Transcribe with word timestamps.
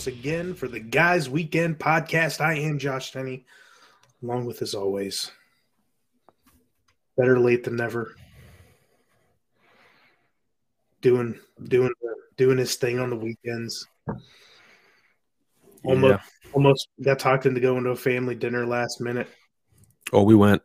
once 0.00 0.06
again 0.06 0.54
for 0.54 0.66
the 0.66 0.80
Guys 0.80 1.28
Weekend 1.28 1.78
podcast. 1.78 2.40
I 2.40 2.54
am 2.54 2.78
Josh 2.78 3.12
Tenney, 3.12 3.44
along 4.22 4.46
with 4.46 4.62
as 4.62 4.72
always, 4.74 5.30
better 7.18 7.38
late 7.38 7.64
than 7.64 7.76
never. 7.76 8.14
Doing 11.02 11.38
doing 11.64 11.92
doing 12.38 12.56
his 12.56 12.76
thing 12.76 12.98
on 12.98 13.10
the 13.10 13.16
weekends. 13.16 13.86
Almost 15.84 16.10
Yeah. 16.12 16.20
almost 16.54 16.88
got 17.02 17.18
talked 17.18 17.44
into 17.44 17.60
going 17.60 17.84
to 17.84 17.90
a 17.90 17.96
family 17.96 18.34
dinner 18.34 18.64
last 18.64 19.02
minute. 19.02 19.28
Oh, 20.14 20.22
we 20.22 20.34
went. 20.34 20.62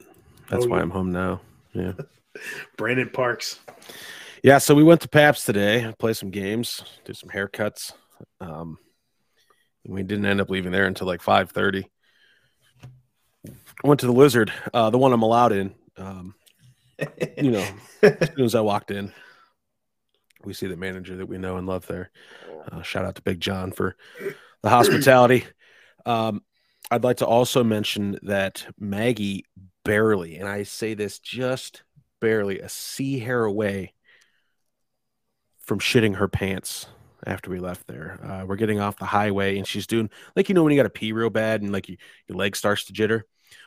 That's 0.49 0.63
Oh, 0.63 0.69
why 0.69 0.77
yeah. 0.77 0.83
I'm 0.83 0.91
home 0.91 1.11
now. 1.11 1.41
Yeah. 1.73 1.91
Brandon 2.77 3.09
Parks. 3.09 3.59
Yeah. 4.43 4.59
So 4.59 4.73
we 4.73 4.83
went 4.83 5.01
to 5.01 5.09
Paps 5.09 5.43
today, 5.43 5.93
play 5.99 6.13
some 6.13 6.29
games, 6.29 6.85
do 7.03 7.13
some 7.13 7.31
haircuts. 7.31 7.91
Um, 8.39 8.77
we 9.85 10.03
didn't 10.03 10.25
end 10.25 10.41
up 10.41 10.49
leaving 10.49 10.71
there 10.71 10.85
until 10.85 11.07
like 11.07 11.21
5:30. 11.21 11.85
Went 13.83 13.99
to 13.99 14.05
the 14.07 14.13
Lizard, 14.13 14.51
uh, 14.73 14.89
the 14.89 14.97
one 14.97 15.13
I'm 15.13 15.21
allowed 15.21 15.51
in. 15.51 15.75
Um, 15.97 16.35
you 17.37 17.51
know, 17.51 17.67
as 18.01 18.29
soon 18.35 18.45
as 18.45 18.55
I 18.55 18.61
walked 18.61 18.91
in, 18.91 19.13
we 20.43 20.53
see 20.53 20.67
the 20.67 20.77
manager 20.77 21.17
that 21.17 21.27
we 21.27 21.37
know 21.37 21.57
and 21.57 21.67
love 21.67 21.85
there. 21.87 22.09
Uh, 22.71 22.81
shout 22.81 23.05
out 23.05 23.15
to 23.15 23.21
Big 23.21 23.39
John 23.39 23.71
for 23.71 23.95
the 24.61 24.69
hospitality. 24.69 25.45
Um, 26.07 26.43
I'd 26.91 27.03
like 27.03 27.17
to 27.17 27.25
also 27.25 27.63
mention 27.63 28.19
that 28.21 28.67
Maggie 28.79 29.45
barely, 29.83 30.37
and 30.37 30.47
I 30.47 30.61
say 30.61 30.93
this 30.93 31.17
just 31.17 31.81
barely, 32.21 32.59
a 32.59 32.69
sea 32.69 33.17
hair 33.17 33.43
away 33.43 33.93
from 35.61 35.79
shitting 35.79 36.17
her 36.17 36.27
pants 36.27 36.85
after 37.25 37.49
we 37.49 37.59
left 37.59 37.87
there. 37.87 38.19
Uh, 38.23 38.45
we're 38.45 38.55
getting 38.55 38.79
off 38.79 38.97
the 38.97 39.05
highway, 39.05 39.57
and 39.57 39.67
she's 39.67 39.87
doing 39.87 40.09
like 40.35 40.49
you 40.49 40.55
know 40.55 40.63
when 40.63 40.73
you 40.73 40.79
got 40.79 40.83
to 40.83 40.89
pee 40.89 41.11
real 41.11 41.29
bad 41.29 41.61
and 41.61 41.71
like 41.71 41.89
you, 41.89 41.97
your 42.27 42.37
leg 42.37 42.55
starts 42.55 42.85
to 42.85 42.93
jitter, 42.93 43.21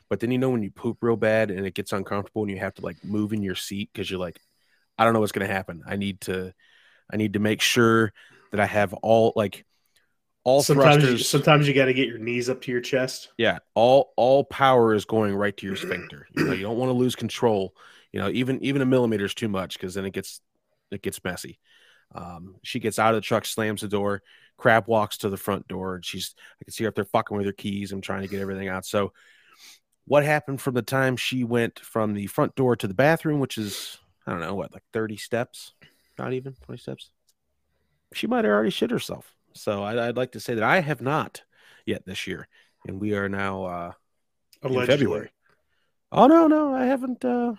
but 0.08 0.20
then 0.20 0.30
you 0.30 0.38
know 0.38 0.50
when 0.50 0.62
you 0.62 0.70
poop 0.70 0.98
real 1.00 1.16
bad 1.16 1.50
and 1.50 1.66
it 1.66 1.74
gets 1.74 1.92
uncomfortable 1.92 2.42
and 2.42 2.50
you 2.50 2.58
have 2.58 2.74
to 2.74 2.82
like 2.82 3.02
move 3.04 3.32
in 3.32 3.42
your 3.42 3.54
seat 3.54 3.90
because 3.92 4.10
you're 4.10 4.20
like, 4.20 4.40
I 4.96 5.04
don't 5.04 5.12
know 5.12 5.20
what's 5.20 5.32
gonna 5.32 5.46
happen. 5.46 5.82
I 5.86 5.96
need 5.96 6.20
to, 6.22 6.52
I 7.12 7.16
need 7.16 7.34
to 7.34 7.38
make 7.38 7.60
sure 7.60 8.12
that 8.50 8.60
I 8.60 8.66
have 8.66 8.94
all 8.94 9.32
like 9.36 9.64
all 10.44 10.62
sometimes 10.62 11.02
you, 11.02 11.10
thrusters. 11.10 11.28
sometimes 11.28 11.68
you 11.68 11.74
got 11.74 11.86
to 11.86 11.92
get 11.92 12.08
your 12.08 12.18
knees 12.18 12.48
up 12.48 12.62
to 12.62 12.72
your 12.72 12.80
chest. 12.80 13.28
Yeah, 13.36 13.58
all 13.74 14.12
all 14.16 14.44
power 14.44 14.94
is 14.94 15.04
going 15.04 15.34
right 15.34 15.56
to 15.58 15.66
your 15.66 15.76
sphincter. 15.76 16.26
You 16.34 16.44
know, 16.44 16.52
you 16.52 16.62
don't 16.62 16.78
want 16.78 16.88
to 16.88 16.94
lose 16.94 17.14
control. 17.14 17.74
You 18.12 18.20
know, 18.20 18.30
even 18.30 18.62
even 18.64 18.80
a 18.80 18.86
millimeter 18.86 19.26
is 19.26 19.34
too 19.34 19.48
much 19.48 19.74
because 19.74 19.94
then 19.94 20.06
it 20.06 20.12
gets 20.12 20.40
it 20.90 21.02
gets 21.02 21.22
messy. 21.22 21.58
Um, 22.14 22.56
she 22.62 22.80
gets 22.80 22.98
out 22.98 23.14
of 23.14 23.16
the 23.16 23.26
truck, 23.26 23.44
slams 23.44 23.82
the 23.82 23.88
door. 23.88 24.22
Crab 24.56 24.88
walks 24.88 25.18
to 25.18 25.28
the 25.28 25.36
front 25.36 25.68
door, 25.68 25.96
and 25.96 26.04
she's 26.04 26.34
I 26.60 26.64
can 26.64 26.72
see 26.72 26.84
her 26.84 26.88
up 26.88 26.96
there 26.96 27.04
fucking 27.04 27.36
with 27.36 27.46
her 27.46 27.52
keys. 27.52 27.92
I'm 27.92 28.00
trying 28.00 28.22
to 28.22 28.28
get 28.28 28.40
everything 28.40 28.68
out. 28.68 28.84
So, 28.84 29.12
what 30.04 30.24
happened 30.24 30.60
from 30.60 30.74
the 30.74 30.82
time 30.82 31.16
she 31.16 31.44
went 31.44 31.78
from 31.78 32.14
the 32.14 32.26
front 32.26 32.54
door 32.56 32.74
to 32.76 32.88
the 32.88 32.94
bathroom, 32.94 33.38
which 33.38 33.56
is 33.56 33.98
I 34.26 34.32
don't 34.32 34.40
know 34.40 34.54
what 34.54 34.72
like 34.72 34.82
30 34.92 35.16
steps, 35.16 35.72
not 36.18 36.32
even 36.32 36.54
20 36.64 36.78
steps. 36.78 37.10
She 38.14 38.26
might 38.26 38.44
have 38.44 38.52
already 38.52 38.70
shit 38.70 38.90
herself. 38.90 39.34
So 39.52 39.84
I'd, 39.84 39.98
I'd 39.98 40.16
like 40.16 40.32
to 40.32 40.40
say 40.40 40.54
that 40.54 40.64
I 40.64 40.80
have 40.80 41.00
not 41.00 41.42
yet 41.86 42.04
this 42.04 42.26
year, 42.26 42.48
and 42.86 43.00
we 43.00 43.14
are 43.14 43.28
now 43.28 43.64
uh, 43.64 43.92
in 44.62 44.86
February. 44.86 45.30
Oh 46.10 46.26
no, 46.26 46.46
no, 46.46 46.74
I 46.74 46.86
haven't 46.86 47.24
uh 47.24 47.54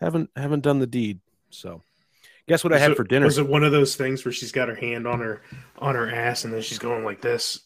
haven't 0.00 0.30
haven't 0.36 0.62
done 0.62 0.78
the 0.78 0.86
deed. 0.86 1.20
So 1.50 1.82
guess 2.48 2.64
what 2.64 2.72
I 2.72 2.78
had 2.78 2.92
it- 2.92 2.96
for 2.96 3.04
dinner? 3.04 3.26
Was 3.26 3.38
it 3.38 3.48
one 3.48 3.64
of 3.64 3.72
those 3.72 3.96
things 3.96 4.24
where 4.24 4.32
she's 4.32 4.52
got 4.52 4.68
her 4.68 4.74
hand 4.74 5.06
on 5.06 5.20
her 5.20 5.42
on 5.78 5.94
her 5.94 6.10
ass 6.10 6.44
and 6.44 6.52
then 6.52 6.62
she's 6.62 6.78
going 6.78 7.04
like 7.04 7.20
this? 7.20 7.60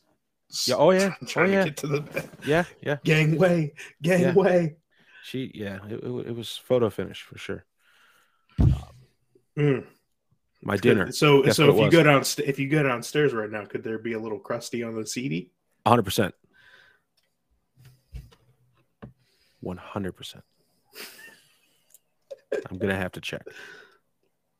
Yeah, 0.66 0.76
oh, 0.76 0.90
yeah, 0.90 1.14
trying 1.26 1.50
oh, 1.50 1.52
yeah. 1.52 1.64
to 1.64 1.70
get 1.70 1.76
to 1.78 1.86
the 1.88 2.00
bed. 2.00 2.30
Yeah, 2.46 2.64
yeah. 2.80 2.96
gangway, 3.04 3.72
gangway. 4.02 4.76
She 5.24 5.50
yeah, 5.54 5.78
it, 5.88 6.04
it, 6.04 6.26
it 6.28 6.36
was 6.36 6.56
photo 6.56 6.88
finish 6.88 7.22
for 7.22 7.36
sure. 7.36 7.64
Mm. 9.58 9.86
My 10.62 10.76
dinner, 10.76 11.12
So 11.12 11.42
Guess 11.42 11.56
so 11.56 11.70
if 11.70 11.80
you 11.80 11.90
go 11.90 12.02
down 12.02 12.22
if 12.44 12.58
you 12.58 12.68
go 12.68 12.82
downstairs 12.82 13.32
right 13.32 13.50
now, 13.50 13.64
could 13.64 13.84
there 13.84 13.98
be 13.98 14.14
a 14.14 14.18
little 14.18 14.38
crusty 14.38 14.82
on 14.82 14.94
the 14.94 15.06
CD? 15.06 15.50
100%. 15.86 16.32
100%. 19.64 20.42
I'm 22.70 22.78
going 22.78 22.88
to 22.88 22.96
have 22.96 23.12
to 23.12 23.20
check. 23.20 23.42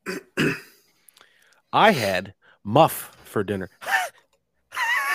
I 1.73 1.93
had 1.93 2.35
muff 2.65 3.17
for 3.25 3.45
dinner 3.45 3.71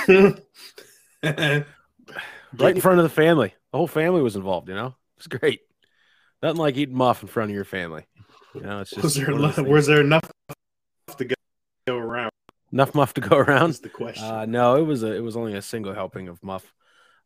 right 0.07 0.43
in 2.75 2.81
front 2.81 2.99
of 2.99 3.03
the 3.03 3.09
family. 3.09 3.53
The 3.71 3.77
whole 3.77 3.87
family 3.87 4.21
was 4.21 4.35
involved, 4.35 4.69
you 4.69 4.75
know? 4.75 4.95
It's 5.17 5.27
great. 5.27 5.61
Nothing 6.41 6.59
like 6.59 6.77
eating 6.77 6.95
muff 6.95 7.21
in 7.21 7.27
front 7.27 7.51
of 7.51 7.55
your 7.55 7.65
family. 7.65 8.05
You 8.55 8.61
know, 8.61 8.81
it's 8.81 8.89
just 8.89 9.03
was 9.03 9.15
there 9.15 9.31
one 9.31 9.45
of 9.45 9.55
those 9.55 9.57
enough, 9.57 9.71
was 9.71 9.87
there 9.87 10.01
enough 10.01 10.31
to 11.17 11.25
go, 11.25 11.35
go 11.87 11.97
around? 11.97 12.31
enough 12.73 12.95
muff 12.95 13.13
to 13.13 13.21
go 13.21 13.37
around. 13.37 13.69
Is 13.69 13.79
the 13.79 13.89
question. 13.89 14.23
Uh, 14.23 14.45
no, 14.45 14.75
it 14.75 14.83
was 14.83 15.03
a 15.03 15.13
it 15.13 15.21
was 15.21 15.37
only 15.37 15.53
a 15.53 15.61
single 15.61 15.93
helping 15.93 16.27
of 16.27 16.43
muff, 16.43 16.73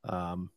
um, 0.04 0.50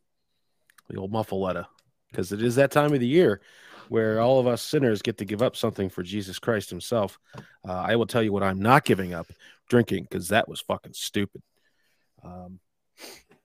the 0.88 0.96
old 0.96 1.12
muffaletta, 1.12 1.66
because 2.10 2.32
it 2.32 2.42
is 2.42 2.56
that 2.56 2.70
time 2.70 2.92
of 2.92 3.00
the 3.00 3.06
year 3.06 3.40
where 3.88 4.20
all 4.20 4.38
of 4.38 4.46
us 4.46 4.62
sinners 4.62 5.02
get 5.02 5.18
to 5.18 5.24
give 5.24 5.42
up 5.42 5.56
something 5.56 5.88
for 5.88 6.02
Jesus 6.02 6.38
Christ 6.38 6.70
Himself. 6.70 7.18
Uh, 7.66 7.72
I 7.72 7.96
will 7.96 8.06
tell 8.06 8.22
you 8.22 8.32
what 8.32 8.42
I'm 8.42 8.60
not 8.60 8.84
giving 8.84 9.14
up: 9.14 9.26
drinking, 9.68 10.04
because 10.04 10.28
that 10.28 10.48
was 10.48 10.60
fucking 10.60 10.94
stupid. 10.94 11.42
Um, 12.22 12.60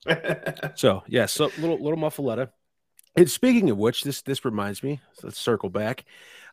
so 0.75 1.03
yeah, 1.07 1.25
so 1.25 1.45
little 1.57 1.77
little 1.77 1.97
muffaletta. 1.97 2.49
And 3.15 3.29
speaking 3.29 3.69
of 3.69 3.77
which, 3.77 4.03
this 4.03 4.21
this 4.21 4.45
reminds 4.45 4.83
me. 4.83 4.99
So 5.13 5.27
let's 5.27 5.39
circle 5.39 5.69
back. 5.69 6.05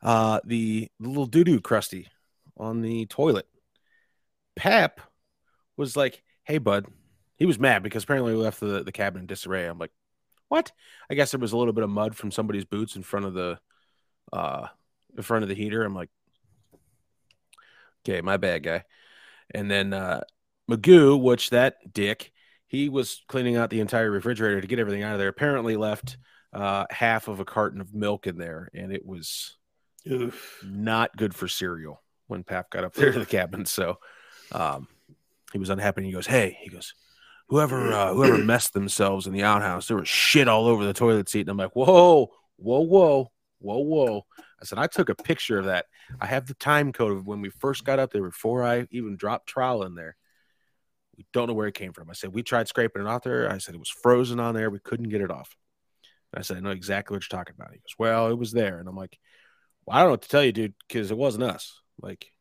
Uh, 0.02 0.40
the, 0.44 0.88
little 0.98 1.26
doo 1.26 1.44
doo 1.44 1.60
crusty 1.60 2.08
on 2.56 2.82
the 2.82 3.06
toilet. 3.06 3.46
Pep 4.56 5.00
was 5.76 5.96
like, 5.96 6.22
"Hey, 6.44 6.58
bud." 6.58 6.86
He 7.36 7.46
was 7.46 7.58
mad 7.58 7.82
because 7.82 8.04
apparently 8.04 8.34
we 8.34 8.42
left 8.42 8.60
the, 8.60 8.84
the 8.84 8.92
cabin 8.92 9.20
in 9.22 9.26
disarray. 9.26 9.64
I'm 9.66 9.78
like, 9.78 9.92
"What?" 10.48 10.72
I 11.08 11.14
guess 11.14 11.30
there 11.30 11.40
was 11.40 11.52
a 11.52 11.56
little 11.56 11.72
bit 11.72 11.84
of 11.84 11.90
mud 11.90 12.14
from 12.14 12.30
somebody's 12.30 12.66
boots 12.66 12.96
in 12.96 13.02
front 13.02 13.24
of 13.24 13.32
the 13.32 13.58
uh 14.32 14.68
in 15.16 15.22
front 15.22 15.42
of 15.42 15.48
the 15.48 15.54
heater. 15.54 15.82
I'm 15.82 15.94
like, 15.94 16.10
"Okay, 18.04 18.20
my 18.20 18.36
bad, 18.36 18.62
guy." 18.62 18.84
And 19.52 19.70
then 19.70 19.92
uh 19.92 20.22
Magoo, 20.70 21.20
which 21.20 21.50
that 21.50 21.76
dick, 21.92 22.32
he 22.66 22.88
was 22.88 23.22
cleaning 23.28 23.56
out 23.56 23.70
the 23.70 23.80
entire 23.80 24.10
refrigerator 24.10 24.60
to 24.60 24.66
get 24.66 24.78
everything 24.78 25.02
out 25.02 25.14
of 25.14 25.18
there. 25.18 25.28
Apparently 25.28 25.76
left 25.76 26.16
uh 26.52 26.86
half 26.90 27.28
of 27.28 27.40
a 27.40 27.44
carton 27.44 27.80
of 27.80 27.94
milk 27.94 28.26
in 28.26 28.38
there, 28.38 28.70
and 28.74 28.92
it 28.92 29.04
was 29.04 29.56
Oof. 30.10 30.64
not 30.64 31.16
good 31.16 31.34
for 31.34 31.48
cereal 31.48 32.02
when 32.26 32.44
Pap 32.44 32.70
got 32.70 32.84
up 32.84 32.94
there 32.94 33.12
to 33.12 33.18
the 33.18 33.26
cabin. 33.26 33.66
So 33.66 33.98
um, 34.52 34.88
he 35.52 35.58
was 35.58 35.70
unhappy. 35.70 36.00
And 36.00 36.06
he 36.06 36.12
goes, 36.12 36.26
"Hey," 36.26 36.58
he 36.62 36.70
goes, 36.70 36.94
"Whoever 37.48 37.92
uh, 37.92 38.14
whoever 38.14 38.38
messed 38.38 38.72
themselves 38.72 39.26
in 39.26 39.32
the 39.32 39.42
outhouse, 39.42 39.88
there 39.88 39.96
was 39.96 40.08
shit 40.08 40.48
all 40.48 40.66
over 40.66 40.84
the 40.84 40.92
toilet 40.92 41.28
seat." 41.28 41.42
And 41.42 41.50
I'm 41.50 41.56
like, 41.56 41.76
"Whoa, 41.76 42.30
whoa, 42.56 42.80
whoa, 42.80 43.32
whoa, 43.60 43.78
whoa!" 43.78 44.26
I 44.60 44.64
said, 44.64 44.78
"I 44.78 44.86
took 44.86 45.08
a 45.08 45.14
picture 45.14 45.58
of 45.58 45.66
that. 45.66 45.86
I 46.20 46.26
have 46.26 46.46
the 46.46 46.54
time 46.54 46.92
code 46.92 47.12
of 47.12 47.26
when 47.26 47.40
we 47.40 47.50
first 47.50 47.84
got 47.84 47.98
up 47.98 48.12
there 48.12 48.24
before 48.24 48.64
I 48.64 48.86
even 48.90 49.16
dropped 49.16 49.48
trowel 49.48 49.84
in 49.84 49.94
there." 49.94 50.16
We 51.16 51.26
don't 51.34 51.48
know 51.48 51.54
where 51.54 51.68
it 51.68 51.74
came 51.74 51.92
from. 51.92 52.08
I 52.08 52.14
said, 52.14 52.32
We 52.32 52.42
tried 52.42 52.66
scraping 52.66 53.02
it 53.02 53.08
off 53.08 53.24
there. 53.24 53.52
I 53.52 53.58
said, 53.58 53.74
It 53.74 53.78
was 53.78 53.90
frozen 53.90 54.40
on 54.40 54.54
there. 54.54 54.70
We 54.70 54.78
couldn't 54.78 55.10
get 55.10 55.20
it 55.20 55.30
off. 55.30 55.54
And 56.32 56.40
I 56.40 56.42
said, 56.42 56.56
I 56.56 56.60
know 56.60 56.70
exactly 56.70 57.14
what 57.14 57.22
you're 57.22 57.38
talking 57.38 57.54
about. 57.58 57.72
He 57.72 57.76
goes, 57.76 57.94
Well, 57.98 58.28
it 58.28 58.38
was 58.38 58.52
there. 58.52 58.78
And 58.78 58.88
I'm 58.88 58.96
like, 58.96 59.18
well, 59.84 59.96
I 59.96 60.00
don't 60.00 60.08
know 60.08 60.12
what 60.12 60.22
to 60.22 60.28
tell 60.28 60.44
you, 60.44 60.52
dude, 60.52 60.74
because 60.86 61.10
it 61.10 61.16
wasn't 61.16 61.44
us. 61.44 61.80
Like, 62.00 62.32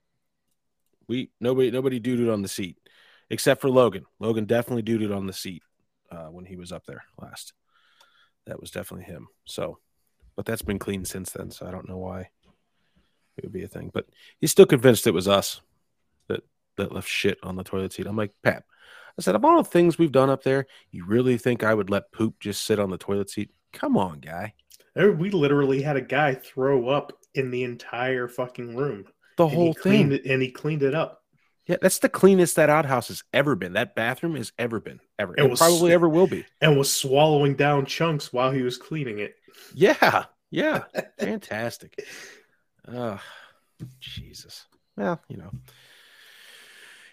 we 1.07 1.31
nobody 1.39 1.72
nobody 1.72 2.00
duded 2.00 2.30
on 2.30 2.42
the 2.42 2.48
seat 2.48 2.77
except 3.30 3.62
for 3.62 3.69
Logan. 3.69 4.06
Logan 4.19 4.45
definitely 4.45 4.83
duded 4.83 5.12
on 5.12 5.27
the 5.27 5.33
seat 5.33 5.63
uh, 6.12 6.27
when 6.27 6.45
he 6.45 6.56
was 6.56 6.72
up 6.72 6.86
there 6.86 7.04
last. 7.19 7.54
That 8.45 8.60
was 8.60 8.72
definitely 8.72 9.06
him. 9.06 9.27
So, 9.45 9.80
but 10.39 10.45
that's 10.45 10.62
been 10.62 10.80
cleaned 10.80 11.06
since 11.06 11.31
then. 11.31 11.51
So 11.51 11.68
I 11.68 11.71
don't 11.71 11.89
know 11.89 11.97
why 11.97 12.21
it 13.36 13.44
would 13.44 13.51
be 13.51 13.63
a 13.63 13.68
thing. 13.68 13.91
But 13.94 14.06
he's 14.39 14.51
still 14.51 14.65
convinced 14.65 15.06
it 15.06 15.13
was 15.13 15.27
us 15.27 15.59
that 16.30 16.44
that 16.77 16.94
left 16.94 17.09
shit 17.09 17.38
on 17.44 17.57
the 17.57 17.63
toilet 17.65 17.91
seat. 17.91 18.07
I'm 18.07 18.15
like, 18.15 18.31
Pat. 18.41 18.63
I 19.18 19.21
said, 19.21 19.36
of 19.36 19.44
all 19.44 19.57
the 19.62 19.69
things 19.69 19.97
we've 19.97 20.13
done 20.13 20.30
up 20.30 20.44
there, 20.44 20.65
you 20.91 21.06
really 21.06 21.38
think 21.38 21.62
I 21.62 21.74
would 21.74 21.89
let 21.89 22.13
poop 22.13 22.39
just 22.39 22.63
sit 22.63 22.80
on 22.80 22.89
the 22.89 22.97
toilet 22.97 23.30
seat? 23.30 23.50
Come 23.74 23.97
on, 23.97 24.21
guy. 24.21 24.53
We 24.95 25.30
literally 25.30 25.81
had 25.81 25.97
a 25.97 26.01
guy 26.01 26.36
throw 26.36 26.88
up 26.88 27.12
in 27.36 27.51
the 27.51 27.65
entire 27.65 28.30
fucking 28.30 28.77
room. 28.77 29.03
The 29.36 29.50
whole 29.50 29.74
thing. 29.74 30.13
it, 30.13 30.24
and 30.25 30.41
he 30.41 30.51
cleaned 30.51 30.83
it 30.83 30.95
up. 30.95 31.21
Yeah, 31.68 31.75
that's 31.81 32.00
the 32.00 32.07
cleanest 32.07 32.56
that 32.56 32.69
outhouse 32.69 33.09
has 33.09 33.24
ever 33.33 33.56
been. 33.56 33.74
That 33.74 33.94
bathroom 33.94 34.36
has 34.38 34.53
ever 34.57 34.80
been, 34.80 35.01
ever. 35.19 35.36
It 35.38 35.44
It, 35.44 35.50
was- 35.50 35.59
probably 35.59 35.91
ever 35.91 36.07
will 36.07 36.27
be. 36.27 36.45
and 36.62 36.77
was 36.77 36.89
swallowing 36.89 37.56
down 37.56 37.86
chunks 37.86 38.31
while 38.31 38.51
he 38.51 38.62
was 38.62 38.77
cleaning 38.77 39.19
it. 39.19 39.36
Yeah, 39.73 40.25
yeah, 40.51 40.83
fantastic. 41.19 42.00
Oh, 42.88 43.19
Jesus. 44.00 44.65
Well, 44.97 45.21
you 45.29 45.38
know, 45.38 45.51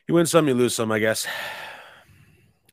You 0.09 0.15
win 0.15 0.27
some, 0.27 0.49
you 0.49 0.55
lose 0.55 0.75
some, 0.75 0.93
I 0.93 0.99
guess. 0.99 1.27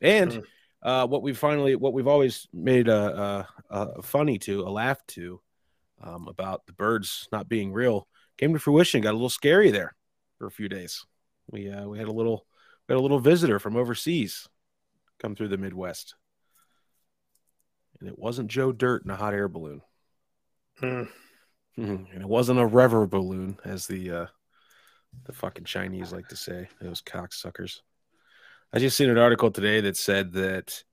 And 0.02 0.32
Mm. 0.32 0.44
uh, 0.82 1.08
what 1.08 1.24
we 1.24 1.34
finally, 1.34 1.76
what 1.76 1.94
we've 1.94 2.08
always 2.08 2.48
made 2.54 2.88
a, 2.88 3.48
a, 3.70 3.88
a 3.98 4.02
funny 4.02 4.38
to, 4.40 4.62
a 4.62 4.70
laugh 4.70 5.00
to, 5.08 5.42
um, 6.02 6.28
about 6.28 6.66
the 6.66 6.74
birds 6.74 7.28
not 7.32 7.48
being 7.50 7.72
real, 7.72 8.08
came 8.38 8.54
to 8.54 8.60
fruition. 8.60 9.02
Got 9.02 9.12
a 9.12 9.14
little 9.14 9.30
scary 9.30 9.72
there 9.72 9.96
for 10.38 10.48
a 10.48 10.52
few 10.52 10.68
days. 10.70 11.06
We 11.52 11.70
uh, 11.70 11.88
we 11.88 11.98
had 12.00 12.08
a 12.08 12.12
little 12.14 12.46
we 12.88 12.94
had 12.94 13.00
a 13.00 13.02
little 13.02 13.20
visitor 13.20 13.60
from 13.60 13.76
overseas 13.78 14.48
come 15.20 15.36
through 15.36 15.50
the 15.50 15.58
Midwest, 15.58 16.16
and 18.04 18.12
it 18.12 18.20
wasn't 18.20 18.50
Joe 18.50 18.74
Dirt 18.74 19.06
in 19.06 19.12
a 19.12 19.16
hot 19.16 19.34
air 19.34 19.48
balloon. 19.48 19.82
Mm. 20.82 21.08
Mhm. 21.78 22.14
And 22.14 22.22
it 22.22 22.28
wasn't 22.28 22.60
a 22.60 22.66
rever 22.66 23.08
balloon, 23.08 23.58
as 23.64 23.88
the 23.88 24.12
uh, 24.12 24.26
the 25.26 25.32
fucking 25.32 25.64
Chinese 25.64 26.12
like 26.12 26.28
to 26.28 26.36
say. 26.36 26.68
Those 26.82 27.02
cocksuckers. 27.02 27.80
I 28.74 28.80
just 28.80 28.98
seen 28.98 29.10
an 29.10 29.18
article 29.18 29.52
today 29.52 29.80
that 29.82 29.96
said 29.96 30.34
that 30.34 30.84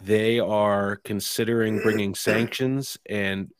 they 0.00 0.40
are 0.40 0.96
considering 1.04 1.82
bringing 1.82 2.14
sanctions 2.16 2.96
and 3.06 3.50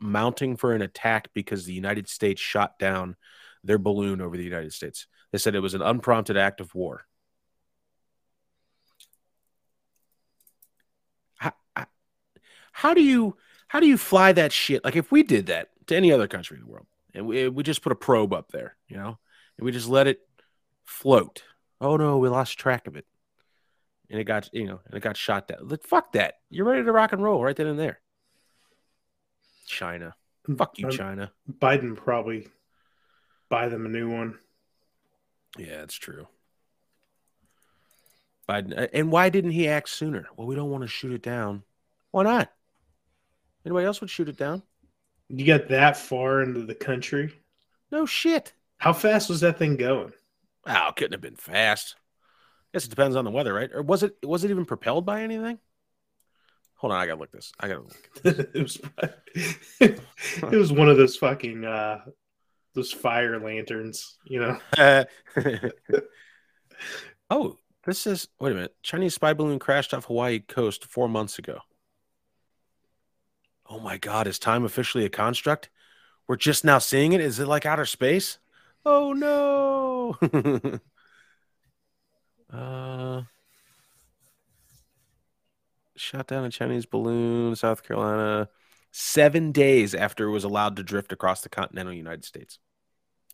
mounting 0.00 0.56
for 0.56 0.72
an 0.72 0.80
attack 0.80 1.28
because 1.34 1.66
the 1.66 1.74
United 1.74 2.08
States 2.08 2.40
shot 2.40 2.78
down 2.78 3.14
their 3.62 3.78
balloon 3.78 4.22
over 4.22 4.38
the 4.38 4.42
United 4.42 4.72
States. 4.72 5.06
They 5.32 5.38
said 5.38 5.54
it 5.54 5.60
was 5.60 5.74
an 5.74 5.82
unprompted 5.82 6.38
act 6.38 6.62
of 6.62 6.74
war. 6.74 7.04
How 12.72 12.94
do 12.94 13.02
you 13.02 13.36
how 13.68 13.80
do 13.80 13.86
you 13.86 13.96
fly 13.96 14.32
that 14.32 14.52
shit? 14.52 14.84
Like 14.84 14.96
if 14.96 15.10
we 15.12 15.22
did 15.22 15.46
that 15.46 15.68
to 15.86 15.96
any 15.96 16.12
other 16.12 16.26
country 16.26 16.56
in 16.58 16.64
the 16.64 16.70
world, 16.70 16.86
and 17.14 17.26
we 17.26 17.48
we 17.48 17.62
just 17.62 17.82
put 17.82 17.92
a 17.92 17.96
probe 17.96 18.32
up 18.32 18.50
there, 18.52 18.76
you 18.88 18.96
know, 18.96 19.18
and 19.56 19.64
we 19.64 19.72
just 19.72 19.88
let 19.88 20.06
it 20.06 20.20
float. 20.84 21.44
Oh 21.80 21.96
no, 21.96 22.18
we 22.18 22.28
lost 22.28 22.58
track 22.58 22.86
of 22.86 22.96
it, 22.96 23.06
and 24.10 24.20
it 24.20 24.24
got 24.24 24.50
you 24.52 24.66
know, 24.66 24.80
and 24.86 24.96
it 24.96 25.00
got 25.00 25.16
shot 25.16 25.48
down. 25.48 25.68
Like, 25.68 25.84
fuck 25.84 26.12
that! 26.12 26.40
You're 26.50 26.66
ready 26.66 26.84
to 26.84 26.92
rock 26.92 27.12
and 27.12 27.22
roll 27.22 27.42
right 27.42 27.56
then 27.56 27.66
and 27.66 27.78
there. 27.78 28.00
China, 29.66 30.14
fuck 30.56 30.78
you, 30.78 30.86
Um, 30.86 30.92
China. 30.92 31.32
Biden 31.50 31.96
probably 31.96 32.48
buy 33.48 33.68
them 33.68 33.86
a 33.86 33.88
new 33.88 34.10
one. 34.10 34.38
Yeah, 35.58 35.82
it's 35.82 35.94
true. 35.96 36.28
Biden, 38.48 38.88
and 38.92 39.10
why 39.10 39.28
didn't 39.28 39.52
he 39.52 39.68
act 39.68 39.88
sooner? 39.88 40.26
Well, 40.36 40.46
we 40.46 40.54
don't 40.54 40.70
want 40.70 40.82
to 40.82 40.88
shoot 40.88 41.12
it 41.12 41.22
down. 41.22 41.62
Why 42.10 42.24
not? 42.24 42.52
Anybody 43.64 43.86
else 43.86 44.00
would 44.00 44.10
shoot 44.10 44.28
it 44.28 44.36
down? 44.36 44.62
You 45.28 45.46
got 45.46 45.68
that 45.68 45.96
far 45.96 46.42
into 46.42 46.64
the 46.64 46.74
country. 46.74 47.32
No 47.90 48.06
shit. 48.06 48.52
How 48.78 48.92
fast 48.92 49.28
was 49.28 49.40
that 49.40 49.58
thing 49.58 49.76
going? 49.76 50.12
Oh, 50.66 50.88
it 50.88 50.96
couldn't 50.96 51.12
have 51.12 51.20
been 51.20 51.36
fast. 51.36 51.96
I 52.72 52.78
Guess 52.78 52.86
it 52.86 52.90
depends 52.90 53.16
on 53.16 53.24
the 53.24 53.30
weather, 53.30 53.52
right? 53.52 53.70
Or 53.72 53.82
was 53.82 54.02
it 54.02 54.16
was 54.22 54.44
it 54.44 54.50
even 54.50 54.64
propelled 54.64 55.06
by 55.06 55.22
anything? 55.22 55.58
Hold 56.76 56.92
on, 56.92 57.00
I 57.00 57.06
gotta 57.06 57.20
look 57.20 57.30
this. 57.30 57.52
I 57.60 57.68
gotta 57.68 57.82
look. 57.82 58.10
it 58.24 58.60
was 58.60 58.80
it 59.80 60.00
was 60.56 60.72
one 60.72 60.88
of 60.88 60.96
those 60.96 61.16
fucking 61.16 61.64
uh 61.64 62.00
those 62.74 62.90
fire 62.90 63.38
lanterns, 63.38 64.16
you 64.24 64.40
know. 64.40 64.58
oh, 67.30 67.56
this 67.84 68.06
is 68.06 68.28
wait 68.40 68.52
a 68.52 68.54
minute. 68.54 68.74
Chinese 68.82 69.14
spy 69.14 69.34
balloon 69.34 69.58
crashed 69.58 69.94
off 69.94 70.06
Hawaii 70.06 70.40
coast 70.40 70.86
four 70.86 71.08
months 71.08 71.38
ago. 71.38 71.58
Oh 73.72 73.80
my 73.80 73.96
god, 73.96 74.26
is 74.26 74.38
time 74.38 74.66
officially 74.66 75.06
a 75.06 75.08
construct? 75.08 75.70
We're 76.28 76.36
just 76.36 76.62
now 76.62 76.78
seeing 76.78 77.14
it. 77.14 77.22
Is 77.22 77.38
it 77.38 77.48
like 77.48 77.64
outer 77.64 77.86
space? 77.86 78.38
Oh 78.84 79.14
no. 79.14 80.18
uh 82.52 83.22
shot 85.96 86.26
down 86.26 86.44
a 86.44 86.50
Chinese 86.50 86.84
balloon, 86.84 87.56
South 87.56 87.82
Carolina, 87.82 88.50
seven 88.90 89.52
days 89.52 89.94
after 89.94 90.28
it 90.28 90.32
was 90.32 90.44
allowed 90.44 90.76
to 90.76 90.82
drift 90.82 91.10
across 91.10 91.40
the 91.40 91.48
continental 91.48 91.94
United 91.94 92.26
States. 92.26 92.58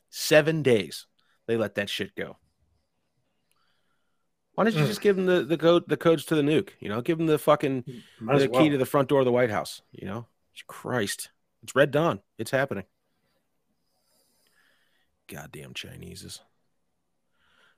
Seven 0.08 0.62
days 0.62 1.06
they 1.49 1.56
let 1.56 1.75
that 1.75 1.90
shit 1.90 2.14
go. 2.14 2.37
Why 4.59 4.65
don't 4.65 4.75
you 4.75 4.83
Mm. 4.83 4.87
just 4.89 5.01
give 5.03 5.15
them 5.15 5.27
the, 5.27 5.45
the 5.45 5.57
code 5.57 5.85
the 5.87 5.97
codes 5.97 6.25
to 6.25 6.35
the 6.35 6.43
nuke? 6.43 6.71
You 6.81 6.89
know, 6.89 7.01
give 7.01 7.17
them 7.17 7.29
the 7.29 7.39
fucking 7.39 7.85
Might 8.19 8.41
the 8.41 8.49
well. 8.51 8.61
key 8.61 8.71
to 8.71 8.77
the 8.77 8.85
front 8.85 9.09
door 9.09 9.21
of 9.21 9.25
the 9.25 9.31
White 9.31 9.51
House. 9.51 9.83
You 9.93 10.05
know, 10.05 10.27
Christ, 10.67 11.31
it's 11.63 11.77
Red 11.77 11.93
Dawn. 11.93 12.23
It's 12.39 12.51
happening. 12.51 12.83
Goddamn 15.29 15.75
Chineses. 15.75 16.41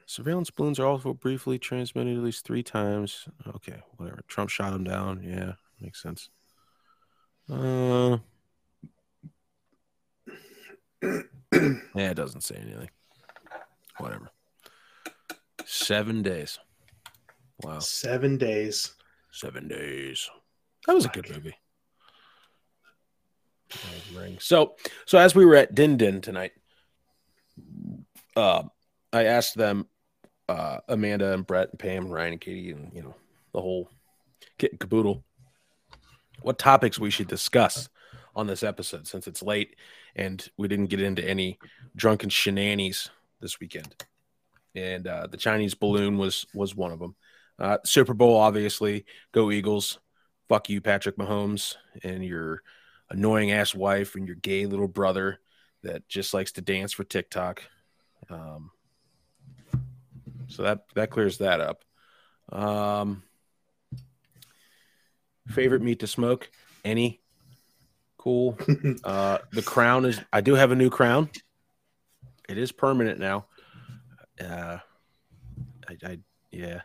Surveillance 0.06 0.50
balloons 0.50 0.80
are 0.80 0.86
also 0.86 1.12
briefly 1.12 1.58
transmitted 1.58 2.16
at 2.16 2.22
least 2.22 2.46
three 2.46 2.62
times. 2.62 3.28
Okay, 3.46 3.82
whatever. 3.98 4.20
Trump 4.26 4.48
shot 4.48 4.72
them 4.72 4.84
down. 4.84 5.22
Yeah, 5.22 5.56
makes 5.82 6.02
sense. 6.02 6.30
Uh, 7.46 8.16
yeah, 11.52 12.10
it 12.10 12.14
doesn't 12.14 12.40
say 12.40 12.54
anything. 12.56 12.88
Whatever. 13.98 14.30
Seven 15.66 16.22
days. 16.22 16.58
Wow. 17.62 17.78
Seven 17.78 18.36
days. 18.36 18.94
Seven 19.32 19.68
days. 19.68 20.28
That 20.86 20.94
was 20.94 21.04
a 21.04 21.08
good 21.08 21.30
movie. 21.30 21.56
Ring. 24.14 24.38
So, 24.40 24.74
so 25.06 25.18
as 25.18 25.34
we 25.34 25.44
were 25.44 25.56
at 25.56 25.74
Din 25.74 25.96
Din 25.96 26.20
tonight, 26.20 26.52
uh, 28.36 28.64
I 29.12 29.24
asked 29.24 29.56
them, 29.56 29.86
uh, 30.48 30.78
Amanda 30.88 31.32
and 31.32 31.46
Brett 31.46 31.70
and 31.70 31.78
Pam 31.78 32.06
and 32.06 32.12
Ryan 32.12 32.32
and 32.32 32.40
Katie 32.40 32.72
and 32.72 32.90
you 32.92 33.02
know 33.02 33.14
the 33.52 33.60
whole 33.60 33.88
kit 34.58 34.72
and 34.72 34.80
caboodle, 34.80 35.22
what 36.42 36.58
topics 36.58 36.98
we 36.98 37.10
should 37.10 37.28
discuss 37.28 37.88
on 38.34 38.48
this 38.48 38.62
episode 38.62 39.06
since 39.06 39.26
it's 39.26 39.42
late 39.42 39.76
and 40.16 40.48
we 40.56 40.68
didn't 40.68 40.86
get 40.86 41.00
into 41.00 41.24
any 41.24 41.58
drunken 41.96 42.28
shenanigans 42.28 43.10
this 43.40 43.60
weekend. 43.60 43.94
And 44.74 45.06
uh, 45.06 45.26
the 45.28 45.36
Chinese 45.36 45.74
balloon 45.74 46.18
was 46.18 46.46
was 46.54 46.74
one 46.74 46.92
of 46.92 46.98
them. 46.98 47.14
Uh, 47.60 47.78
Super 47.84 48.14
Bowl, 48.14 48.36
obviously, 48.36 49.04
go 49.32 49.50
Eagles. 49.50 49.98
Fuck 50.48 50.70
you, 50.70 50.80
Patrick 50.80 51.16
Mahomes, 51.16 51.76
and 52.02 52.24
your 52.24 52.62
annoying 53.10 53.52
ass 53.52 53.74
wife 53.74 54.14
and 54.14 54.26
your 54.26 54.36
gay 54.36 54.66
little 54.66 54.88
brother 54.88 55.38
that 55.82 56.08
just 56.08 56.32
likes 56.32 56.52
to 56.52 56.60
dance 56.60 56.92
for 56.92 57.04
TikTok. 57.04 57.62
Um, 58.30 58.70
so 60.48 60.62
that 60.62 60.84
that 60.94 61.10
clears 61.10 61.38
that 61.38 61.60
up. 61.60 61.84
Um, 62.50 63.22
favorite 65.48 65.82
meat 65.82 66.00
to 66.00 66.06
smoke? 66.06 66.50
Any? 66.84 67.20
Cool. 68.16 68.58
Uh, 69.04 69.38
the 69.52 69.62
crown 69.62 70.04
is. 70.04 70.20
I 70.32 70.40
do 70.40 70.54
have 70.54 70.72
a 70.72 70.76
new 70.76 70.90
crown. 70.90 71.30
It 72.48 72.58
is 72.58 72.72
permanent 72.72 73.18
now. 73.18 73.46
Uh, 74.40 74.78
I, 75.88 75.96
I 76.04 76.18
yeah. 76.50 76.80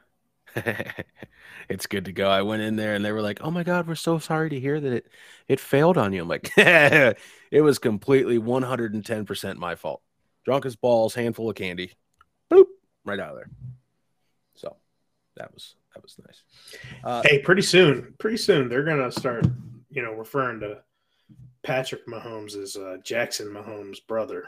it's 1.70 1.86
good 1.88 2.06
to 2.06 2.12
go. 2.12 2.30
I 2.30 2.42
went 2.42 2.62
in 2.62 2.76
there 2.76 2.96
and 2.96 3.04
they 3.04 3.12
were 3.12 3.22
like, 3.22 3.40
"Oh 3.42 3.52
my 3.52 3.64
god, 3.64 3.88
we're 3.88 3.96
so 3.96 4.20
sorry 4.20 4.50
to 4.50 4.60
hear 4.60 4.80
that 4.80 4.94
it 4.94 5.08
it 5.48 5.60
failed 5.60 5.98
on 5.98 6.14
you." 6.14 6.22
I'm 6.22 6.28
like, 6.28 6.52
"It 6.58 7.62
was 7.62 7.80
completely 7.80 8.40
110% 8.40 9.58
my 9.58 9.76
fault. 9.76 10.02
Drunk 10.46 10.66
as 10.66 10.76
balls, 10.76 11.16
handful 11.16 11.50
of 11.50 11.56
candy, 11.56 11.92
boop, 12.52 12.66
right 13.04 13.20
out 13.20 13.32
of 13.32 13.36
there." 13.36 13.50
So 14.56 14.78
that 15.36 15.54
was 15.54 15.76
that 15.94 16.04
was 16.04 16.18
nice. 16.26 16.44
Uh, 17.04 17.22
Hey, 17.26 17.40
pretty 17.40 17.62
soon, 17.62 18.14
pretty 18.20 18.38
soon 18.38 18.70
they're 18.70 18.84
gonna 18.84 19.12
start, 19.12 19.46
you 19.90 20.02
know, 20.02 20.14
referring 20.14 20.60
to 20.62 20.82
Patrick 21.64 22.06
Mahomes 22.08 22.56
as 22.56 22.76
uh, 22.76 22.98
Jackson 23.04 23.48
Mahomes' 23.48 24.06
brother 24.06 24.48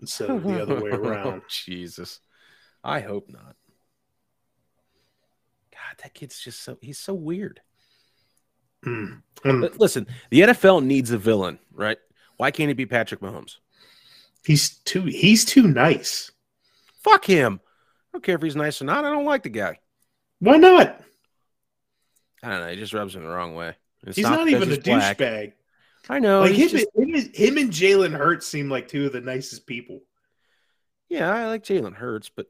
instead 0.00 0.30
of 0.30 0.42
the 0.42 0.60
other 0.60 0.80
way 0.80 0.90
around. 0.92 1.42
Jesus, 1.48 2.20
I 2.82 3.00
hope 3.00 3.28
not. 3.28 3.56
God, 5.96 6.02
that 6.04 6.14
kid's 6.14 6.40
just 6.40 6.62
so 6.62 6.78
he's 6.80 6.98
so 6.98 7.14
weird. 7.14 7.60
Mm. 8.84 9.22
But 9.42 9.78
listen, 9.80 10.06
the 10.30 10.40
NFL 10.40 10.84
needs 10.84 11.10
a 11.10 11.18
villain, 11.18 11.58
right? 11.72 11.98
Why 12.36 12.50
can't 12.50 12.70
it 12.70 12.74
be 12.76 12.86
Patrick 12.86 13.20
Mahomes? 13.20 13.56
he's 14.44 14.76
too 14.80 15.02
he's 15.04 15.44
too 15.44 15.66
nice. 15.66 16.30
Fuck 17.02 17.24
him. 17.24 17.60
I 17.64 18.08
don't 18.12 18.24
care 18.24 18.34
if 18.36 18.42
he's 18.42 18.56
nice 18.56 18.80
or 18.82 18.84
not. 18.84 19.04
I 19.04 19.10
don't 19.10 19.24
like 19.24 19.42
the 19.42 19.48
guy. 19.48 19.78
Why 20.40 20.56
not? 20.56 21.00
I 22.42 22.50
don't 22.50 22.60
know. 22.60 22.68
He 22.68 22.76
just 22.76 22.92
rubs 22.92 23.16
me 23.16 23.22
the 23.22 23.28
wrong 23.28 23.54
way. 23.54 23.74
It's 24.06 24.16
He's 24.16 24.24
not, 24.26 24.48
even 24.48 24.70
a 24.70 24.76
douchebag. 24.76 25.52
I 26.10 26.18
know. 26.18 26.40
like 26.42 26.52
him, 26.52 26.68
just- 26.68 26.86
him, 26.94 27.14
and- 27.14 27.34
him 27.34 27.56
and 27.56 27.70
Jalen 27.70 28.12
Hurts 28.12 28.46
seem 28.46 28.68
like 28.68 28.88
two 28.88 29.06
of 29.06 29.12
the 29.12 29.22
nicest 29.22 29.66
people. 29.66 30.02
yeah, 31.08 31.32
I 31.32 31.46
like 31.46 31.64
Jalen 31.64 31.94
Hurts, 31.94 32.28
but 32.34 32.46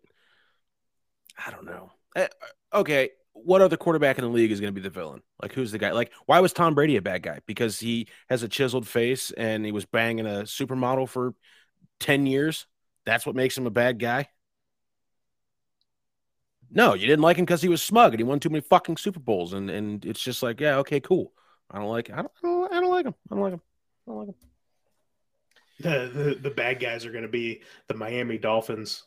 I 1.47 1.51
don't 1.53 1.65
know. 1.67 1.93
Eh, 2.17 2.27
Okay, 2.73 3.11
what 3.35 3.61
other 3.61 3.77
quarterback 3.77 4.19
in 4.19 4.25
the 4.25 4.31
league 4.31 4.51
is 4.51 4.61
going 4.61 4.73
to 4.73 4.81
be 4.81 4.87
the 4.87 4.91
villain? 4.91 5.23
Like, 5.43 5.53
who's 5.53 5.73
the 5.73 5.79
guy? 5.79 5.93
Like, 5.93 6.13
why 6.27 6.41
was 6.41 6.53
Tom 6.53 6.75
Brady 6.75 6.97
a 6.97 7.03
bad 7.03 7.23
guy? 7.23 7.41
Because 7.47 7.79
he 7.79 8.09
has 8.29 8.43
a 8.43 8.49
chiseled 8.49 8.89
face 8.89 9.31
and 9.33 9.65
he 9.65 9.73
was 9.73 9.85
banging 9.85 10.27
a 10.27 10.45
supermodel 10.45 11.09
for 11.09 11.35
10 12.01 12.27
years? 12.27 12.67
That's 13.05 13.27
what 13.27 13.37
makes 13.37 13.59
him 13.59 13.67
a 13.67 13.71
bad 13.71 13.99
guy? 13.99 14.29
No, 16.71 16.95
you 16.95 17.07
didn't 17.07 17.23
like 17.23 17.37
him 17.37 17.45
because 17.45 17.63
he 17.63 17.69
was 17.69 17.83
smug 17.83 18.13
and 18.13 18.21
he 18.21 18.25
won 18.25 18.41
too 18.41 18.49
many 18.49 18.63
fucking 18.63 18.97
Super 18.97 19.21
Bowls, 19.21 19.53
and 19.53 19.71
and 19.71 20.05
it's 20.05 20.21
just 20.21 20.43
like, 20.43 20.61
yeah, 20.61 20.79
okay, 20.79 20.99
cool. 20.99 21.33
I 21.71 21.79
don't 21.79 21.89
like, 21.89 22.11
I 22.11 22.17
don't, 22.17 22.33
I 22.43 22.47
don't, 22.47 22.73
I 22.73 22.81
don't 22.81 22.91
like 22.91 23.07
him. 23.07 23.15
I 23.31 23.35
don't 23.35 23.45
like 23.45 23.53
him. 23.53 23.61
I 24.07 24.11
don't 24.11 24.19
like 24.19 24.29
him. 24.29 24.35
The, 25.81 26.11
the 26.13 26.35
the 26.49 26.55
bad 26.55 26.81
guys 26.81 27.05
are 27.05 27.13
going 27.13 27.23
to 27.23 27.29
be 27.29 27.63
the 27.87 27.95
Miami 27.95 28.39
Dolphins 28.39 29.05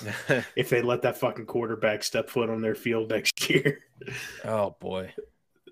if 0.56 0.70
they 0.70 0.82
let 0.82 1.02
that 1.02 1.18
fucking 1.18 1.46
quarterback 1.46 2.02
step 2.02 2.28
foot 2.28 2.50
on 2.50 2.60
their 2.60 2.74
field 2.74 3.10
next 3.10 3.32
year. 3.50 3.80
oh 4.44 4.76
boy, 4.80 5.12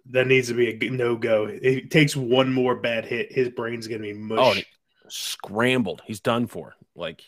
that 0.07 0.27
needs 0.27 0.49
to 0.49 0.55
be 0.55 0.71
a 0.71 0.91
no 0.91 1.17
go. 1.17 1.47
It 1.51 1.91
takes 1.91 2.15
one 2.17 2.53
more 2.53 2.77
bad 2.77 3.05
hit, 3.05 3.33
his 3.33 3.49
brain's 3.49 3.87
going 3.89 4.03
to 4.03 4.09
be 4.09 4.19
mush. 4.19 4.59
Oh, 4.59 5.09
scrambled. 5.09 6.03
He's 6.07 6.21
done 6.21 6.47
for. 6.47 6.75
Like 6.95 7.23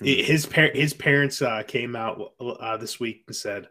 his 0.00 0.46
par- 0.46 0.70
his 0.74 0.92
parents 0.92 1.40
uh, 1.40 1.62
came 1.66 1.96
out 1.96 2.34
uh, 2.40 2.76
this 2.76 3.00
week 3.00 3.24
and 3.26 3.36
said, 3.36 3.68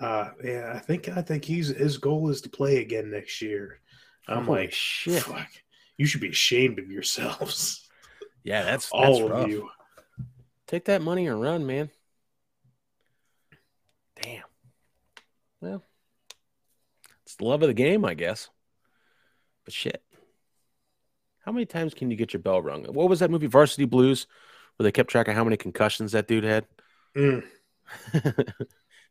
uh, 0.00 0.30
"Yeah, 0.44 0.72
I 0.74 0.78
think 0.78 1.08
I 1.08 1.22
think 1.22 1.44
he's 1.44 1.68
his 1.68 1.98
goal 1.98 2.28
is 2.30 2.42
to 2.42 2.50
play 2.50 2.78
again 2.78 3.10
next 3.10 3.40
year." 3.40 3.80
I'm 4.28 4.44
Holy 4.44 4.62
like, 4.62 4.72
"Shit, 4.72 5.22
fuck. 5.22 5.48
you 5.96 6.06
should 6.06 6.20
be 6.20 6.28
ashamed 6.28 6.78
of 6.78 6.90
yourselves." 6.90 7.88
Yeah, 8.44 8.64
that's, 8.64 8.90
that's 8.90 8.92
all 8.92 9.28
rough. 9.28 9.44
of 9.44 9.50
you. 9.50 9.70
Take 10.72 10.86
that 10.86 11.02
money 11.02 11.26
and 11.26 11.38
run, 11.38 11.66
man. 11.66 11.90
Damn. 14.22 14.44
Well, 15.60 15.84
it's 17.24 17.34
the 17.34 17.44
love 17.44 17.60
of 17.60 17.68
the 17.68 17.74
game, 17.74 18.06
I 18.06 18.14
guess. 18.14 18.48
But 19.66 19.74
shit. 19.74 20.02
How 21.44 21.52
many 21.52 21.66
times 21.66 21.92
can 21.92 22.10
you 22.10 22.16
get 22.16 22.32
your 22.32 22.40
bell 22.40 22.62
rung? 22.62 22.84
What 22.84 23.10
was 23.10 23.20
that 23.20 23.30
movie, 23.30 23.48
Varsity 23.48 23.84
Blues, 23.84 24.26
where 24.76 24.84
they 24.84 24.92
kept 24.92 25.10
track 25.10 25.28
of 25.28 25.34
how 25.34 25.44
many 25.44 25.58
concussions 25.58 26.12
that 26.12 26.26
dude 26.26 26.44
had? 26.44 26.64
Mm. 27.14 27.44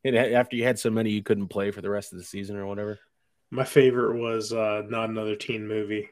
and 0.03 0.15
after 0.15 0.55
you 0.55 0.63
had 0.63 0.79
so 0.79 0.89
many, 0.89 1.11
you 1.11 1.21
couldn't 1.21 1.49
play 1.49 1.69
for 1.69 1.83
the 1.83 1.91
rest 1.91 2.11
of 2.11 2.17
the 2.17 2.25
season 2.25 2.57
or 2.57 2.65
whatever. 2.65 2.97
My 3.51 3.65
favorite 3.65 4.19
was 4.19 4.51
uh, 4.51 4.81
not 4.89 5.11
another 5.11 5.35
teen 5.35 5.67
movie. 5.67 6.09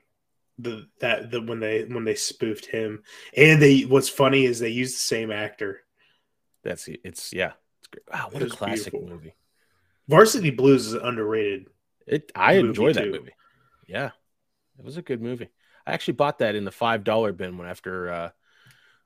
The 0.61 0.87
that 0.99 1.31
the 1.31 1.41
when 1.41 1.59
they 1.59 1.83
when 1.85 2.03
they 2.03 2.15
spoofed 2.15 2.65
him, 2.65 3.03
and 3.35 3.61
they 3.61 3.81
what's 3.81 4.09
funny 4.09 4.45
is 4.45 4.59
they 4.59 4.69
used 4.69 4.95
the 4.95 4.99
same 4.99 5.31
actor. 5.31 5.81
That's 6.63 6.87
it's 7.03 7.31
yeah. 7.33 7.53
It's 7.79 7.87
great. 7.87 8.03
Wow, 8.11 8.29
what 8.31 8.43
a 8.43 8.47
classic 8.47 8.91
beautiful. 8.91 9.15
movie. 9.15 9.35
Varsity 10.07 10.49
Blues 10.49 10.87
is 10.87 10.93
underrated. 10.93 11.67
It 12.07 12.31
I 12.35 12.53
enjoy 12.53 12.93
that 12.93 13.09
movie. 13.09 13.33
Yeah, 13.87 14.11
it 14.77 14.85
was 14.85 14.97
a 14.97 15.01
good 15.01 15.21
movie. 15.21 15.49
I 15.85 15.93
actually 15.93 16.15
bought 16.15 16.39
that 16.39 16.55
in 16.55 16.65
the 16.65 16.71
five 16.71 17.03
dollar 17.03 17.31
bin 17.31 17.57
when 17.57 17.67
after 17.67 18.09
uh, 18.09 18.29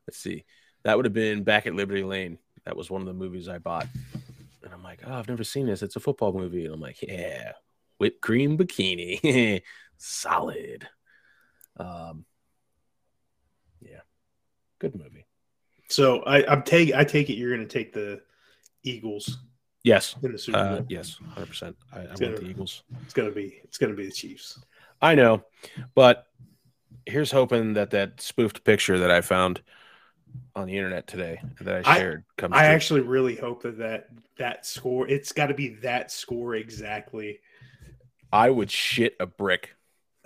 let's 0.08 0.18
see, 0.18 0.46
that 0.84 0.96
would 0.96 1.06
have 1.06 1.14
been 1.14 1.44
back 1.44 1.68
at 1.68 1.76
Liberty 1.76 2.04
Lane. 2.04 2.40
That 2.66 2.78
was 2.78 2.90
one 2.90 3.02
of 3.02 3.08
the 3.08 3.14
movies 3.14 3.50
I 3.50 3.58
bought, 3.58 3.88
and 4.64 4.74
I'm 4.74 4.84
like, 4.84 5.02
oh, 5.06 5.14
I've 5.14 5.28
never 5.28 5.44
seen 5.44 5.68
this. 5.68 5.84
It's 5.84 5.98
a 5.98 6.00
football 6.00 6.32
movie, 6.32 6.66
and 6.66 6.74
I'm 6.74 6.80
like, 6.80 7.02
yeah, 7.02 7.52
whipped 8.00 8.22
cream 8.22 8.58
bikini, 8.58 9.62
solid. 9.98 10.88
Um, 11.78 12.26
yeah, 13.82 14.02
good 14.80 14.96
movie. 14.96 15.26
So 15.90 16.22
I, 16.22 16.46
I'm 16.52 16.64
take 16.64 16.94
I 16.94 17.04
take 17.04 17.30
it 17.30 17.34
you're 17.34 17.56
going 17.56 17.68
to 17.68 17.74
take 17.74 17.94
the 17.94 18.22
Eagles. 18.84 19.40
Yes. 19.84 20.16
In 20.24 20.32
the 20.32 20.38
Super 20.38 20.58
uh, 20.58 20.70
Bowl. 20.70 20.80
Uh, 20.80 20.84
yes, 20.88 21.20
hundred 21.30 21.48
percent. 21.48 21.76
I, 21.92 22.00
I 22.00 22.06
want 22.06 22.20
the 22.20 22.46
Eagles. 22.46 22.84
It's 23.04 23.14
gonna 23.14 23.32
be 23.32 23.60
it's 23.64 23.78
gonna 23.78 23.94
be 23.94 24.06
the 24.06 24.12
Chiefs. 24.12 24.60
I 25.02 25.16
know, 25.16 25.44
but 25.94 26.28
here's 27.06 27.32
hoping 27.32 27.74
that 27.74 27.92
that 27.92 28.22
spoofed 28.22 28.64
picture 28.64 29.00
that 29.00 29.12
I 29.12 29.20
found 29.20 29.62
on 30.56 30.68
the 30.68 30.78
internet 30.78 31.08
today 31.08 31.42
that 31.62 31.86
I 31.86 31.98
shared 31.98 32.24
I, 32.38 32.42
comes. 32.42 32.54
I 32.56 32.60
true. 32.60 32.76
actually 32.76 33.02
really 33.02 33.36
hope 33.36 33.64
that 33.64 33.78
that 33.80 34.08
that 34.38 34.66
score. 34.66 35.08
It's 35.08 35.32
got 35.32 35.48
to 35.48 35.54
be 35.54 35.70
that 35.82 36.12
score 36.12 36.56
exactly. 36.56 37.40
I 38.32 38.50
would 38.50 38.72
shit 38.72 39.16
a 39.20 39.26
brick. 39.26 39.76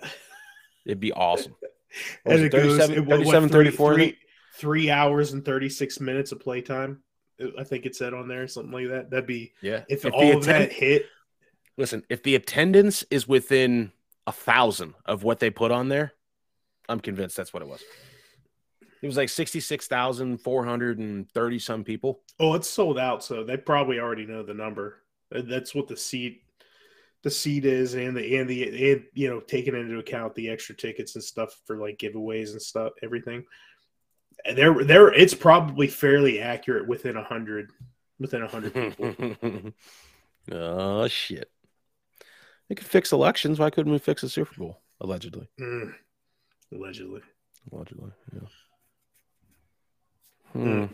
It'd 0.88 0.98
be 0.98 1.12
awesome. 1.12 1.54
As 2.26 2.42
it 2.42 2.50
37, 2.50 3.04
goes, 3.04 3.08
37 3.08 3.48
34 3.50 3.94
three, 3.94 4.18
three 4.54 4.90
hours 4.90 5.32
and 5.32 5.44
36 5.44 6.00
minutes 6.00 6.32
of 6.32 6.40
playtime. 6.40 7.04
I 7.56 7.62
think 7.62 7.86
it 7.86 7.94
said 7.94 8.14
on 8.14 8.26
there 8.26 8.48
something 8.48 8.72
like 8.72 8.88
that. 8.88 9.10
That'd 9.10 9.28
be 9.28 9.52
yeah. 9.62 9.84
If, 9.88 10.04
if 10.04 10.12
all 10.12 10.36
of 10.36 10.46
that 10.46 10.72
hit, 10.72 11.06
listen. 11.76 12.02
If 12.08 12.24
the 12.24 12.34
attendance 12.34 13.04
is 13.10 13.28
within 13.28 13.92
a 14.26 14.32
thousand 14.32 14.94
of 15.06 15.22
what 15.22 15.38
they 15.38 15.50
put 15.50 15.70
on 15.70 15.88
there, 15.88 16.14
I'm 16.88 16.98
convinced 17.00 17.36
that's 17.36 17.54
what 17.54 17.62
it 17.62 17.68
was. 17.68 17.80
It 19.00 19.06
was 19.06 19.16
like 19.16 19.28
66,430 19.28 21.58
some 21.60 21.84
people. 21.84 22.22
Oh, 22.40 22.54
it's 22.54 22.68
sold 22.68 22.98
out. 22.98 23.22
So 23.22 23.44
they 23.44 23.56
probably 23.56 24.00
already 24.00 24.26
know 24.26 24.42
the 24.42 24.54
number. 24.54 24.96
That's 25.30 25.72
what 25.74 25.86
the 25.86 25.96
seat, 25.96 26.42
the 27.22 27.30
seat 27.30 27.64
is 27.64 27.94
and 27.94 28.16
the, 28.16 28.36
and 28.36 28.48
the, 28.48 28.92
and, 28.92 29.04
you 29.14 29.28
know, 29.28 29.40
taking 29.40 29.74
into 29.74 29.98
account 29.98 30.34
the 30.34 30.48
extra 30.48 30.74
tickets 30.74 31.14
and 31.14 31.24
stuff 31.24 31.58
for 31.66 31.76
like 31.76 31.98
giveaways 31.98 32.52
and 32.52 32.62
stuff, 32.62 32.92
everything. 33.02 33.44
And 34.44 34.56
there, 34.56 34.84
there, 34.84 35.12
it's 35.12 35.34
probably 35.34 35.88
fairly 35.88 36.40
accurate 36.40 36.86
within 36.86 37.16
a 37.16 37.24
hundred, 37.24 37.70
within 38.20 38.42
a 38.42 38.48
hundred 38.48 38.74
people. 38.74 39.72
oh 40.52 41.08
shit. 41.08 41.50
They 42.68 42.74
could 42.74 42.86
fix 42.86 43.12
elections. 43.12 43.58
Why 43.58 43.70
couldn't 43.70 43.92
we 43.92 43.98
fix 43.98 44.22
a 44.22 44.28
Super 44.28 44.54
Bowl? 44.56 44.80
Allegedly. 45.00 45.48
Mm. 45.60 45.94
Allegedly. 46.72 47.22
Allegedly, 47.72 48.10
yeah. 48.32 48.48
Hmm. 50.52 50.84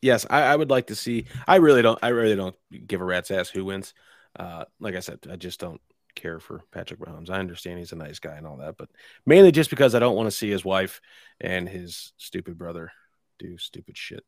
Yes, 0.00 0.26
I, 0.30 0.42
I, 0.42 0.56
would 0.56 0.70
like 0.70 0.86
to 0.88 0.94
see. 0.94 1.26
I 1.46 1.56
really 1.56 1.82
don't. 1.82 1.98
I 2.02 2.08
really 2.08 2.36
don't 2.36 2.56
give 2.86 3.00
a 3.00 3.04
rat's 3.04 3.30
ass 3.30 3.48
who 3.48 3.64
wins. 3.64 3.94
Uh, 4.38 4.64
like 4.78 4.94
I 4.94 5.00
said, 5.00 5.18
I 5.30 5.36
just 5.36 5.60
don't 5.60 5.80
care 6.14 6.40
for 6.40 6.62
Patrick 6.72 7.00
Mahomes. 7.00 7.30
I 7.30 7.38
understand 7.38 7.78
he's 7.78 7.92
a 7.92 7.96
nice 7.96 8.18
guy 8.18 8.36
and 8.36 8.46
all 8.46 8.58
that, 8.58 8.76
but 8.76 8.88
mainly 9.26 9.52
just 9.52 9.70
because 9.70 9.94
I 9.94 9.98
don't 9.98 10.16
want 10.16 10.26
to 10.26 10.36
see 10.36 10.50
his 10.50 10.64
wife 10.64 11.00
and 11.40 11.68
his 11.68 12.12
stupid 12.16 12.58
brother 12.58 12.92
do 13.38 13.58
stupid 13.58 13.96
shit. 13.96 14.24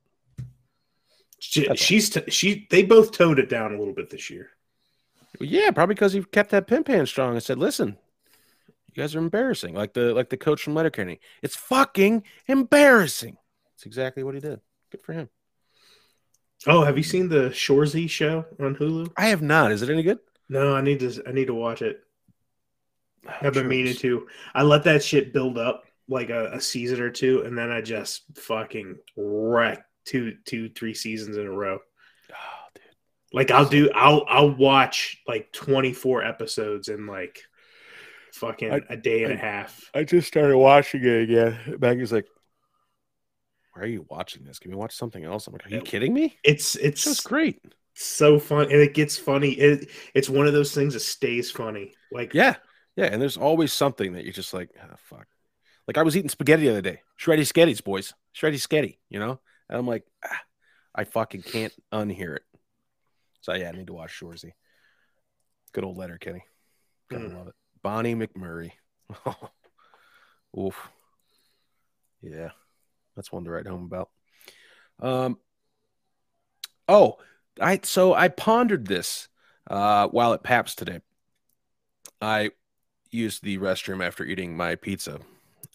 She, 1.38 1.68
she's 1.74 2.08
t- 2.08 2.30
she. 2.30 2.68
They 2.70 2.84
both 2.84 3.10
toned 3.12 3.40
it 3.40 3.48
down 3.48 3.74
a 3.74 3.78
little 3.78 3.94
bit 3.94 4.10
this 4.10 4.30
year. 4.30 4.50
Yeah, 5.40 5.72
probably 5.72 5.96
because 5.96 6.12
he 6.12 6.22
kept 6.22 6.50
that 6.50 6.68
pin 6.68 6.84
pan 6.84 7.04
strong 7.06 7.32
and 7.32 7.42
said, 7.42 7.58
"Listen, 7.58 7.98
you 8.94 9.02
guys 9.02 9.16
are 9.16 9.18
embarrassing. 9.18 9.74
Like 9.74 9.92
the 9.92 10.14
like 10.14 10.28
the 10.28 10.36
coach 10.36 10.62
from 10.62 10.74
Letterkenny. 10.74 11.18
It's 11.42 11.56
fucking 11.56 12.22
embarrassing. 12.46 13.38
It's 13.74 13.86
exactly 13.86 14.22
what 14.22 14.34
he 14.34 14.40
did. 14.40 14.60
Good 14.90 15.02
for 15.02 15.14
him. 15.14 15.30
Oh, 16.66 16.84
have 16.84 16.96
you 16.96 17.02
seen 17.02 17.28
the 17.28 17.50
Shoresy 17.50 18.08
show 18.08 18.44
on 18.60 18.76
Hulu? 18.76 19.12
I 19.16 19.26
have 19.26 19.42
not. 19.42 19.72
Is 19.72 19.82
it 19.82 19.90
any 19.90 20.02
good? 20.02 20.18
No, 20.48 20.74
I 20.74 20.80
need 20.80 21.00
to 21.00 21.22
I 21.26 21.32
need 21.32 21.46
to 21.46 21.54
watch 21.54 21.82
it. 21.82 22.04
Oh, 23.26 23.32
I've 23.42 23.54
been 23.54 23.68
meaning 23.68 23.94
to. 23.96 24.26
I 24.54 24.62
let 24.62 24.84
that 24.84 25.02
shit 25.02 25.32
build 25.32 25.58
up 25.58 25.84
like 26.08 26.30
a, 26.30 26.52
a, 26.52 26.60
season 26.60 27.00
or 27.00 27.10
two, 27.10 27.42
and 27.42 27.56
then 27.56 27.70
I 27.70 27.80
just 27.80 28.24
fucking 28.36 28.96
wreck 29.16 29.84
two, 30.04 30.36
two, 30.44 30.68
three 30.68 30.94
seasons 30.94 31.36
in 31.36 31.46
a 31.46 31.50
row. 31.50 31.78
Oh, 32.30 32.64
dude. 32.74 32.84
Like 33.32 33.50
I'll 33.50 33.68
do, 33.68 33.90
I'll, 33.94 34.24
I'll 34.28 34.54
watch 34.54 35.22
like 35.26 35.52
twenty 35.52 35.92
four 35.92 36.24
episodes 36.24 36.88
in 36.88 37.06
like 37.06 37.40
fucking 38.32 38.72
I, 38.72 38.80
a 38.88 38.96
day 38.96 39.24
and 39.24 39.32
I, 39.32 39.36
a 39.36 39.38
half. 39.38 39.90
I 39.94 40.04
just 40.04 40.28
started 40.28 40.58
watching 40.58 41.02
it 41.04 41.22
again. 41.22 41.78
Maggie's 41.80 42.12
like, 42.12 42.26
"Why 43.72 43.82
are 43.82 43.86
you 43.86 44.06
watching 44.08 44.44
this? 44.44 44.58
Can 44.58 44.70
we 44.70 44.76
watch 44.76 44.94
something 44.94 45.24
else?" 45.24 45.46
I'm 45.46 45.52
like, 45.52 45.66
"Are 45.66 45.70
you 45.70 45.80
kidding 45.80 46.14
me?" 46.14 46.36
It's 46.44 46.76
it's 46.76 47.04
just 47.04 47.24
great, 47.24 47.60
so 47.94 48.38
fun, 48.38 48.64
and 48.64 48.80
it 48.80 48.94
gets 48.94 49.16
funny. 49.16 49.52
It 49.52 49.90
it's 50.14 50.28
one 50.28 50.46
of 50.46 50.52
those 50.52 50.74
things 50.74 50.94
that 50.94 51.00
stays 51.00 51.50
funny. 51.50 51.94
Like 52.10 52.34
yeah, 52.34 52.56
yeah, 52.96 53.06
and 53.06 53.20
there's 53.20 53.36
always 53.36 53.72
something 53.72 54.14
that 54.14 54.24
you're 54.24 54.32
just 54.32 54.54
like, 54.54 54.70
oh, 54.82 54.94
"Fuck." 54.96 55.26
Like 55.86 55.98
I 55.98 56.02
was 56.02 56.16
eating 56.16 56.28
spaghetti 56.28 56.62
the 56.62 56.70
other 56.70 56.82
day, 56.82 57.00
shreddy 57.20 57.40
sketties, 57.40 57.82
boys, 57.82 58.14
shreddy 58.36 58.54
sketty, 58.54 58.98
you 59.08 59.18
know, 59.18 59.40
and 59.68 59.78
I'm 59.78 59.86
like, 59.86 60.04
ah, 60.24 60.40
I 60.94 61.04
fucking 61.04 61.42
can't 61.42 61.72
unhear 61.92 62.36
it. 62.36 62.42
So 63.40 63.54
yeah, 63.54 63.68
I 63.68 63.72
need 63.72 63.88
to 63.88 63.92
watch 63.92 64.18
Shoresy. 64.18 64.52
Good 65.72 65.84
old 65.84 65.96
Letterkenny. 65.96 66.44
Gotta 67.10 67.24
mm. 67.24 67.36
love 67.36 67.48
it. 67.48 67.54
Bonnie 67.82 68.14
McMurray. 68.14 68.72
Oof. 70.58 70.88
Yeah. 72.20 72.50
That's 73.16 73.32
one 73.32 73.44
to 73.44 73.50
write 73.50 73.66
home 73.66 73.84
about. 73.84 74.10
Um 75.00 75.38
Oh, 76.88 77.18
I 77.60 77.80
so 77.82 78.14
I 78.14 78.28
pondered 78.28 78.86
this 78.86 79.28
uh 79.68 80.08
while 80.08 80.32
at 80.34 80.42
Paps 80.42 80.74
today. 80.74 81.00
I 82.20 82.50
used 83.10 83.42
the 83.42 83.58
restroom 83.58 84.04
after 84.04 84.24
eating 84.24 84.56
my 84.56 84.76
pizza. 84.76 85.20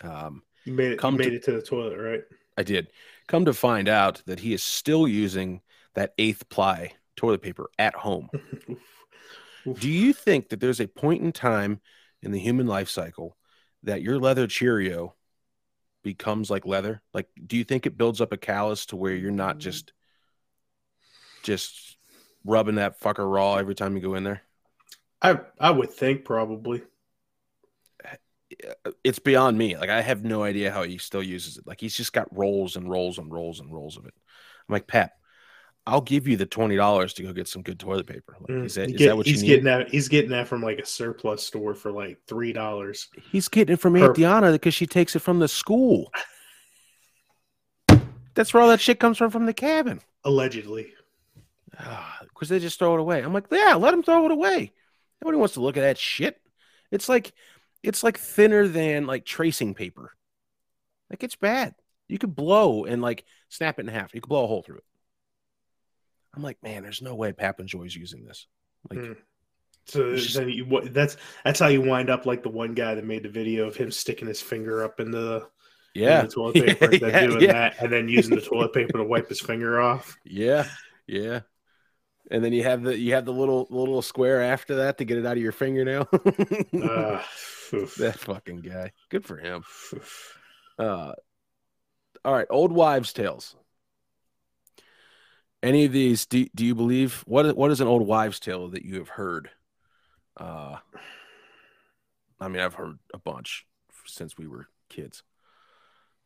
Um 0.02 0.44
you 0.66 0.74
made 0.74 0.92
it, 0.94 1.04
you 1.04 1.12
made 1.12 1.30
to, 1.30 1.36
it 1.36 1.44
to 1.44 1.52
the 1.54 1.62
toilet, 1.62 1.98
right? 1.98 2.24
I 2.58 2.64
did. 2.64 2.88
Come 3.28 3.46
to 3.46 3.54
find 3.54 3.88
out 3.88 4.22
that 4.26 4.40
he 4.40 4.54
is 4.54 4.64
still 4.64 5.08
using 5.08 5.62
that 5.94 6.14
eighth 6.18 6.50
ply 6.50 6.94
toilet 7.16 7.42
paper 7.42 7.70
at 7.78 7.96
home. 7.96 8.30
Do 9.80 9.90
you 9.90 10.14
think 10.14 10.50
that 10.50 10.60
there's 10.62 10.80
a 10.80 10.88
point 10.88 11.22
in 11.24 11.32
time 11.34 11.82
in 12.22 12.32
the 12.32 12.40
human 12.40 12.68
life 12.68 12.90
cycle 12.90 13.36
that 13.84 14.02
your 14.02 14.18
leather 14.18 14.48
Cheerio 14.48 15.16
becomes 16.04 16.50
like 16.50 16.66
leather? 16.66 17.02
Like, 17.14 17.28
do 17.46 17.58
you 17.58 17.64
think 17.64 17.86
it 17.86 17.98
builds 17.98 18.22
up 18.22 18.32
a 18.32 18.38
callus 18.38 18.86
to 18.88 18.96
where 18.96 19.14
you're 19.14 19.32
not 19.32 19.58
mm. 19.58 19.60
just 19.60 19.94
just 21.44 21.98
rubbing 22.46 22.76
that 22.76 23.00
fucker 23.00 23.32
raw 23.32 23.56
every 23.56 23.76
time 23.76 23.96
you 23.96 24.02
go 24.02 24.16
in 24.16 24.24
there? 24.24 24.42
I 25.22 25.40
I 25.60 25.72
would 25.72 25.92
think 25.92 26.26
probably. 26.26 26.84
Eh, 28.06 28.92
it's 29.04 29.20
beyond 29.20 29.58
me. 29.58 29.78
Like 29.78 29.90
I 29.90 30.02
have 30.02 30.24
no 30.24 30.44
idea 30.44 30.72
how 30.72 30.84
he 30.84 30.98
still 30.98 31.24
uses 31.24 31.58
it. 31.58 31.68
Like 31.68 31.82
he's 31.82 31.96
just 31.96 32.14
got 32.14 32.36
rolls 32.36 32.76
and 32.76 32.90
rolls 32.90 33.18
and 33.18 33.32
rolls 33.32 33.60
and 33.60 33.74
rolls 33.74 33.98
of 33.98 34.06
it. 34.06 34.14
I'm 34.16 34.74
like, 34.74 34.88
Pat, 34.88 35.14
I'll 35.88 36.02
give 36.02 36.28
you 36.28 36.36
the 36.36 36.46
twenty 36.46 36.76
dollars 36.76 37.14
to 37.14 37.24
go 37.24 37.32
get 37.32 37.48
some 37.48 37.62
good 37.62 37.80
toilet 37.80 38.06
paper. 38.08 38.36
Like, 38.42 38.50
Mm, 38.50 38.66
is 38.66 38.76
that, 38.76 38.90
get- 38.96 39.08
that 39.08 39.16
what 39.18 39.26
you 39.26 39.32
he's 39.32 39.42
need? 39.42 39.48
getting 39.48 39.64
that? 39.66 39.90
He's 39.90 40.10
getting 40.10 40.32
that 40.32 40.48
from 40.48 40.62
like 40.62 40.80
a 40.80 40.86
surplus 40.86 41.44
store 41.44 41.74
for 41.74 41.92
like 41.92 42.20
three 42.28 42.52
dollars. 42.52 43.08
He's 43.32 43.48
getting 43.48 43.74
it 43.74 43.80
from 43.80 43.96
Aunt 43.96 44.16
Diana 44.16 44.52
because 44.52 44.74
she 44.74 44.86
takes 44.86 45.16
it 45.16 45.20
from 45.20 45.40
the 45.40 45.48
school. 45.48 46.12
That's 48.36 48.54
where 48.54 48.62
all 48.62 48.70
that 48.70 48.82
shit 48.82 49.00
comes 49.00 49.18
from 49.18 49.32
from 49.32 49.46
the 49.46 49.54
cabin. 49.54 50.02
Allegedly. 50.24 50.94
Because 52.22 52.50
they 52.50 52.60
just 52.60 52.78
throw 52.80 52.94
it 52.96 53.00
away. 53.00 53.22
I'm 53.22 53.34
like, 53.34 53.46
yeah, 53.52 53.76
let 53.76 53.92
them 53.92 54.04
throw 54.04 54.26
it 54.26 54.32
away. 54.32 54.72
Nobody 55.22 55.38
wants 55.38 55.56
to 55.56 55.62
look 55.62 55.78
at 55.78 55.82
that 55.82 55.98
shit. 55.98 56.40
It's 56.92 57.10
like, 57.10 57.34
it's 57.82 58.04
like 58.04 58.18
thinner 58.20 58.68
than 58.68 59.08
like 59.08 59.26
tracing 59.26 59.74
paper. 59.74 60.12
Like 61.10 61.24
it's 61.24 61.36
bad. 61.36 61.74
You 62.08 62.18
could 62.20 62.36
blow 62.36 62.86
and 62.86 63.02
like 63.02 63.26
snap 63.50 63.80
it 63.80 63.84
in 63.84 63.88
half. 63.88 64.14
You 64.14 64.22
could 64.22 64.30
blow 64.30 64.44
a 64.44 64.48
hole 64.48 64.62
through 64.62 64.78
it. 64.78 64.84
I'm 66.38 66.44
like, 66.44 66.62
man, 66.62 66.84
there's 66.84 67.02
no 67.02 67.16
way 67.16 67.32
Pap 67.34 67.60
enjoys 67.60 67.96
using 67.96 68.24
this. 68.26 68.48
Like, 68.90 69.00
Mm. 69.00 69.18
So 69.86 70.16
just- 70.16 70.36
then 70.36 70.50
you, 70.50 70.66
what- 70.66 70.94
that's 70.94 71.18
that's 71.46 71.60
how 71.60 71.68
you 71.68 71.82
wind 71.82 72.10
up 72.10 72.26
like 72.26 72.44
the 72.44 72.50
one 72.50 72.74
guy 72.74 72.94
that 72.96 73.06
made 73.06 73.24
the 73.24 73.30
video 73.30 73.68
of 73.68 73.76
him 73.76 73.90
sticking 73.90 74.28
his 74.28 74.42
finger 74.42 74.84
up 74.84 75.00
into 75.00 75.18
the, 75.18 75.36
in 75.96 76.04
yeah, 76.04 76.22
the 76.24 76.28
toilet 76.28 76.54
paper 76.80 76.86
and 76.92 77.00
then 77.00 77.30
doing 77.30 77.42
yeah. 77.44 77.52
that 77.54 77.82
and 77.82 77.92
then 77.92 78.08
using 78.10 78.36
the 78.36 78.42
toilet 78.42 78.74
paper 78.74 78.98
to 78.98 79.04
wipe 79.04 79.30
his 79.30 79.40
finger 79.42 79.80
off. 79.82 80.16
Yeah, 80.26 80.68
yeah. 81.08 81.40
And 82.30 82.44
then 82.44 82.52
you 82.52 82.64
have 82.64 82.84
the 82.84 82.98
you 82.98 83.14
have 83.14 83.24
the 83.24 83.32
little 83.32 83.66
little 83.70 84.02
square 84.02 84.42
after 84.42 84.76
that 84.76 84.98
to 84.98 85.06
get 85.06 85.18
it 85.18 85.26
out 85.26 85.38
of 85.38 85.44
your 85.44 85.54
fingernail. 85.54 86.08
Uh, 86.74 87.22
that 87.98 88.16
fucking 88.18 88.62
guy. 88.62 88.92
Good 89.10 89.26
for 89.26 89.38
him. 89.38 89.64
Uh, 90.80 91.12
all 92.24 92.34
right, 92.34 92.48
old 92.50 92.72
wives' 92.72 93.12
tales. 93.12 93.56
Any 95.64 95.86
of 95.86 95.92
these? 95.92 96.26
Do, 96.26 96.46
do 96.56 96.66
you 96.66 96.76
believe 96.76 97.24
what? 97.26 97.56
What 97.58 97.72
is 97.72 97.82
an 97.82 97.88
old 97.88 98.06
wives' 98.06 98.40
tale 98.40 98.68
that 98.70 98.86
you 98.86 98.96
have 98.96 99.10
heard? 99.10 99.50
Uh, 100.36 100.78
I 102.40 102.48
mean, 102.48 102.62
I've 102.62 102.76
heard 102.76 103.00
a 103.14 103.18
bunch 103.18 103.66
since 104.06 104.38
we 104.38 104.48
were 104.48 104.68
kids. 104.90 105.24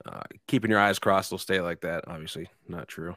Uh, 0.05 0.23
keeping 0.47 0.71
your 0.71 0.79
eyes 0.79 0.99
crossed 0.99 1.31
will 1.31 1.37
stay 1.37 1.61
like 1.61 1.81
that. 1.81 2.05
Obviously, 2.07 2.49
not 2.67 2.87
true. 2.87 3.15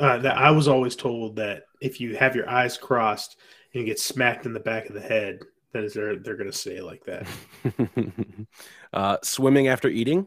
Uh, 0.00 0.18
that 0.18 0.36
I 0.36 0.50
was 0.50 0.66
always 0.66 0.96
told 0.96 1.36
that 1.36 1.64
if 1.80 2.00
you 2.00 2.16
have 2.16 2.34
your 2.34 2.48
eyes 2.48 2.76
crossed 2.76 3.36
and 3.72 3.80
you 3.80 3.86
get 3.86 4.00
smacked 4.00 4.44
in 4.44 4.52
the 4.52 4.60
back 4.60 4.88
of 4.88 4.94
the 4.94 5.00
head, 5.00 5.40
then 5.72 5.88
they're 5.94 6.16
they're 6.16 6.36
gonna 6.36 6.52
stay 6.52 6.80
like 6.80 7.04
that. 7.04 7.26
uh, 8.92 9.18
swimming 9.22 9.68
after 9.68 9.88
eating. 9.88 10.26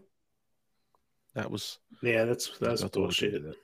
That 1.36 1.52
was 1.52 1.80
Yeah, 2.02 2.26
that's 2.26 2.58
that's 2.60 2.84
I 2.84 2.88
thought 2.88 2.96
we 2.96 3.02
bullshit. 3.04 3.34
that. 3.44 3.56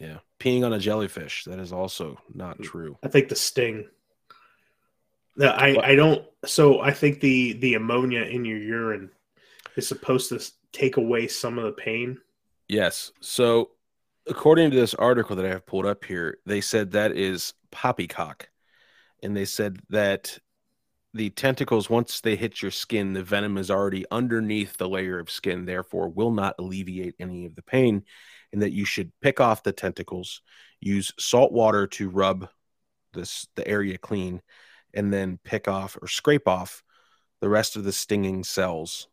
Yeah, 0.00 0.18
peeing 0.38 0.64
on 0.64 0.72
a 0.72 0.78
jellyfish. 0.78 1.44
That 1.44 1.58
is 1.58 1.72
also 1.72 2.18
not 2.32 2.60
true. 2.62 2.96
I 3.04 3.08
think 3.08 3.28
the 3.28 3.36
sting. 3.36 3.86
No, 5.36 5.48
I 5.48 5.90
I 5.90 5.94
don't. 5.94 6.24
So 6.46 6.80
I 6.80 6.92
think 6.92 7.20
the 7.20 7.52
the 7.54 7.74
ammonia 7.74 8.22
in 8.22 8.44
your 8.44 8.58
urine 8.58 9.10
is 9.76 9.86
supposed 9.86 10.30
to 10.30 10.40
take 10.72 10.96
away 10.96 11.28
some 11.28 11.58
of 11.58 11.64
the 11.64 11.72
pain. 11.72 12.18
Yes. 12.68 13.12
So, 13.20 13.70
according 14.28 14.70
to 14.70 14.76
this 14.76 14.94
article 14.94 15.36
that 15.36 15.44
I 15.44 15.50
have 15.50 15.66
pulled 15.66 15.86
up 15.86 16.04
here, 16.04 16.38
they 16.46 16.60
said 16.60 16.92
that 16.92 17.12
is 17.16 17.54
poppycock. 17.70 18.48
And 19.22 19.36
they 19.36 19.44
said 19.44 19.80
that 19.90 20.38
the 21.12 21.30
tentacles, 21.30 21.90
once 21.90 22.20
they 22.20 22.36
hit 22.36 22.62
your 22.62 22.70
skin, 22.70 23.12
the 23.12 23.22
venom 23.22 23.58
is 23.58 23.70
already 23.70 24.04
underneath 24.10 24.76
the 24.76 24.88
layer 24.88 25.18
of 25.18 25.30
skin, 25.30 25.64
therefore, 25.64 26.08
will 26.08 26.30
not 26.30 26.54
alleviate 26.58 27.16
any 27.18 27.44
of 27.46 27.54
the 27.56 27.62
pain. 27.62 28.04
And 28.52 28.62
that 28.62 28.72
you 28.72 28.84
should 28.84 29.12
pick 29.20 29.40
off 29.40 29.62
the 29.62 29.72
tentacles, 29.72 30.42
use 30.80 31.12
salt 31.18 31.52
water 31.52 31.86
to 31.86 32.08
rub 32.08 32.48
this 33.12 33.46
the 33.54 33.66
area 33.66 33.96
clean, 33.96 34.42
and 34.92 35.12
then 35.12 35.38
pick 35.44 35.68
off 35.68 35.96
or 36.00 36.08
scrape 36.08 36.48
off 36.48 36.82
the 37.40 37.48
rest 37.48 37.76
of 37.76 37.84
the 37.84 37.92
stinging 37.92 38.44
cells 38.44 39.08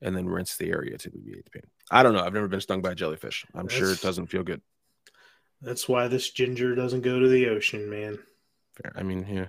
and 0.00 0.16
then 0.16 0.26
rinse 0.26 0.56
the 0.56 0.70
area 0.70 0.96
to 0.96 1.10
alleviate 1.10 1.44
the 1.44 1.50
pain. 1.50 1.70
I 1.90 2.02
don't 2.02 2.14
know. 2.14 2.22
I've 2.22 2.32
never 2.32 2.48
been 2.48 2.60
stung 2.60 2.82
by 2.82 2.92
a 2.92 2.94
jellyfish. 2.94 3.44
I'm 3.54 3.68
sure 3.68 3.90
it 3.90 4.00
doesn't 4.00 4.28
feel 4.28 4.42
good. 4.42 4.62
That's 5.60 5.88
why 5.88 6.08
this 6.08 6.30
ginger 6.30 6.74
doesn't 6.74 7.02
go 7.02 7.20
to 7.20 7.28
the 7.28 7.48
ocean, 7.48 7.90
man. 7.90 8.18
Fair. 8.80 8.92
I 8.96 9.02
mean, 9.02 9.26
yeah. 9.28 9.46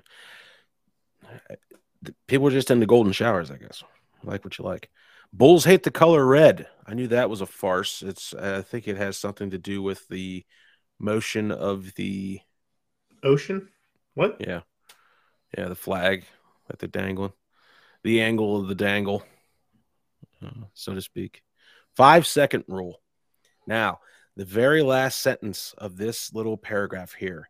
People 2.28 2.48
are 2.48 2.52
just 2.52 2.72
into 2.72 2.86
golden 2.86 3.14
showers, 3.14 3.52
I 3.52 3.58
guess. 3.58 3.84
Like 4.24 4.44
what 4.44 4.58
you 4.58 4.66
like. 4.66 4.90
Bulls 5.34 5.66
hate 5.66 5.84
the 5.84 5.92
color 5.92 6.26
red. 6.26 6.68
I 6.86 6.94
knew 6.94 7.08
that 7.08 7.30
was 7.30 7.42
a 7.42 7.46
farce. 7.46 8.02
It's 8.02 8.34
I 8.34 8.62
think 8.62 8.88
it 8.88 8.98
has 8.98 9.18
something 9.18 9.52
to 9.52 9.58
do 9.58 9.82
with 9.82 10.08
the 10.10 10.46
motion 11.00 11.52
of 11.52 11.94
the 11.96 12.42
Ocean? 13.24 13.70
What? 14.14 14.38
yeah. 14.40 14.62
Yeah, 15.58 15.68
the 15.68 15.76
flag 15.76 16.26
that 16.68 16.80
they're 16.80 16.90
dangling. 16.90 17.34
The 18.04 18.22
angle 18.22 18.60
of 18.60 18.68
the 18.68 18.76
dangle, 18.76 19.24
uh, 20.44 20.66
so 20.74 20.94
to 20.96 21.02
speak. 21.02 21.44
Five 21.96 22.26
second 22.26 22.64
rule. 22.68 23.02
Now, 23.68 24.00
the 24.36 24.46
very 24.46 24.82
last 24.82 25.20
sentence 25.20 25.76
of 25.78 25.98
this 25.98 26.34
little 26.34 26.58
paragraph 26.58 27.14
here, 27.14 27.50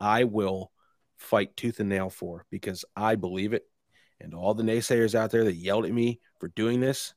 I 0.00 0.24
will 0.24 0.72
fight 1.16 1.56
tooth 1.56 1.78
and 1.80 1.88
nail 1.88 2.10
for 2.10 2.44
because 2.50 2.84
I 2.96 3.14
believe 3.14 3.52
it. 3.52 3.64
And 4.24 4.34
all 4.34 4.54
the 4.54 4.62
naysayers 4.62 5.14
out 5.14 5.30
there 5.30 5.44
that 5.44 5.54
yelled 5.54 5.84
at 5.84 5.92
me 5.92 6.18
for 6.40 6.48
doing 6.48 6.80
this, 6.80 7.12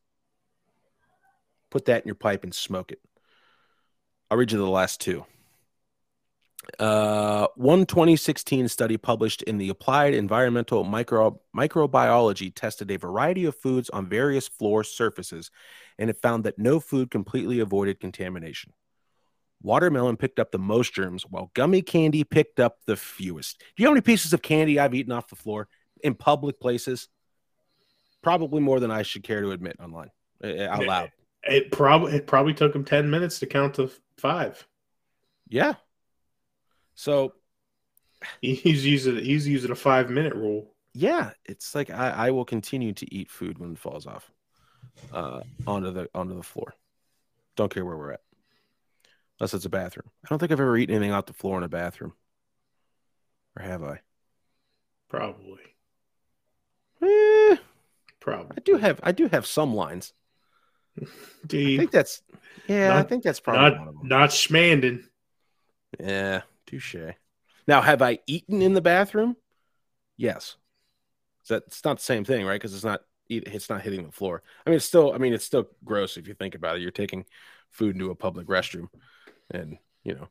put 1.72 1.86
that 1.86 2.04
in 2.04 2.08
your 2.08 2.16
pipe 2.16 2.44
and 2.44 2.54
smoke 2.54 2.92
it. 2.92 3.00
I'll 4.30 4.38
read 4.38 4.52
you 4.52 4.58
the 4.58 4.68
last 4.68 5.00
two. 5.00 5.26
Uh, 6.80 7.48
one 7.56 7.86
2016 7.86 8.68
study 8.68 8.98
published 8.98 9.42
in 9.44 9.58
the 9.58 9.70
Applied 9.70 10.14
Environmental 10.14 10.84
Micro- 10.84 11.40
Microbiology 11.56 12.54
tested 12.54 12.92
a 12.92 12.98
variety 12.98 13.46
of 13.46 13.56
foods 13.56 13.90
on 13.90 14.06
various 14.06 14.50
floor 14.50 14.84
surfaces, 14.84 15.50
and 15.98 16.10
it 16.10 16.22
found 16.22 16.44
that 16.44 16.60
no 16.60 16.82
food 16.82 17.10
completely 17.10 17.62
avoided 17.62 18.02
contamination. 18.02 18.74
Watermelon 19.62 20.18
picked 20.18 20.40
up 20.40 20.52
the 20.52 20.60
most 20.60 20.94
germs, 20.94 21.24
while 21.24 21.52
gummy 21.54 21.82
candy 21.82 22.26
picked 22.26 22.60
up 22.60 22.80
the 22.86 22.98
fewest. 22.98 23.60
Do 23.60 23.66
you 23.78 23.86
know 23.86 23.92
how 23.92 23.94
many 23.94 24.02
pieces 24.02 24.34
of 24.34 24.42
candy 24.42 24.78
I've 24.78 24.94
eaten 24.94 25.14
off 25.14 25.30
the 25.30 25.38
floor 25.38 25.70
in 26.04 26.16
public 26.16 26.60
places? 26.60 27.10
Probably 28.22 28.62
more 28.62 28.80
than 28.80 28.92
I 28.92 29.04
should 29.04 29.24
care 29.24 29.42
to 29.42 29.52
admit 29.52 29.78
online 29.80 30.12
uh, 30.44 30.68
out 30.68 30.86
loud. 30.86 31.12
It 31.44 31.72
probably 31.72 32.14
it 32.14 32.28
probably 32.28 32.54
took 32.54 32.76
him 32.76 32.86
ten 32.86 33.10
minutes 33.10 33.40
to 33.40 33.48
count 33.48 33.76
to 33.76 33.90
five. 34.18 34.68
Yeah. 35.50 35.76
So 36.96 37.34
He's 38.42 38.84
using 38.84 39.18
he's 39.18 39.48
using 39.48 39.70
a 39.70 39.76
five 39.76 40.10
minute 40.10 40.34
rule. 40.34 40.74
yeah, 40.94 41.32
it's 41.46 41.76
like 41.76 41.90
I, 41.90 42.10
I 42.10 42.32
will 42.32 42.46
continue 42.46 42.94
to 42.94 43.14
eat 43.14 43.30
food 43.30 43.60
when 43.60 43.74
it 43.74 43.78
falls 43.80 44.08
off 44.08 44.32
uh, 45.12 45.42
onto 45.68 45.92
the 45.92 46.10
onto 46.16 46.36
the 46.36 46.44
floor. 46.44 46.76
Don't 47.58 47.74
care 47.74 47.86
where 47.86 47.98
we're 47.98 48.14
at, 48.14 48.22
unless 49.40 49.54
it's 49.54 49.66
a 49.66 49.70
bathroom. 49.70 50.10
I 50.24 50.28
don't 50.30 50.40
think 50.40 50.52
I've 50.52 50.60
ever 50.60 50.78
eaten 50.78 50.96
anything 50.96 51.12
off 51.14 51.26
the 51.26 51.34
floor 51.34 51.58
in 51.58 51.64
a 51.64 51.70
bathroom, 51.70 52.14
or 53.56 53.64
have 53.64 53.84
I? 53.84 54.00
Probably. 55.10 55.76
Eh, 57.08 57.58
Probably. 58.20 58.58
I 58.58 58.62
do 58.62 58.78
have 58.78 59.00
I 59.04 59.12
do 59.12 59.28
have 59.28 59.46
some 59.46 59.74
lines. 59.74 60.14
Do 61.46 61.76
I 61.76 61.78
think 61.78 61.92
that's 61.92 62.24
yeah. 62.68 62.98
I 62.98 63.04
think 63.04 63.24
that's 63.24 63.40
probably 63.40 63.78
not 63.78 64.04
not 64.04 64.30
schmanding. 64.32 65.04
Yeah, 66.00 66.42
touche. 66.66 66.96
Now, 67.68 67.82
have 67.82 68.02
I 68.02 68.20
eaten 68.28 68.62
in 68.62 68.74
the 68.74 68.82
bathroom? 68.82 69.36
Yes. 70.18 70.56
That's 71.48 71.84
not 71.86 71.98
the 71.98 72.04
same 72.04 72.26
thing, 72.26 72.46
right? 72.46 72.60
Because 72.60 72.74
it's 72.74 72.84
not 72.84 73.02
eat- 73.30 73.48
it's 73.48 73.70
not 73.70 73.82
hitting 73.82 74.06
the 74.06 74.12
floor. 74.12 74.44
I 74.66 74.70
mean, 74.70 74.78
it's 74.78 74.86
still 74.86 75.14
I 75.14 75.18
mean, 75.18 75.34
it's 75.34 75.46
still 75.46 75.68
gross 75.86 76.18
if 76.18 76.28
you 76.28 76.34
think 76.34 76.56
about 76.56 76.78
it. 76.78 76.82
You're 76.82 76.92
taking 76.92 77.26
food 77.70 77.96
into 77.96 78.12
a 78.12 78.16
public 78.16 78.48
restroom, 78.48 78.90
and 79.52 79.78
you 80.04 80.16
know, 80.16 80.28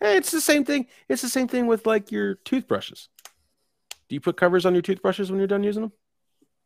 Hey, 0.00 0.16
it's 0.16 0.30
the 0.30 0.40
same 0.40 0.64
thing. 0.64 0.86
It's 1.08 1.22
the 1.22 1.28
same 1.28 1.48
thing 1.48 1.66
with 1.66 1.86
like 1.86 2.10
your 2.10 2.36
toothbrushes. 2.36 3.08
Do 4.10 4.16
you 4.16 4.20
put 4.20 4.36
covers 4.36 4.66
on 4.66 4.74
your 4.74 4.82
toothbrushes 4.82 5.30
when 5.30 5.38
you're 5.38 5.46
done 5.46 5.62
using 5.62 5.82
them? 5.82 5.92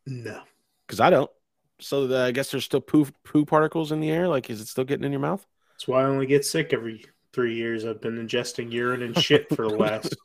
No. 0.06 0.40
Because 0.86 0.98
I 0.98 1.10
don't. 1.10 1.30
So 1.78 2.06
the, 2.06 2.20
I 2.20 2.30
guess 2.30 2.50
there's 2.50 2.64
still 2.64 2.80
poo 2.80 3.06
poo 3.22 3.44
particles 3.44 3.92
in 3.92 4.00
the 4.00 4.10
air. 4.10 4.26
Like, 4.28 4.48
is 4.48 4.62
it 4.62 4.68
still 4.68 4.84
getting 4.84 5.04
in 5.04 5.12
your 5.12 5.20
mouth? 5.20 5.46
That's 5.74 5.86
why 5.86 6.02
I 6.02 6.06
only 6.06 6.24
get 6.24 6.46
sick 6.46 6.72
every 6.72 7.04
three 7.34 7.54
years. 7.54 7.84
I've 7.84 8.00
been 8.00 8.16
ingesting 8.16 8.72
urine 8.72 9.02
and 9.02 9.18
shit 9.18 9.54
for 9.54 9.68
the 9.68 9.74
last 9.76 10.16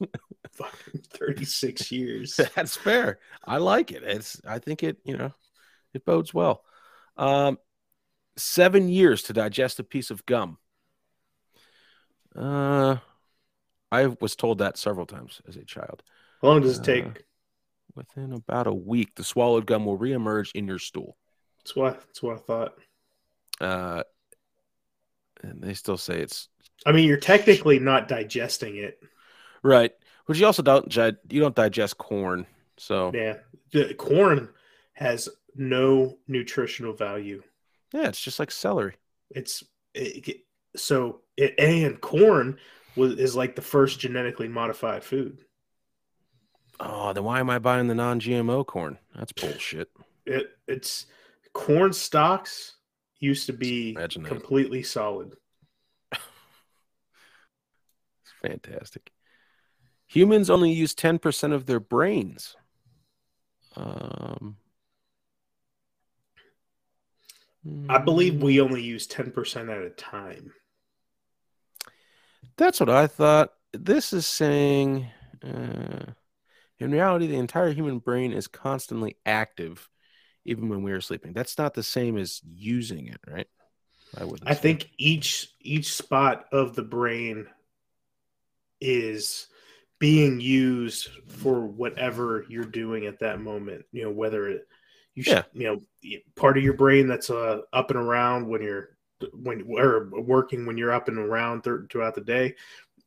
fucking 0.53 1.01
36 1.09 1.91
years. 1.91 2.39
That's 2.55 2.77
fair. 2.77 3.19
I 3.43 3.57
like 3.57 3.91
it. 3.91 4.03
It's 4.03 4.39
I 4.47 4.59
think 4.59 4.81
it, 4.83 4.97
you 5.03 5.17
know, 5.17 5.33
it 5.93 6.05
bodes 6.05 6.33
well. 6.33 6.63
Um 7.17 7.57
seven 8.37 8.87
years 8.87 9.23
to 9.23 9.33
digest 9.33 9.79
a 9.79 9.83
piece 9.83 10.09
of 10.09 10.25
gum. 10.25 10.57
Uh 12.33 12.97
I 13.91 14.07
was 14.21 14.35
told 14.35 14.59
that 14.59 14.77
several 14.77 15.05
times 15.05 15.41
as 15.47 15.57
a 15.57 15.65
child. 15.65 16.03
How 16.41 16.49
long 16.49 16.61
does 16.61 16.79
it 16.79 16.81
Uh, 16.81 16.85
take? 16.85 17.25
Within 17.95 18.31
about 18.33 18.67
a 18.67 18.73
week, 18.73 19.15
the 19.15 19.23
swallowed 19.23 19.65
gum 19.65 19.85
will 19.85 19.97
reemerge 19.97 20.51
in 20.53 20.67
your 20.67 20.79
stool. 20.79 21.17
That's 21.59 21.75
what 21.75 21.99
that's 22.01 22.23
what 22.23 22.35
I 22.37 22.39
thought. 22.39 22.73
Uh, 23.59 24.03
and 25.43 25.61
they 25.61 25.73
still 25.73 25.97
say 25.97 26.19
it's 26.19 26.49
I 26.85 26.91
mean, 26.91 27.07
you're 27.07 27.17
technically 27.17 27.79
not 27.79 28.07
digesting 28.07 28.77
it. 28.77 28.99
right, 29.63 29.91
but 30.27 30.37
you 30.37 30.45
also 30.45 30.61
don't 30.61 30.95
you 30.95 31.39
don't 31.39 31.55
digest 31.55 31.97
corn, 31.97 32.45
so 32.77 33.11
yeah, 33.13 33.35
Yeah, 33.73 33.87
the 33.87 33.93
corn 33.95 34.49
has 34.93 35.29
no 35.55 36.17
nutritional 36.27 36.93
value. 36.93 37.41
Yeah, 37.93 38.07
it's 38.07 38.21
just 38.21 38.39
like 38.39 38.51
celery. 38.51 38.95
It's 39.31 39.63
it, 39.93 40.41
so 40.75 41.21
it, 41.37 41.55
and 41.59 41.99
corn 41.99 42.57
was 42.95 43.13
is 43.13 43.35
like 43.35 43.55
the 43.55 43.61
first 43.61 43.99
genetically 43.99 44.47
modified 44.47 45.03
food. 45.03 45.43
Oh, 46.79 47.13
then 47.13 47.23
why 47.23 47.39
am 47.39 47.49
I 47.49 47.59
buying 47.59 47.87
the 47.87 47.95
non-GMO 47.95 48.65
corn? 48.65 48.97
That's 49.15 49.31
bullshit. 49.33 49.89
It 50.25 50.51
it's 50.67 51.07
corn 51.53 51.91
stalks 51.93 52.75
used 53.19 53.47
to 53.47 53.53
be 53.53 53.97
completely 54.23 54.83
solid. 54.83 55.33
It's 56.11 56.21
fantastic. 58.41 59.11
Humans 60.07 60.49
only 60.49 60.71
use 60.71 60.95
10% 60.95 61.53
of 61.53 61.65
their 61.65 61.79
brains. 61.79 62.55
Um, 63.75 64.57
I 67.89 67.97
believe 67.97 68.41
we 68.41 68.61
only 68.61 68.81
use 68.81 69.05
ten 69.05 69.31
percent 69.31 69.69
at 69.69 69.81
a 69.81 69.89
time. 69.89 70.53
That's 72.57 72.79
what 72.79 72.89
I 72.89 73.07
thought. 73.07 73.53
This 73.73 74.13
is 74.13 74.25
saying, 74.25 75.07
uh, 75.43 76.13
in 76.79 76.91
reality, 76.91 77.27
the 77.27 77.37
entire 77.37 77.71
human 77.71 77.99
brain 77.99 78.31
is 78.31 78.47
constantly 78.47 79.17
active, 79.25 79.89
even 80.45 80.69
when 80.69 80.83
we 80.83 80.91
are 80.91 81.01
sleeping. 81.01 81.33
That's 81.33 81.57
not 81.57 81.73
the 81.73 81.83
same 81.83 82.17
as 82.17 82.41
using 82.43 83.07
it, 83.07 83.19
right? 83.27 83.47
I 84.17 84.23
wouldn't. 84.25 84.49
I 84.49 84.53
say. 84.53 84.61
think 84.61 84.89
each 84.97 85.53
each 85.61 85.93
spot 85.93 86.45
of 86.51 86.75
the 86.75 86.83
brain 86.83 87.47
is 88.81 89.47
being 89.99 90.39
used 90.39 91.09
for 91.27 91.65
whatever 91.65 92.45
you're 92.49 92.63
doing 92.63 93.05
at 93.05 93.19
that 93.19 93.41
moment. 93.41 93.85
You 93.91 94.03
know, 94.03 94.11
whether 94.11 94.47
it 94.47 94.67
you 95.15 95.23
should, 95.23 95.33
Yeah. 95.33 95.43
you 95.53 95.67
know 95.67 96.19
part 96.35 96.57
of 96.57 96.63
your 96.63 96.73
brain 96.73 97.07
that's 97.07 97.29
uh, 97.29 97.61
up 97.73 97.91
and 97.91 97.99
around 97.99 98.47
when 98.47 98.61
you're 98.61 98.89
when 99.33 99.65
or 99.69 100.09
working 100.21 100.65
when 100.65 100.77
you're 100.77 100.93
up 100.93 101.09
and 101.09 101.17
around 101.17 101.63
th- 101.63 101.81
throughout 101.91 102.15
the 102.15 102.21
day. 102.21 102.55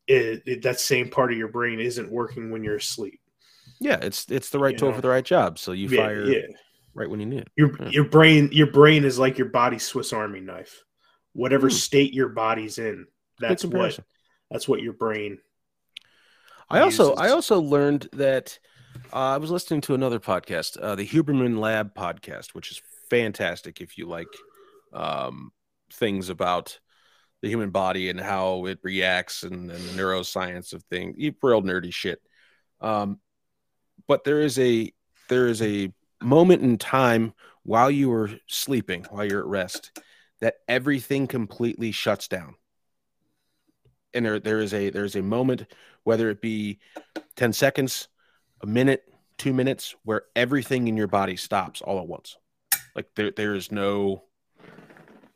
It, 0.05 0.43
it, 0.45 0.61
that 0.63 0.79
same 0.81 1.09
part 1.09 1.31
of 1.31 1.37
your 1.37 1.47
brain 1.47 1.79
isn't 1.79 2.11
working 2.11 2.51
when 2.51 2.63
you're 2.63 2.75
asleep. 2.75 3.21
Yeah, 3.83 3.99
it's 4.01 4.25
it's 4.29 4.49
the 4.49 4.59
right 4.59 4.73
You 4.73 4.77
tool 4.77 4.89
know. 4.89 4.95
for 4.95 5.01
the 5.01 5.09
right 5.09 5.25
job. 5.25 5.59
So 5.59 5.73
you 5.73 5.89
Yeah, 5.89 5.97
fire 5.97 6.23
yeah. 6.25 6.47
right 6.93 7.09
when 7.09 7.19
you 7.19 7.25
need 7.25 7.41
it. 7.41 7.49
Your 7.57 7.75
Yeah. 7.79 7.89
your 7.89 8.05
brain 8.05 8.49
your 8.51 8.67
brain 8.67 9.03
is 9.03 9.19
like 9.19 9.37
your 9.37 9.49
body's 9.49 9.83
Swiss 9.83 10.13
Army 10.13 10.39
knife. 10.39 10.83
Whatever 11.33 11.67
Hmm. 11.67 11.75
state 11.75 12.13
your 12.13 12.29
body's 12.29 12.77
in, 12.77 13.07
that's 13.39 13.65
what 13.65 13.99
that's 14.49 14.67
what 14.67 14.81
your 14.81 14.93
brain 14.93 15.39
I 16.69 16.79
also 16.79 17.13
I 17.15 17.29
also 17.29 17.59
learned 17.59 18.09
that 18.13 18.57
uh, 19.11 19.35
I 19.35 19.37
was 19.37 19.51
listening 19.51 19.81
to 19.81 19.93
another 19.93 20.19
podcast, 20.19 20.81
uh, 20.81 20.95
the 20.95 21.05
Huberman 21.05 21.59
Lab 21.59 21.93
podcast, 21.93 22.55
which 22.55 22.71
is 22.71 22.81
fantastic 23.09 23.81
if 23.81 23.97
you 23.97 24.07
like 24.07 24.27
um, 24.93 25.51
things 25.91 26.29
about 26.29 26.79
the 27.41 27.49
human 27.49 27.69
body 27.69 28.09
and 28.09 28.19
how 28.19 28.65
it 28.65 28.79
reacts 28.81 29.43
and, 29.43 29.69
and 29.69 29.83
the 29.89 30.01
neuroscience 30.01 30.73
of 30.73 30.83
things, 30.85 31.15
real 31.43 31.61
nerdy 31.61 31.93
shit. 31.93 32.21
Um, 32.81 33.19
but 34.07 34.23
there 34.23 34.41
is 34.41 34.59
a 34.59 34.91
there 35.29 35.47
is 35.47 35.61
a 35.61 35.91
moment 36.21 36.61
in 36.61 36.77
time 36.77 37.33
while 37.63 37.89
you 37.89 38.11
are 38.11 38.29
sleeping, 38.47 39.05
while 39.09 39.25
you're 39.25 39.39
at 39.39 39.45
rest, 39.45 39.99
that 40.41 40.55
everything 40.67 41.27
completely 41.27 41.91
shuts 41.91 42.27
down. 42.27 42.55
And 44.13 44.25
there 44.25 44.39
there 44.39 44.59
is 44.59 44.73
a 44.73 44.89
there's 44.89 45.15
a 45.15 45.21
moment 45.21 45.65
whether 46.03 46.29
it 46.29 46.41
be 46.41 46.79
10 47.37 47.53
seconds, 47.53 48.09
a 48.61 48.67
minute, 48.67 49.03
two 49.37 49.53
minutes, 49.53 49.95
where 50.03 50.23
everything 50.35 50.87
in 50.87 50.97
your 50.97 51.07
body 51.07 51.37
stops 51.37 51.81
all 51.81 51.99
at 51.99 52.07
once. 52.07 52.35
Like 52.95 53.07
there, 53.15 53.31
there 53.31 53.55
is 53.55 53.71
no 53.71 54.23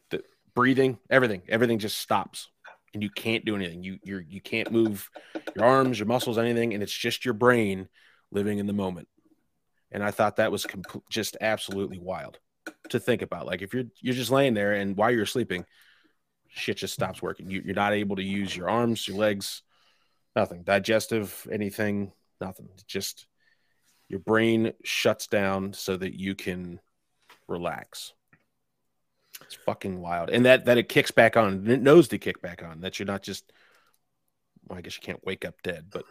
the 0.10 0.23
breathing, 0.53 0.99
everything, 1.10 1.41
everything 1.49 1.80
just 1.80 1.97
stops. 1.97 2.49
And 2.93 3.03
you 3.03 3.10
can't 3.10 3.45
do 3.45 3.56
anything. 3.56 3.84
You 3.84 3.99
you're 4.03 4.21
you 4.21 4.41
can't 4.41 4.71
move 4.71 5.10
your 5.56 5.65
arms, 5.65 5.99
your 5.99 6.08
muscles, 6.08 6.38
anything, 6.38 6.73
and 6.73 6.82
it's 6.82 6.93
just 6.93 7.25
your 7.25 7.34
brain 7.34 7.88
living 8.31 8.59
in 8.59 8.67
the 8.67 8.73
moment. 8.73 9.07
And 9.91 10.03
I 10.03 10.11
thought 10.11 10.37
that 10.37 10.51
was 10.51 10.65
compl- 10.65 11.03
just 11.09 11.37
absolutely 11.39 11.99
wild 11.99 12.39
to 12.89 12.99
think 12.99 13.21
about. 13.21 13.45
Like 13.45 13.61
if 13.61 13.73
you're 13.73 13.85
you're 14.01 14.15
just 14.15 14.31
laying 14.31 14.53
there 14.53 14.73
and 14.73 14.97
while 14.97 15.11
you're 15.11 15.25
sleeping, 15.25 15.65
shit 16.49 16.77
just 16.77 16.93
stops 16.93 17.21
working. 17.21 17.49
You, 17.49 17.61
you're 17.63 17.75
not 17.75 17.93
able 17.93 18.17
to 18.17 18.23
use 18.23 18.55
your 18.55 18.69
arms, 18.69 19.07
your 19.07 19.17
legs, 19.17 19.61
nothing 20.37 20.61
digestive 20.61 21.47
anything 21.51 22.11
nothing 22.39 22.69
just 22.85 23.25
your 24.07 24.19
brain 24.19 24.71
shuts 24.83 25.25
down 25.25 25.73
so 25.73 25.97
that 25.97 26.13
you 26.13 26.35
can 26.35 26.79
relax 27.47 28.13
it's 29.41 29.55
fucking 29.65 29.99
wild 29.99 30.29
and 30.29 30.45
that 30.45 30.65
that 30.65 30.77
it 30.77 30.87
kicks 30.87 31.09
back 31.09 31.35
on 31.35 31.67
it 31.67 31.81
knows 31.81 32.07
to 32.07 32.19
kick 32.19 32.39
back 32.39 32.61
on 32.63 32.81
that 32.81 32.99
you're 32.99 33.07
not 33.07 33.23
just 33.23 33.51
well, 34.67 34.77
i 34.77 34.81
guess 34.81 34.95
you 34.95 35.01
can't 35.01 35.25
wake 35.25 35.43
up 35.43 35.55
dead 35.63 35.87
but 35.89 36.03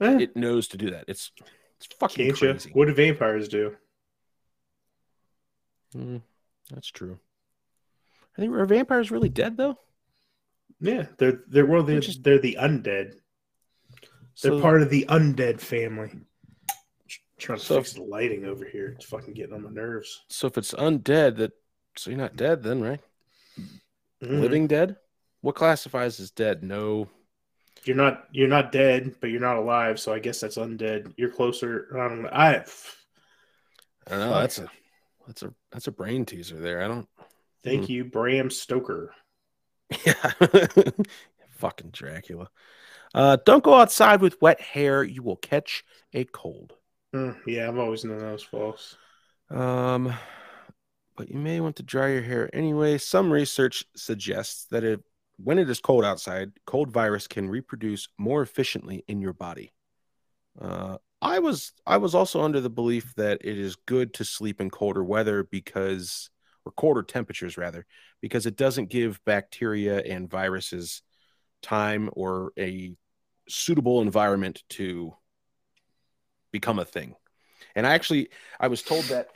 Eh, 0.00 0.18
it 0.20 0.36
knows 0.36 0.66
to 0.68 0.76
do 0.76 0.90
that 0.90 1.04
it's 1.08 1.32
it's 1.76 1.86
fucking 1.98 2.26
can't 2.26 2.40
you? 2.40 2.48
crazy 2.52 2.70
What 2.72 2.86
do 2.86 2.94
vampires 2.94 3.48
do? 3.48 3.76
Mm, 5.96 6.22
that's 6.72 6.88
true 6.88 7.18
i 8.36 8.40
think 8.40 8.54
are 8.54 8.64
vampires 8.66 9.10
really 9.10 9.28
dead 9.28 9.56
though 9.56 9.76
Yeah, 10.80 11.06
they're 11.18 11.42
they're 11.48 11.66
well 11.66 11.82
they're, 11.82 12.00
Just- 12.00 12.22
they're 12.22 12.38
the 12.38 12.56
undead. 12.60 13.18
They're 14.40 14.52
So- 14.52 14.60
part 14.62 14.80
of 14.80 14.88
the 14.88 15.04
undead 15.10 15.60
family. 15.60 16.10
Trying 17.36 17.58
to 17.58 17.64
So- 17.64 17.76
fix 17.76 17.92
the 17.92 18.02
lighting 18.02 18.46
over 18.46 18.64
here. 18.64 18.88
It's 18.96 19.04
fucking 19.04 19.34
getting 19.34 19.54
on 19.54 19.62
my 19.64 19.70
nerves. 19.70 20.22
so 20.28 20.46
if 20.46 20.56
it's 20.56 20.72
undead 20.72 21.36
that 21.36 21.52
so 21.96 22.08
you're 22.10 22.18
not 22.18 22.36
dead 22.36 22.62
then 22.62 22.80
right 22.80 23.00
Mhm. 24.22 24.40
living 24.40 24.66
dead 24.68 24.96
what 25.42 25.54
classifies 25.56 26.20
as 26.20 26.30
dead 26.30 26.62
no 26.62 27.10
You're 27.84 27.96
not 27.96 28.28
you're 28.32 28.48
not 28.48 28.72
dead, 28.72 29.14
but 29.20 29.30
you're 29.30 29.40
not 29.40 29.56
alive. 29.56 29.98
So 30.00 30.12
I 30.12 30.18
guess 30.18 30.40
that's 30.40 30.58
undead. 30.58 31.12
You're 31.16 31.30
closer. 31.30 31.88
I 31.94 32.08
don't 32.08 32.22
know. 32.22 32.28
I 32.30 32.64
I 34.06 34.10
don't 34.10 34.20
know. 34.20 34.30
Fuck. 34.30 34.40
That's 34.40 34.58
a 34.58 34.70
that's 35.26 35.42
a 35.42 35.54
that's 35.72 35.86
a 35.86 35.92
brain 35.92 36.24
teaser 36.24 36.58
there. 36.60 36.82
I 36.82 36.88
don't. 36.88 37.08
thank 37.64 37.86
Hmm. 37.86 37.92
you, 37.92 38.04
Bram 38.04 38.50
Stoker. 38.50 39.14
Yeah, 40.06 40.32
fucking 41.50 41.90
Dracula. 41.90 42.48
Uh, 43.14 43.38
don't 43.44 43.64
go 43.64 43.74
outside 43.74 44.20
with 44.22 44.40
wet 44.42 44.60
hair. 44.60 45.02
You 45.04 45.22
will 45.22 45.36
catch 45.36 45.84
a 46.14 46.24
cold. 46.24 46.74
Hmm, 47.12 47.32
yeah, 47.46 47.68
I've 47.68 47.78
always 47.78 48.04
known 48.04 48.18
that 48.20 48.32
was 48.32 48.42
false. 48.42 48.96
Um, 49.50 50.14
but 51.16 51.28
you 51.30 51.38
may 51.38 51.60
want 51.60 51.76
to 51.76 51.82
dry 51.82 52.08
your 52.12 52.22
hair 52.22 52.48
anyway. 52.54 52.98
Some 52.98 53.32
research 53.32 53.84
suggests 53.96 54.66
that 54.70 54.84
it, 54.84 55.00
when 55.42 55.58
it 55.58 55.70
is 55.70 55.80
cold 55.80 56.04
outside, 56.04 56.52
cold 56.66 56.90
virus 56.90 57.26
can 57.26 57.48
reproduce 57.48 58.08
more 58.18 58.42
efficiently 58.42 59.04
in 59.08 59.20
your 59.20 59.32
body. 59.32 59.72
Uh, 60.60 60.98
I 61.22 61.38
was 61.38 61.72
I 61.86 61.98
was 61.98 62.14
also 62.14 62.42
under 62.42 62.60
the 62.60 62.70
belief 62.70 63.14
that 63.16 63.40
it 63.44 63.58
is 63.58 63.76
good 63.86 64.14
to 64.14 64.24
sleep 64.24 64.60
in 64.60 64.70
colder 64.70 65.04
weather 65.04 65.44
because, 65.44 66.30
or 66.64 66.72
colder 66.72 67.02
temperatures 67.02 67.56
rather, 67.56 67.86
because 68.20 68.46
it 68.46 68.56
doesn't 68.56 68.90
give 68.90 69.24
bacteria 69.24 69.98
and 70.00 70.30
viruses 70.30 71.02
time 71.62 72.10
or 72.14 72.52
a 72.58 72.94
suitable 73.48 74.00
environment 74.00 74.62
to 74.70 75.14
become 76.52 76.78
a 76.78 76.84
thing. 76.84 77.14
And 77.74 77.86
I 77.86 77.94
actually 77.94 78.30
I 78.58 78.68
was 78.68 78.82
told 78.82 79.04
that 79.04 79.28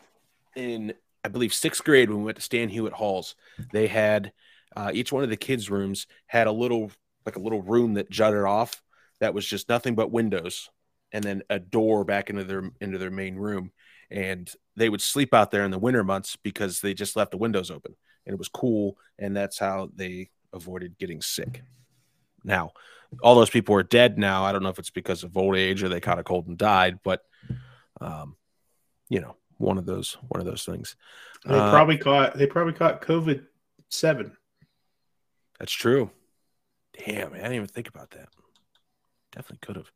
in 0.57 0.95
I 1.23 1.29
believe 1.29 1.55
sixth 1.55 1.85
grade 1.85 2.09
when 2.09 2.19
we 2.19 2.25
went 2.25 2.37
to 2.37 2.43
Stan 2.43 2.71
Hywet 2.71 2.93
Halls, 2.93 3.35
they 3.73 3.87
had 3.87 4.33
uh, 4.77 4.91
each 4.93 5.13
one 5.13 5.25
of 5.25 5.31
the 5.31 5.37
kids' 5.37 5.71
rooms 5.71 6.07
had 6.27 6.47
a 6.47 6.53
little 6.53 6.91
like 7.27 7.37
a 7.37 7.41
little 7.41 7.63
room 7.63 7.95
that 7.95 8.11
jutted 8.11 8.45
off 8.45 8.83
that 9.21 9.35
was 9.35 9.47
just 9.47 9.69
nothing 9.69 9.95
but 9.95 10.11
windows 10.11 10.69
and 11.13 11.25
then 11.25 11.43
a 11.49 11.59
door 11.59 12.05
back 12.05 12.29
into 12.31 12.45
their 12.45 12.71
into 12.81 12.99
their 12.99 13.11
main 13.11 13.37
room. 13.37 13.71
And 14.11 14.51
they 14.77 14.89
would 14.89 15.01
sleep 15.01 15.33
out 15.33 15.51
there 15.51 15.65
in 15.65 15.71
the 15.71 15.79
winter 15.79 16.05
months 16.05 16.37
because 16.37 16.81
they 16.81 16.95
just 16.95 17.17
left 17.17 17.31
the 17.31 17.37
windows 17.39 17.71
open 17.71 17.95
and 18.27 18.35
it 18.35 18.39
was 18.39 18.49
cool 18.49 18.99
and 19.19 19.37
that's 19.37 19.59
how 19.59 19.91
they 19.95 20.31
avoided 20.53 20.99
getting 20.99 21.23
sick. 21.23 21.63
Now 22.45 22.73
all 23.23 23.37
those 23.37 23.51
people 23.51 23.75
are 23.77 23.83
dead 23.83 24.19
now. 24.19 24.45
I 24.45 24.53
don't 24.53 24.63
know 24.63 24.69
if 24.71 24.79
it's 24.79 24.91
because 24.91 25.23
of 25.25 25.37
old 25.37 25.57
age 25.57 25.83
or 25.83 25.89
they 25.89 26.01
caught 26.01 26.19
a 26.19 26.25
cold 26.25 26.47
and 26.49 26.59
died 26.59 26.99
but 27.05 27.23
um 28.01 28.37
you 29.09 29.21
know 29.21 29.37
one 29.59 29.79
of 29.79 29.87
those 29.87 30.17
one 30.29 30.41
of 30.41 30.47
those 30.47 30.65
things. 30.65 30.97
They 31.47 31.55
Uh, 31.55 31.71
probably 31.71 31.97
caught 31.99 32.37
they 32.37 32.47
probably 32.47 32.73
caught 32.75 33.03
COVID 33.03 33.47
seven. 33.89 34.37
That's 35.59 35.73
true 35.73 36.11
damn 37.05 37.33
i 37.33 37.37
didn't 37.37 37.55
even 37.55 37.67
think 37.67 37.89
about 37.89 38.11
that 38.11 38.29
definitely 39.35 39.59
could 39.67 39.77
have. 39.77 39.91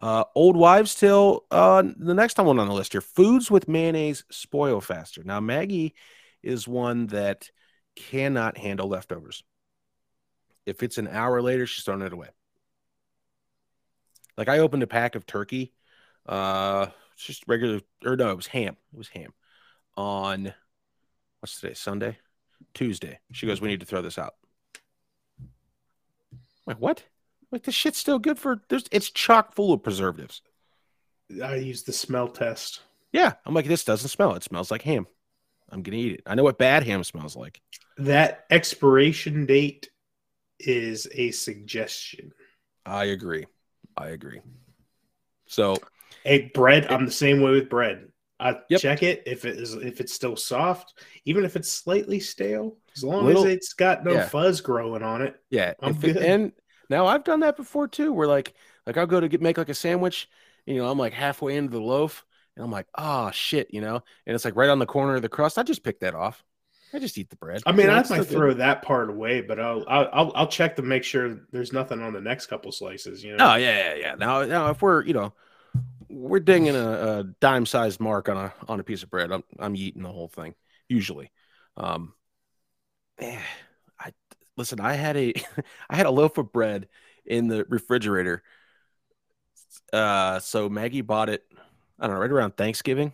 Uh, 0.00 0.24
old 0.34 0.56
wives' 0.56 0.94
tale. 0.94 1.44
Uh, 1.50 1.82
the 1.96 2.14
next 2.14 2.38
one 2.38 2.58
on 2.58 2.68
the 2.68 2.74
list 2.74 2.92
here: 2.92 3.00
foods 3.00 3.50
with 3.50 3.68
mayonnaise 3.68 4.24
spoil 4.30 4.80
faster. 4.80 5.22
Now, 5.24 5.40
Maggie 5.40 5.94
is 6.42 6.68
one 6.68 7.06
that 7.08 7.50
cannot 7.96 8.58
handle 8.58 8.88
leftovers. 8.88 9.42
If 10.66 10.82
it's 10.82 10.98
an 10.98 11.08
hour 11.08 11.40
later, 11.40 11.66
she's 11.66 11.84
throwing 11.84 12.02
it 12.02 12.12
away. 12.12 12.28
Like 14.36 14.48
I 14.48 14.58
opened 14.58 14.82
a 14.82 14.86
pack 14.86 15.14
of 15.14 15.24
turkey, 15.24 15.72
uh, 16.26 16.88
just 17.16 17.44
regular, 17.46 17.80
or 18.04 18.16
no, 18.16 18.30
it 18.30 18.36
was 18.36 18.46
ham. 18.46 18.76
It 18.92 18.98
was 18.98 19.08
ham 19.08 19.32
on 19.96 20.52
what's 21.40 21.58
today? 21.58 21.72
Sunday, 21.72 22.18
Tuesday. 22.74 23.18
She 23.32 23.46
goes, 23.46 23.62
"We 23.62 23.68
need 23.68 23.80
to 23.80 23.86
throw 23.86 24.02
this 24.02 24.18
out." 24.18 24.34
Like 26.66 26.78
what? 26.78 27.04
Like 27.52 27.62
this 27.62 27.74
shit's 27.74 27.98
still 27.98 28.18
good 28.18 28.38
for. 28.38 28.62
There's 28.68 28.84
it's 28.90 29.10
chock 29.10 29.54
full 29.54 29.72
of 29.72 29.82
preservatives. 29.82 30.42
I 31.42 31.56
use 31.56 31.82
the 31.82 31.92
smell 31.92 32.28
test. 32.28 32.80
Yeah, 33.12 33.34
I'm 33.44 33.54
like 33.54 33.66
this 33.66 33.84
doesn't 33.84 34.08
smell. 34.08 34.34
It 34.34 34.42
smells 34.42 34.70
like 34.70 34.82
ham. 34.82 35.06
I'm 35.70 35.82
gonna 35.82 35.96
eat 35.96 36.12
it. 36.14 36.22
I 36.26 36.34
know 36.34 36.44
what 36.44 36.58
bad 36.58 36.84
ham 36.84 37.04
smells 37.04 37.36
like. 37.36 37.60
That 37.98 38.44
expiration 38.50 39.46
date 39.46 39.90
is 40.58 41.08
a 41.12 41.30
suggestion. 41.30 42.32
I 42.84 43.06
agree. 43.06 43.46
I 43.96 44.08
agree. 44.08 44.40
So, 45.46 45.76
hey, 46.24 46.50
bread. 46.54 46.86
I'm 46.90 47.06
the 47.06 47.12
same 47.12 47.40
way 47.40 47.52
with 47.52 47.68
bread. 47.68 48.08
I 48.38 48.56
Yep. 48.68 48.80
check 48.80 49.02
it 49.02 49.22
if 49.26 49.44
it 49.44 49.56
is 49.56 49.74
if 49.74 50.00
it's 50.00 50.12
still 50.12 50.36
soft, 50.36 50.94
even 51.24 51.44
if 51.44 51.56
it's 51.56 51.70
slightly 51.70 52.20
stale, 52.20 52.76
as 52.94 53.02
long 53.04 53.24
Little- 53.24 53.46
as 53.46 53.52
it's 53.52 53.72
got 53.72 54.04
no 54.04 54.12
yeah. 54.12 54.28
fuzz 54.28 54.60
growing 54.60 55.02
on 55.02 55.22
it. 55.22 55.36
Yeah, 55.50 55.72
I'm 55.80 55.92
if 55.92 56.04
it- 56.04 56.16
and 56.18 56.52
now 56.90 57.06
I've 57.06 57.24
done 57.24 57.40
that 57.40 57.56
before 57.56 57.88
too. 57.88 58.12
Where 58.12 58.28
like 58.28 58.54
like 58.86 58.96
I'll 58.98 59.06
go 59.06 59.20
to 59.20 59.28
get 59.28 59.40
make 59.40 59.58
like 59.58 59.68
a 59.70 59.74
sandwich, 59.74 60.28
you 60.66 60.76
know, 60.76 60.88
I'm 60.90 60.98
like 60.98 61.12
halfway 61.14 61.56
into 61.56 61.72
the 61.72 61.80
loaf, 61.80 62.24
and 62.56 62.64
I'm 62.64 62.70
like, 62.70 62.86
oh 62.96 63.30
shit, 63.32 63.72
you 63.72 63.80
know, 63.80 64.02
and 64.26 64.34
it's 64.34 64.44
like 64.44 64.56
right 64.56 64.68
on 64.70 64.78
the 64.78 64.86
corner 64.86 65.14
of 65.16 65.22
the 65.22 65.28
crust. 65.28 65.58
I 65.58 65.62
just 65.62 65.82
pick 65.82 66.00
that 66.00 66.14
off. 66.14 66.44
I 66.92 66.98
just 67.00 67.18
eat 67.18 67.30
the 67.30 67.36
bread. 67.36 67.62
I 67.66 67.72
mean, 67.72 67.80
You 67.80 67.86
know, 67.88 67.92
I 67.94 67.96
might 67.96 68.04
still 68.06 68.18
good. 68.18 68.28
throw 68.28 68.54
that 68.54 68.82
part 68.82 69.10
away, 69.10 69.40
but 69.40 69.58
I'll, 69.58 69.84
I'll 69.88 70.08
I'll 70.12 70.32
I'll 70.36 70.46
check 70.46 70.76
to 70.76 70.82
make 70.82 71.02
sure 71.04 71.40
there's 71.50 71.72
nothing 71.72 72.00
on 72.00 72.12
the 72.12 72.20
next 72.20 72.46
couple 72.46 72.70
slices. 72.70 73.24
You 73.24 73.36
know, 73.36 73.52
Oh 73.52 73.54
yeah, 73.56 73.76
yeah, 73.76 73.94
yeah. 73.94 74.14
Now, 74.14 74.44
now 74.44 74.70
if 74.70 74.80
we're 74.82 75.02
you 75.04 75.12
know 75.14 75.32
we're 76.16 76.40
dinging 76.40 76.74
a, 76.74 77.18
a 77.18 77.24
dime 77.40 77.66
sized 77.66 78.00
mark 78.00 78.28
on 78.28 78.36
a 78.36 78.52
on 78.68 78.80
a 78.80 78.84
piece 78.84 79.02
of 79.02 79.10
bread, 79.10 79.30
I'm 79.30 79.44
I'm 79.58 79.76
eating 79.76 80.02
the 80.02 80.12
whole 80.12 80.28
thing 80.28 80.54
usually. 80.88 81.30
Um, 81.76 82.14
eh, 83.18 83.38
I 84.00 84.12
listen. 84.56 84.80
I 84.80 84.94
had 84.94 85.16
a 85.16 85.34
I 85.90 85.96
had 85.96 86.06
a 86.06 86.10
loaf 86.10 86.38
of 86.38 86.52
bread 86.52 86.88
in 87.24 87.48
the 87.48 87.64
refrigerator. 87.68 88.42
Uh, 89.92 90.40
so 90.40 90.68
Maggie 90.68 91.02
bought 91.02 91.28
it. 91.28 91.44
I 91.98 92.06
don't 92.06 92.16
know, 92.16 92.20
right 92.20 92.30
around 92.30 92.56
Thanksgiving. 92.56 93.12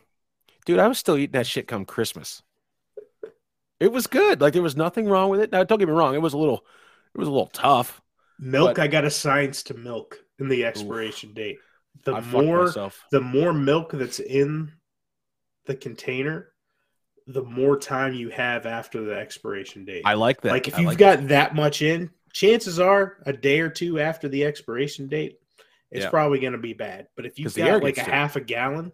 Dude, 0.65 0.79
I 0.79 0.87
was 0.89 0.99
still 0.99 1.17
eating 1.17 1.33
that 1.33 1.47
shit 1.47 1.67
come 1.67 1.85
Christmas. 1.85 2.43
It 3.81 3.91
was 3.93 4.07
good. 4.07 4.41
Like 4.41 4.53
there 4.53 4.63
was 4.63 4.77
nothing 4.77 5.09
wrong 5.09 5.29
with 5.29 5.41
it. 5.41 5.51
Now, 5.51 5.65
don't 5.65 5.79
get 5.79 5.89
me 5.89 5.95
wrong. 5.95 6.15
It 6.15 6.23
was 6.23 6.35
a 6.35 6.39
little, 6.39 6.65
it 7.15 7.19
was 7.19 7.27
a 7.27 7.33
little 7.33 7.49
tough. 7.49 8.01
milk. 8.39 8.77
but- 8.77 8.83
I 8.83 8.87
got 8.87 9.05
a 9.05 9.11
science 9.11 9.65
to 9.65 9.75
milk 9.75 10.19
in 10.39 10.49
the 10.49 10.65
expiration 10.65 11.35
date. 11.35 11.59
The 12.05 12.15
I 12.15 12.21
more 12.21 12.73
the 13.11 13.21
more 13.21 13.53
milk 13.53 13.93
that's 13.93 14.19
in 14.19 14.73
the 15.67 15.75
container, 15.75 16.53
the 17.27 17.43
more 17.45 17.79
time 17.79 18.15
you 18.15 18.31
have 18.31 18.67
after 18.67 19.05
the 19.05 19.15
expiration 19.15 19.85
date. 19.85 20.03
I 20.05 20.15
like 20.15 20.41
that. 20.41 20.51
like 20.51 20.69
if 20.69 20.75
I 20.75 20.79
you've 20.79 20.89
like 20.89 20.99
got 20.99 21.29
that 21.29 21.55
much 21.55 21.83
in, 21.83 22.11
chances 22.33 22.81
are 22.81 23.19
a 23.27 23.33
day 23.33 23.61
or 23.61 23.69
two 23.69 24.01
after 24.01 24.29
the 24.29 24.45
expiration 24.45 25.07
date, 25.09 25.39
it's 25.91 26.05
Yeah. 26.05 26.11
probably 26.11 26.41
going 26.41 26.55
to 26.55 26.59
be 26.59 26.73
bad. 26.73 27.07
But 27.15 27.27
if 27.27 27.39
you've 27.39 27.55
got 27.55 27.83
like 27.83 27.99
a 27.99 28.03
half 28.03 28.37
a 28.37 28.41
gallon 28.41 28.93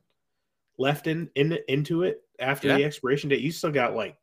left 0.76 1.06
in, 1.06 1.30
in 1.34 1.58
into 1.68 2.02
it 2.02 2.20
after 2.38 2.68
the 2.76 2.84
expiration 2.84 3.30
date, 3.30 3.40
you 3.40 3.52
still 3.52 3.72
got 3.72 3.94
like 3.96 4.16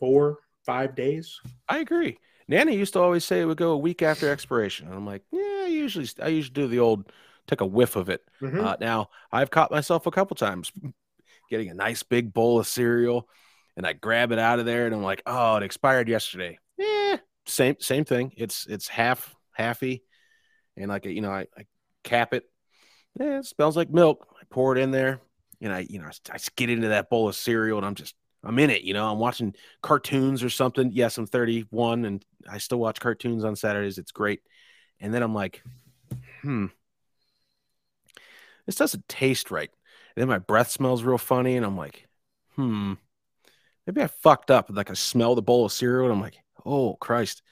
four, 0.00 0.38
five 0.64 0.94
days. 0.94 1.38
I 1.68 1.78
agree. 1.78 2.18
Nana 2.48 2.72
used 2.72 2.94
to 2.94 3.00
always 3.00 3.24
say 3.24 3.40
it 3.40 3.44
would 3.44 3.56
go 3.56 3.72
a 3.72 3.78
week 3.78 4.02
after 4.02 4.30
expiration, 4.30 4.86
and 4.86 4.96
I'm 4.96 5.06
like, 5.06 5.22
yeah, 5.30 5.62
I 5.64 5.68
usually 5.68 6.08
I 6.20 6.28
usually 6.28 6.54
do 6.54 6.66
the 6.66 6.80
old 6.80 7.10
take 7.52 7.60
a 7.60 7.66
whiff 7.66 7.96
of 7.96 8.08
it. 8.08 8.22
Mhm. 8.40 8.64
Uh, 8.64 8.76
now 8.80 9.10
I've 9.30 9.50
caught 9.50 9.70
myself 9.70 10.06
a 10.06 10.10
couple 10.10 10.36
times 10.36 10.72
getting 11.50 11.68
a 11.68 11.74
nice 11.74 12.02
big 12.02 12.32
bowl 12.32 12.58
of 12.58 12.66
cereal, 12.66 13.28
and 13.76 13.86
I 13.86 13.92
grab 13.92 14.32
it 14.32 14.38
out 14.38 14.58
of 14.58 14.66
there, 14.66 14.86
and 14.86 14.94
I'm 14.94 15.02
like, 15.02 15.22
oh, 15.26 15.56
it 15.56 15.62
expired 15.62 16.08
yesterday. 16.08 16.58
Yeah, 16.78 17.18
same 17.46 17.76
same 17.80 18.04
thing. 18.04 18.32
It's 18.36 18.66
it's 18.66 18.88
half 18.88 19.34
halfy, 19.58 20.02
and 20.76 20.88
like 20.88 21.04
you 21.04 21.20
know 21.20 21.30
I, 21.30 21.46
I 21.56 21.66
cap 22.04 22.34
it. 22.34 22.44
Yeah, 23.18 23.38
it 23.38 23.46
smells 23.46 23.76
like 23.76 23.90
milk. 23.90 24.26
I 24.40 24.44
pour 24.50 24.76
it 24.76 24.80
in 24.80 24.90
there, 24.90 25.20
and 25.60 25.72
I 25.72 25.86
you 25.88 25.98
know 25.98 26.06
I, 26.06 26.12
I 26.30 26.38
just 26.38 26.56
get 26.56 26.70
into 26.70 26.88
that 26.88 27.10
bowl 27.10 27.28
of 27.28 27.36
cereal, 27.36 27.78
and 27.78 27.86
I'm 27.86 27.94
just 27.94 28.14
I'm 28.44 28.58
in 28.58 28.70
it. 28.70 28.82
You 28.82 28.94
know, 28.94 29.10
I'm 29.10 29.18
watching 29.18 29.54
cartoons 29.82 30.42
or 30.42 30.50
something. 30.50 30.90
Yes, 30.92 31.18
I'm 31.18 31.26
31, 31.26 32.04
and 32.04 32.24
I 32.48 32.58
still 32.58 32.78
watch 32.78 33.00
cartoons 33.00 33.44
on 33.44 33.56
Saturdays. 33.56 33.98
It's 33.98 34.12
great. 34.12 34.40
And 35.00 35.12
then 35.12 35.22
I'm 35.22 35.34
like, 35.34 35.62
hmm, 36.42 36.66
this 38.66 38.76
doesn't 38.76 39.08
taste 39.08 39.50
right. 39.50 39.70
And 40.14 40.22
then 40.22 40.28
my 40.28 40.38
breath 40.38 40.70
smells 40.70 41.02
real 41.02 41.18
funny, 41.18 41.56
and 41.56 41.64
I'm 41.64 41.76
like, 41.76 42.08
hmm, 42.56 42.94
maybe 43.86 44.02
I 44.02 44.06
fucked 44.06 44.50
up. 44.50 44.70
Like 44.70 44.90
I 44.90 44.94
smell 44.94 45.34
the 45.34 45.42
bowl 45.42 45.64
of 45.64 45.72
cereal, 45.72 46.06
and 46.06 46.14
I'm 46.14 46.20
like, 46.20 46.38
oh 46.64 46.94
Christ, 46.94 47.42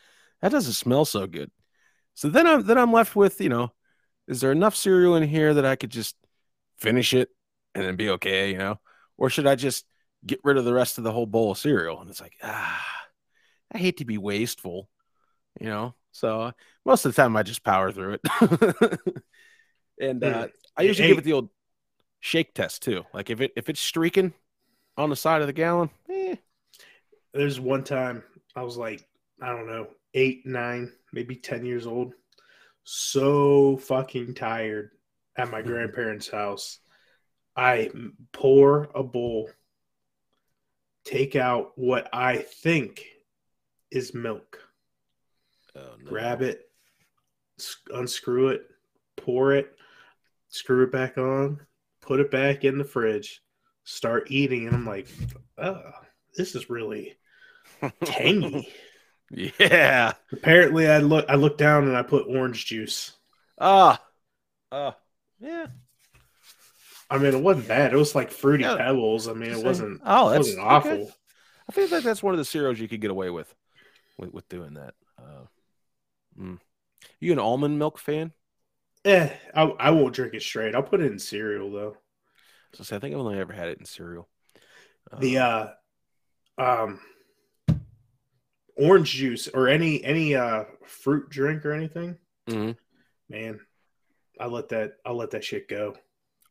that 0.42 0.53
doesn't 0.53 0.73
smell 0.75 1.05
so 1.05 1.27
good. 1.27 1.51
So 2.14 2.29
then 2.29 2.46
I'm 2.46 2.66
then 2.66 2.79
I'm 2.79 2.92
left 2.92 3.16
with, 3.16 3.40
you 3.40 3.49
know, 3.49 3.73
is 4.29 4.40
there 4.40 4.53
enough 4.53 4.77
cereal 4.77 5.16
in 5.16 5.23
here 5.23 5.55
that 5.55 5.64
I 5.64 5.77
could 5.77 5.90
just 5.90 6.16
finish 6.79 7.14
it 7.14 7.29
and 7.75 7.85
then 7.85 7.96
be 7.96 8.11
okay, 8.11 8.51
you 8.51 8.59
know? 8.59 8.81
Or 9.16 9.31
should 9.31 9.46
I 9.46 9.55
just 9.55 9.85
get 10.25 10.40
rid 10.44 10.57
of 10.57 10.64
the 10.64 10.75
rest 10.75 10.99
of 10.99 11.05
the 11.05 11.12
whole 11.12 11.27
bowl 11.27 11.53
of 11.53 11.59
cereal? 11.59 12.01
And 12.01 12.11
it's 12.11 12.20
like, 12.20 12.37
ah, 12.42 12.85
I 13.73 13.79
hate 13.79 13.99
to 13.99 14.05
be 14.05 14.18
wasteful, 14.18 14.88
you 15.61 15.66
know? 15.66 15.94
So 16.12 16.40
uh, 16.42 16.53
most 16.85 17.05
of 17.05 17.14
the 17.14 17.20
time 17.23 17.37
I 17.37 17.42
just 17.42 17.64
power 17.64 17.92
through 17.92 18.18
it. 18.23 18.99
and 20.01 20.25
uh, 20.25 20.49
I 20.81 20.85
usually 20.85 21.09
give 21.09 21.19
it 21.19 21.25
the 21.25 21.35
old 21.35 21.51
shake 22.21 22.55
test 22.55 22.83
too. 22.83 23.05
Like 23.12 23.29
if 23.29 23.40
it 23.40 23.53
if 23.55 23.69
it's 23.69 23.81
streaking 23.81 24.33
on 24.97 25.11
the 25.11 25.16
side 25.16 25.43
of 25.43 25.47
the 25.47 25.53
gallon, 25.53 25.90
eh, 26.09 26.37
There's 27.35 27.61
one 27.61 27.85
time 27.85 28.23
I 28.57 28.62
was 28.62 28.77
like, 28.77 29.07
I 29.43 29.49
don't 29.51 29.66
know, 29.66 29.88
eight, 30.14 30.47
nine, 30.47 30.93
maybe 31.12 31.37
10 31.37 31.64
years 31.64 31.87
old. 31.87 32.14
So 32.85 33.77
fucking 33.77 34.35
tired 34.35 34.90
at 35.37 35.51
my 35.51 35.62
grandparents' 35.71 36.29
house. 36.29 36.79
I 37.57 37.90
pour 38.33 38.88
a 38.95 39.03
bowl, 39.03 39.51
take 41.05 41.37
out 41.37 41.73
what 41.77 42.09
I 42.12 42.38
think 42.38 43.05
is 43.90 44.14
milk, 44.14 44.59
oh, 45.77 45.97
no. 46.03 46.11
grab 46.11 46.40
it, 46.40 46.71
unscrew 47.93 48.49
it, 48.49 48.62
pour 49.16 49.53
it, 49.53 49.77
screw 50.51 50.85
it 50.85 50.93
back 50.93 51.19
on, 51.19 51.61
put 52.03 52.21
it 52.21 52.31
back 52.31 52.65
in 52.65 52.79
the 52.79 52.85
fridge, 52.85 53.43
start 53.85 54.31
eating. 54.31 54.67
And 54.67 54.77
I'm 54.77 54.87
like, 54.87 55.09
oh, 55.59 55.83
this 56.37 56.55
is 56.55 56.71
really 56.71 57.17
tangy. 58.05 58.69
yeah. 59.31 60.13
Apparently, 60.33 60.89
I 60.89 60.99
look 60.99 61.27
I 61.29 61.37
looked 61.37 61.59
down 61.59 61.89
and 61.89 61.97
I 61.97 62.03
put 62.03 62.27
orange 62.29 62.67
juice. 62.67 63.13
Ah. 63.61 64.03
Uh, 64.73 64.93
yeah. 65.41 65.67
I 67.11 67.19
mean, 67.19 67.35
it 67.35 67.43
wasn't 67.43 67.69
bad. 67.69 67.93
It 67.93 67.97
was 67.97 68.15
like 68.15 68.31
fruity 68.31 68.65
Yeah. 68.65 68.77
pebbles. 68.77 69.29
I 69.29 69.33
mean, 69.35 69.51
it 69.51 69.63
wasn't. 69.65 70.01
Oh, 70.05 70.29
it 70.29 70.33
that's 70.35 70.49
wasn't 70.49 70.61
awful. 70.61 70.91
okay. 70.93 71.11
I 71.69 71.73
feel 71.73 71.89
like 71.89 72.05
that's 72.05 72.23
one 72.23 72.35
of 72.35 72.39
the 72.39 72.45
cereals 72.45 72.79
you 72.81 72.89
could 72.89 73.01
get 73.01 73.11
away 73.11 73.31
with, 73.31 73.55
with, 74.19 74.33
with 74.33 74.49
doing 74.49 74.75
that. 74.75 74.95
Uh, 75.19 75.45
mm. 76.39 76.59
You 77.21 77.33
an 77.33 77.39
almond 77.39 77.79
milk 77.79 77.99
fan? 77.99 78.33
Eh, 79.05 79.31
I, 79.55 79.63
I 79.63 79.91
won't 79.91 80.15
drink 80.15 80.35
it 80.35 80.43
straight. 80.43 80.75
I'll 80.75 80.83
put 80.83 81.01
it 81.01 81.11
in 81.11 81.19
cereal 81.19 81.71
though. 81.71 81.97
So 82.73 82.85
say, 82.85 82.97
I 82.97 82.99
think 82.99 83.15
I've 83.15 83.21
only 83.21 83.39
ever 83.39 83.53
had 83.53 83.69
it 83.69 83.79
in 83.79 83.85
cereal. 83.85 84.29
The 85.17 85.39
Um, 85.39 85.39
uh, 85.39 85.69
um, 86.59 87.01
orange 88.77 89.13
juice 89.13 89.47
or 89.49 89.69
any 89.69 90.03
any 90.05 90.35
uh 90.35 90.65
fruit 90.87 91.29
drink 91.31 91.65
or 91.65 91.73
anything. 91.73 92.19
mhm. 92.47 92.73
Man, 93.31 93.61
I 94.41 94.47
let 94.47 94.71
that 94.71 94.99
I 95.07 95.13
let 95.13 95.31
that 95.33 95.45
shit 95.45 95.69
go. 95.69 95.97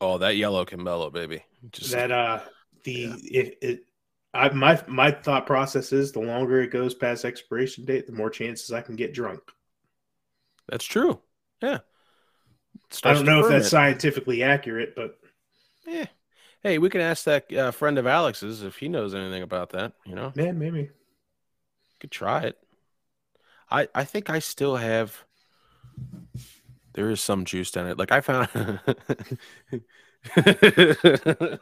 oh, 0.02 0.18
that 0.18 0.38
yellow 0.38 0.66
can 0.66 0.84
mellow, 0.84 1.10
baby. 1.10 1.44
Just 1.72 1.92
that 1.92 2.12
uh 2.12 2.42
the 2.84 2.94
Yeah. 2.94 3.42
it, 3.42 3.58
it 3.62 3.86
I 4.34 4.50
my 4.50 4.82
my 4.88 5.12
thought 5.12 5.46
process 5.46 5.92
is 5.92 6.12
the 6.12 6.20
longer 6.20 6.62
it 6.62 6.72
goes 6.72 6.94
past 6.94 7.26
expiration 7.26 7.86
date, 7.86 8.06
the 8.08 8.14
more 8.14 8.30
chances 8.30 8.72
I 8.72 8.82
can 8.82 8.96
get 8.96 9.14
drunk. 9.14 9.42
that's 10.68 10.86
true. 10.86 11.22
Yeah. 11.62 11.80
It 12.92 13.02
I 13.04 13.13
don't 13.13 13.26
to 13.26 13.26
know 13.26 13.39
if 13.39 13.46
ferment. 13.46 13.48
that's 13.48 13.70
scientifically 13.70 14.44
accurate, 14.44 14.96
but 14.96 15.18
Yeah. 15.86 16.06
Hey, 16.63 16.78
we 16.78 16.89
can 16.89 17.02
ask 17.02 17.24
that 17.26 17.54
uh, 17.54 17.72
friend 17.72 17.98
of 17.98 18.08
Alex's 18.08 18.63
if 18.63 18.78
he 18.78 18.89
knows 18.89 19.15
anything 19.15 19.44
about 19.44 19.72
that. 19.72 19.94
You 20.06 20.15
know, 20.15 20.32
man, 20.36 20.58
maybe. 20.58 20.89
could 22.00 22.12
try 22.12 22.44
it. 22.44 22.58
I 23.72 23.88
I 23.96 24.04
think 24.04 24.30
I 24.30 24.39
still 24.39 24.78
have. 24.78 25.26
there 26.94 27.10
is 27.10 27.22
some 27.22 27.46
juice 27.46 27.76
in 27.76 27.88
it. 27.88 27.98
Like 27.98 28.12
I 28.12 28.22
found. 28.22 28.80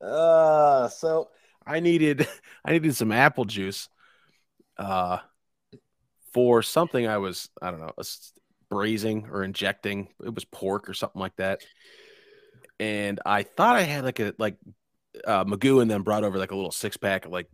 uh, 0.00 0.88
so 0.88 1.28
I 1.66 1.80
needed 1.80 2.26
I 2.64 2.72
needed 2.72 2.96
some 2.96 3.12
apple 3.12 3.44
juice, 3.44 3.88
uh, 4.78 5.18
for 6.32 6.62
something 6.62 7.06
I 7.06 7.18
was 7.18 7.48
I 7.60 7.70
don't 7.70 7.80
know 7.80 7.92
braising 8.70 9.28
or 9.30 9.42
injecting. 9.42 10.08
It 10.24 10.34
was 10.34 10.44
pork 10.44 10.88
or 10.88 10.94
something 10.94 11.20
like 11.20 11.36
that, 11.36 11.60
and 12.78 13.20
I 13.26 13.42
thought 13.42 13.76
I 13.76 13.82
had 13.82 14.04
like 14.04 14.20
a 14.20 14.34
like 14.38 14.56
uh, 15.26 15.44
Magoo 15.44 15.82
and 15.82 15.90
then 15.90 16.02
brought 16.02 16.24
over 16.24 16.38
like 16.38 16.52
a 16.52 16.56
little 16.56 16.70
six 16.70 16.96
pack 16.96 17.26
of 17.26 17.32
like 17.32 17.48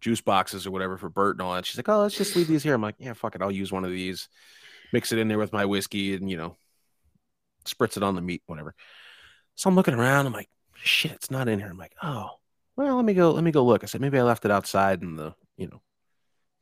juice 0.00 0.20
boxes 0.20 0.66
or 0.66 0.70
whatever 0.70 0.96
for 0.96 1.08
Bert 1.08 1.36
and 1.36 1.42
all 1.42 1.54
that. 1.54 1.66
She's 1.66 1.76
like, 1.76 1.88
"Oh, 1.88 2.00
let's 2.02 2.16
just 2.16 2.36
leave 2.36 2.48
these 2.48 2.62
here." 2.62 2.74
I'm 2.74 2.82
like, 2.82 2.96
"Yeah, 2.98 3.12
fuck 3.12 3.34
it, 3.34 3.42
I'll 3.42 3.50
use 3.50 3.72
one 3.72 3.84
of 3.84 3.90
these, 3.90 4.28
mix 4.92 5.12
it 5.12 5.18
in 5.18 5.28
there 5.28 5.38
with 5.38 5.52
my 5.52 5.64
whiskey, 5.64 6.14
and 6.14 6.30
you 6.30 6.36
know, 6.36 6.56
spritz 7.64 7.96
it 7.96 8.02
on 8.02 8.14
the 8.14 8.22
meat, 8.22 8.42
whatever." 8.46 8.74
So 9.54 9.68
I'm 9.68 9.76
looking 9.76 9.94
around. 9.94 10.26
I'm 10.26 10.32
like, 10.32 10.48
"Shit, 10.74 11.12
it's 11.12 11.30
not 11.30 11.48
in 11.48 11.58
here." 11.58 11.68
I'm 11.68 11.78
like, 11.78 11.94
"Oh, 12.02 12.30
well, 12.76 12.96
let 12.96 13.04
me 13.04 13.14
go. 13.14 13.32
Let 13.32 13.44
me 13.44 13.52
go 13.52 13.64
look." 13.64 13.84
I 13.84 13.86
said, 13.86 14.00
"Maybe 14.00 14.18
I 14.18 14.22
left 14.22 14.44
it 14.44 14.50
outside 14.50 15.02
in 15.02 15.16
the, 15.16 15.34
you 15.56 15.68
know, 15.68 15.82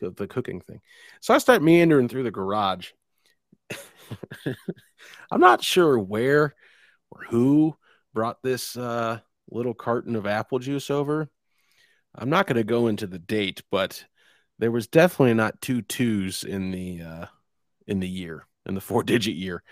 the, 0.00 0.10
the 0.10 0.26
cooking 0.26 0.60
thing." 0.60 0.80
So 1.20 1.34
I 1.34 1.38
start 1.38 1.62
meandering 1.62 2.08
through 2.08 2.24
the 2.24 2.30
garage. 2.30 2.90
I'm 5.30 5.40
not 5.40 5.62
sure 5.62 5.98
where 5.98 6.54
or 7.10 7.24
who 7.28 7.76
brought 8.12 8.42
this 8.42 8.76
uh, 8.76 9.20
little 9.50 9.74
carton 9.74 10.16
of 10.16 10.26
apple 10.26 10.58
juice 10.58 10.90
over 10.90 11.28
I'm 12.14 12.30
not 12.30 12.46
going 12.46 12.56
to 12.56 12.64
go 12.64 12.88
into 12.88 13.06
the 13.06 13.18
date, 13.18 13.62
but 13.70 14.04
there 14.58 14.70
was 14.70 14.86
definitely 14.86 15.34
not 15.34 15.60
two 15.60 15.82
twos 15.82 16.44
in 16.44 16.70
the 16.70 17.02
uh, 17.02 17.26
in 17.86 18.00
the 18.00 18.08
year 18.08 18.46
in 18.66 18.74
the 18.74 18.80
four 18.80 19.02
digit 19.02 19.34
year. 19.34 19.62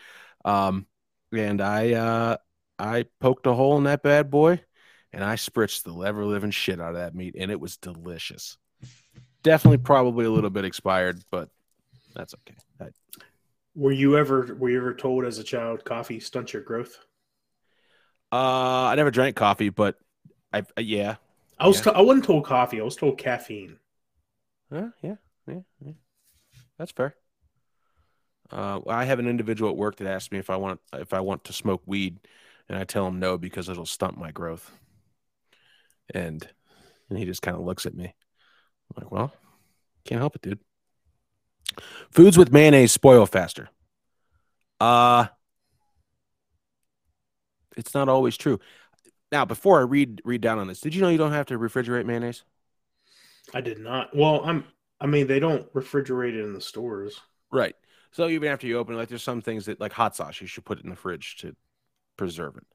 Um, 0.44 0.86
and 1.32 1.60
I 1.60 1.92
uh, 1.92 2.36
I 2.78 3.06
poked 3.20 3.46
a 3.46 3.54
hole 3.54 3.76
in 3.78 3.84
that 3.84 4.02
bad 4.02 4.30
boy, 4.30 4.62
and 5.12 5.24
I 5.24 5.34
spritzed 5.34 5.82
the 5.82 5.94
ever 6.02 6.24
living 6.24 6.50
shit 6.50 6.80
out 6.80 6.90
of 6.90 6.96
that 6.96 7.14
meat, 7.14 7.34
and 7.38 7.50
it 7.50 7.60
was 7.60 7.76
delicious. 7.76 8.56
Definitely, 9.42 9.78
probably 9.78 10.24
a 10.24 10.30
little 10.30 10.50
bit 10.50 10.64
expired, 10.64 11.22
but 11.30 11.48
that's 12.14 12.34
okay. 12.34 12.56
I, 12.80 12.86
were 13.78 13.92
you 13.92 14.18
ever 14.18 14.56
were 14.58 14.68
you 14.68 14.78
ever 14.78 14.92
told 14.92 15.24
as 15.24 15.38
a 15.38 15.44
child 15.44 15.84
coffee 15.84 16.18
stunts 16.18 16.52
your 16.52 16.62
growth? 16.62 16.98
Uh, 18.32 18.86
I 18.86 18.94
never 18.96 19.10
drank 19.10 19.36
coffee, 19.36 19.70
but 19.70 19.96
I 20.52 20.64
yeah, 20.78 21.16
I 21.58 21.68
was 21.68 21.84
yeah. 21.86 21.92
I 21.92 22.02
wasn't 22.02 22.24
told 22.24 22.44
coffee. 22.44 22.80
I 22.80 22.84
was 22.84 22.96
told 22.96 23.18
caffeine. 23.18 23.78
Yeah, 24.72 24.88
yeah, 25.02 25.14
yeah, 25.46 25.60
yeah. 25.80 25.92
That's 26.76 26.92
fair. 26.92 27.14
Uh, 28.50 28.80
I 28.88 29.04
have 29.04 29.18
an 29.18 29.28
individual 29.28 29.70
at 29.70 29.76
work 29.76 29.96
that 29.96 30.08
asks 30.08 30.32
me 30.32 30.38
if 30.38 30.50
I 30.50 30.56
want 30.56 30.80
if 30.94 31.12
I 31.12 31.20
want 31.20 31.44
to 31.44 31.52
smoke 31.52 31.82
weed, 31.86 32.18
and 32.68 32.76
I 32.76 32.84
tell 32.84 33.06
him 33.06 33.20
no 33.20 33.38
because 33.38 33.68
it'll 33.68 33.86
stunt 33.86 34.18
my 34.18 34.32
growth. 34.32 34.72
And 36.12 36.46
and 37.08 37.18
he 37.18 37.24
just 37.24 37.42
kind 37.42 37.56
of 37.56 37.62
looks 37.62 37.86
at 37.86 37.94
me. 37.94 38.06
I'm 38.06 39.04
like, 39.04 39.12
well, 39.12 39.32
can't 40.04 40.20
help 40.20 40.34
it, 40.34 40.42
dude. 40.42 40.60
Foods 42.10 42.38
with 42.38 42.52
mayonnaise 42.52 42.92
spoil 42.92 43.26
faster. 43.26 43.68
Uh 44.80 45.26
it's 47.76 47.94
not 47.94 48.08
always 48.08 48.36
true. 48.36 48.58
Now, 49.30 49.44
before 49.44 49.78
I 49.78 49.82
read 49.82 50.20
read 50.24 50.40
down 50.40 50.58
on 50.58 50.66
this, 50.66 50.80
did 50.80 50.94
you 50.94 51.00
know 51.00 51.08
you 51.08 51.18
don't 51.18 51.32
have 51.32 51.46
to 51.46 51.58
refrigerate 51.58 52.06
mayonnaise? 52.06 52.44
I 53.54 53.60
did 53.60 53.78
not. 53.78 54.14
Well, 54.14 54.42
I'm. 54.44 54.64
I 55.00 55.06
mean, 55.06 55.26
they 55.28 55.38
don't 55.38 55.72
refrigerate 55.74 56.34
it 56.34 56.44
in 56.44 56.52
the 56.52 56.60
stores. 56.60 57.20
Right. 57.52 57.76
So 58.10 58.28
even 58.28 58.48
after 58.48 58.66
you 58.66 58.78
open 58.78 58.94
it, 58.94 58.98
like 58.98 59.08
there's 59.08 59.22
some 59.22 59.40
things 59.40 59.66
that, 59.66 59.80
like 59.80 59.92
hot 59.92 60.16
sauce, 60.16 60.40
you 60.40 60.46
should 60.46 60.64
put 60.64 60.78
it 60.78 60.84
in 60.84 60.90
the 60.90 60.96
fridge 60.96 61.36
to 61.36 61.54
preserve 62.16 62.56
it. 62.56 62.66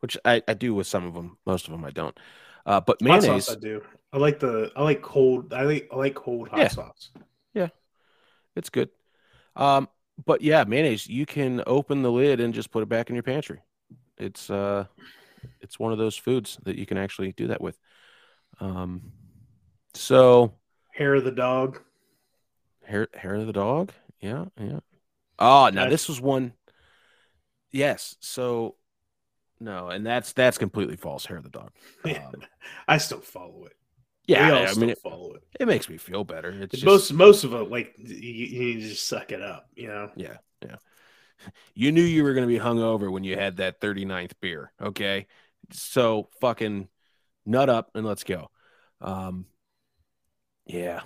Which 0.00 0.16
I, 0.24 0.42
I 0.46 0.54
do 0.54 0.74
with 0.74 0.86
some 0.86 1.06
of 1.06 1.14
them. 1.14 1.38
Most 1.46 1.66
of 1.66 1.72
them 1.72 1.84
I 1.84 1.90
don't. 1.90 2.16
Uh, 2.66 2.80
but 2.80 3.00
mayonnaise, 3.02 3.26
hot 3.26 3.42
sauce 3.42 3.56
I 3.56 3.60
do. 3.60 3.82
I 4.12 4.18
like 4.18 4.38
the. 4.38 4.70
I 4.76 4.82
like 4.82 5.02
cold. 5.02 5.52
I 5.52 5.62
like. 5.62 5.88
I 5.92 5.96
like 5.96 6.14
cold 6.14 6.48
hot 6.48 6.58
yeah. 6.58 6.68
sauce. 6.68 7.10
Yeah, 7.52 7.68
it's 8.56 8.70
good. 8.70 8.90
Um, 9.56 9.88
but 10.24 10.42
yeah, 10.42 10.64
mayonnaise. 10.64 11.06
You 11.06 11.26
can 11.26 11.62
open 11.66 12.02
the 12.02 12.10
lid 12.10 12.40
and 12.40 12.54
just 12.54 12.70
put 12.70 12.82
it 12.82 12.88
back 12.88 13.10
in 13.10 13.16
your 13.16 13.22
pantry 13.22 13.60
it's 14.18 14.50
uh 14.50 14.84
it's 15.60 15.78
one 15.78 15.92
of 15.92 15.98
those 15.98 16.16
foods 16.16 16.58
that 16.62 16.76
you 16.76 16.86
can 16.86 16.96
actually 16.96 17.32
do 17.32 17.48
that 17.48 17.60
with. 17.60 17.78
Um, 18.60 19.12
so 19.92 20.54
hair 20.92 21.14
of 21.14 21.24
the 21.24 21.30
dog, 21.30 21.80
hair 22.84 23.08
hair 23.14 23.34
of 23.34 23.46
the 23.46 23.52
dog, 23.52 23.92
yeah, 24.20 24.46
yeah. 24.58 24.80
Oh, 25.38 25.70
now 25.72 25.88
this 25.88 26.08
was 26.08 26.20
one. 26.20 26.52
Yes, 27.72 28.16
so 28.20 28.76
no, 29.60 29.88
and 29.88 30.04
that's 30.06 30.32
that's 30.32 30.58
completely 30.58 30.96
false. 30.96 31.26
Hair 31.26 31.38
of 31.38 31.44
the 31.44 31.50
dog. 31.50 31.70
Um, 32.04 32.42
I 32.86 32.98
still 32.98 33.20
follow 33.20 33.64
it. 33.64 33.76
Yeah, 34.26 34.66
I 34.70 34.74
mean, 34.74 34.90
it, 34.90 34.98
follow 34.98 35.34
it. 35.34 35.42
It 35.60 35.68
makes 35.68 35.88
me 35.88 35.98
feel 35.98 36.24
better. 36.24 36.50
It's 36.50 36.82
most 36.82 37.08
just, 37.08 37.14
most 37.14 37.44
of 37.44 37.52
it, 37.52 37.70
like 37.70 37.94
you, 37.98 38.16
you 38.16 38.80
just 38.80 39.06
suck 39.06 39.32
it 39.32 39.42
up, 39.42 39.68
you 39.74 39.88
know. 39.88 40.10
Yeah, 40.16 40.36
yeah 40.62 40.76
you 41.74 41.92
knew 41.92 42.02
you 42.02 42.24
were 42.24 42.34
going 42.34 42.46
to 42.46 42.52
be 42.52 42.62
hungover 42.62 43.10
when 43.10 43.24
you 43.24 43.36
had 43.36 43.58
that 43.58 43.80
39th 43.80 44.32
beer. 44.40 44.72
Okay. 44.80 45.26
So 45.72 46.28
fucking 46.40 46.88
nut 47.46 47.68
up 47.68 47.90
and 47.94 48.06
let's 48.06 48.24
go. 48.24 48.50
Um, 49.00 49.46
yeah. 50.66 51.02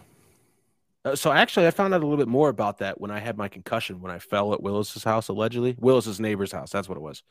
Uh, 1.05 1.17
so 1.17 1.33
actually, 1.33 1.67
I 1.67 1.71
found 1.71 1.95
out 1.95 2.03
a 2.03 2.07
little 2.07 2.19
bit 2.19 2.29
more 2.29 2.49
about 2.49 2.79
that 2.79 3.01
when 3.01 3.11
I 3.11 3.19
had 3.19 3.37
my 3.37 3.49
concussion 3.49 4.01
when 4.01 4.13
I 4.13 4.19
fell 4.19 4.53
at 4.53 4.63
Willis's 4.63 5.05
house 5.05 5.29
allegedly. 5.29 5.77
Willis's 5.79 6.21
neighbor's 6.21 6.53
house. 6.53 6.71
That's 6.71 6.89
what 6.89 6.99
it 6.99 7.03
was. 7.03 7.23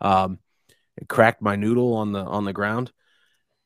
Um, 0.00 0.38
it 0.98 1.08
cracked 1.08 1.40
my 1.40 1.56
noodle 1.56 1.94
on 1.94 2.12
the 2.12 2.20
on 2.20 2.44
the 2.44 2.52
ground. 2.52 2.92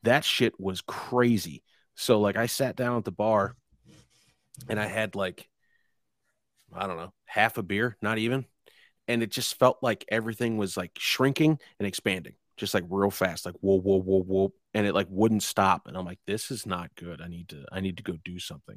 That 0.03 0.25
shit 0.25 0.59
was 0.61 0.81
crazy. 0.81 1.63
So 1.95 2.21
like, 2.21 2.37
I 2.37 2.47
sat 2.47 2.77
down 2.77 2.99
at 2.99 3.05
the 3.05 3.13
bar, 3.13 3.57
and 4.69 4.79
I 4.79 4.87
had 4.87 5.15
like, 5.15 5.49
I 6.73 6.87
don't 6.87 6.97
know, 6.97 7.13
half 7.25 7.59
a 7.59 7.63
beer, 7.63 7.97
not 8.03 8.19
even, 8.19 8.45
and 9.09 9.23
it 9.23 9.31
just 9.31 9.59
felt 9.59 9.79
like 9.83 10.05
everything 10.09 10.59
was 10.59 10.77
like 10.77 10.93
shrinking 10.99 11.59
and 11.79 11.87
expanding 11.87 12.35
just 12.59 12.75
like 12.75 12.85
real 12.91 13.11
fast 13.11 13.47
like 13.47 13.55
whoa 13.61 13.81
whoa 13.81 14.01
whoa 14.01 14.23
whoa 14.23 14.53
and 14.75 14.87
it 14.87 14.95
like 14.95 15.07
wouldn't 15.11 15.43
stop. 15.43 15.87
And 15.87 15.97
i'm 15.97 16.05
like 16.05 16.21
this 16.27 16.51
is 16.51 16.67
not 16.67 16.95
good. 16.97 17.21
I 17.21 17.29
need 17.29 17.49
to 17.49 17.65
i 17.73 17.81
need 17.81 17.97
to 17.97 18.03
go 18.03 18.15
do 18.25 18.39
something. 18.39 18.77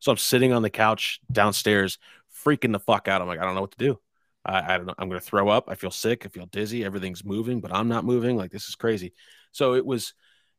So 0.00 0.12
i'm 0.12 0.18
sitting 0.18 0.52
on 0.52 0.62
the 0.62 0.70
couch 0.70 1.20
downstairs 1.30 1.98
freaking 2.44 2.72
the 2.72 2.80
fuck 2.80 3.08
out. 3.08 3.20
I'm 3.20 3.28
like 3.28 3.40
i 3.40 3.44
don't 3.44 3.54
know 3.54 3.60
what 3.60 3.72
to 3.72 3.84
do 3.84 3.98
i, 4.46 4.74
I 4.74 4.76
don't 4.76 4.86
know 4.86 4.94
i'm 4.98 5.08
gonna 5.08 5.20
throw 5.20 5.48
up 5.48 5.64
i 5.68 5.74
feel 5.74 5.90
sick 5.90 6.24
i 6.24 6.28
feel 6.28 6.46
dizzy 6.46 6.84
everything's 6.84 7.24
moving 7.24 7.60
but 7.60 7.74
i'm 7.74 7.88
not 7.88 8.04
moving 8.04 8.36
like 8.36 8.50
this 8.50 8.68
is 8.68 8.74
crazy 8.74 9.12
so 9.52 9.74
it 9.74 9.84
was 9.84 10.14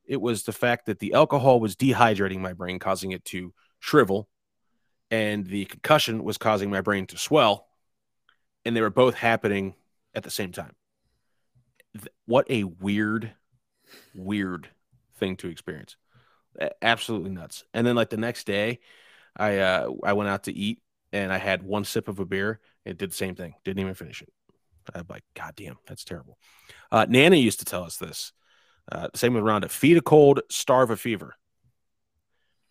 it 0.06 0.22
was 0.22 0.44
the 0.44 0.54
fact 0.54 0.86
that 0.86 1.00
the 1.00 1.14
alcohol 1.14 1.60
was 1.60 1.76
dehydrating 1.76 2.40
my 2.40 2.54
brain 2.54 2.80
causing 2.80 3.12
it 3.12 3.26
to 3.26 3.54
shrivel 3.80 4.30
and 5.12 5.46
the 5.48 5.66
concussion 5.66 6.24
was 6.24 6.38
causing 6.38 6.70
my 6.70 6.82
brain 6.82 7.06
to 7.08 7.18
swell 7.18 7.68
and 8.66 8.76
they 8.76 8.82
were 8.82 8.90
both 8.90 9.16
happening 9.16 9.76
at 10.14 10.24
the 10.24 10.30
same 10.30 10.52
time. 10.52 10.74
What 12.26 12.50
a 12.52 12.66
weird, 12.66 13.32
weird 14.14 14.68
thing 15.16 15.38
to 15.38 15.48
experience. 15.48 15.96
Absolutely 16.82 17.30
nuts. 17.30 17.64
And 17.74 17.88
then 17.88 17.96
like 17.96 18.10
the 18.10 18.18
next 18.18 18.46
day, 18.46 18.80
I 19.38 19.60
uh 19.60 19.92
I 20.04 20.14
went 20.14 20.30
out 20.30 20.44
to 20.44 20.54
eat 20.54 20.82
and 21.14 21.32
I 21.32 21.38
had 21.38 21.64
one 21.64 21.86
sip 21.86 22.10
of 22.10 22.20
a 22.20 22.26
beer. 22.26 22.60
It 22.88 22.98
did 22.98 23.12
the 23.12 23.16
same 23.16 23.36
thing. 23.36 23.54
Didn't 23.64 23.80
even 23.80 23.94
finish 23.94 24.22
it. 24.22 24.30
I'm 24.94 25.06
like, 25.10 25.24
God 25.36 25.54
damn, 25.56 25.78
that's 25.88 26.06
terrible. 26.06 26.38
Uh, 26.92 27.06
Nana 27.10 27.36
used 27.36 27.60
to 27.60 27.66
tell 27.66 27.84
us 27.84 27.98
this. 27.98 28.32
Uh, 28.90 29.10
same 29.14 29.34
with 29.34 29.44
Rhonda. 29.44 29.70
Feed 29.70 29.98
a 29.98 30.02
cold, 30.02 30.42
starve 30.50 30.90
a 30.90 30.96
fever. 30.96 31.36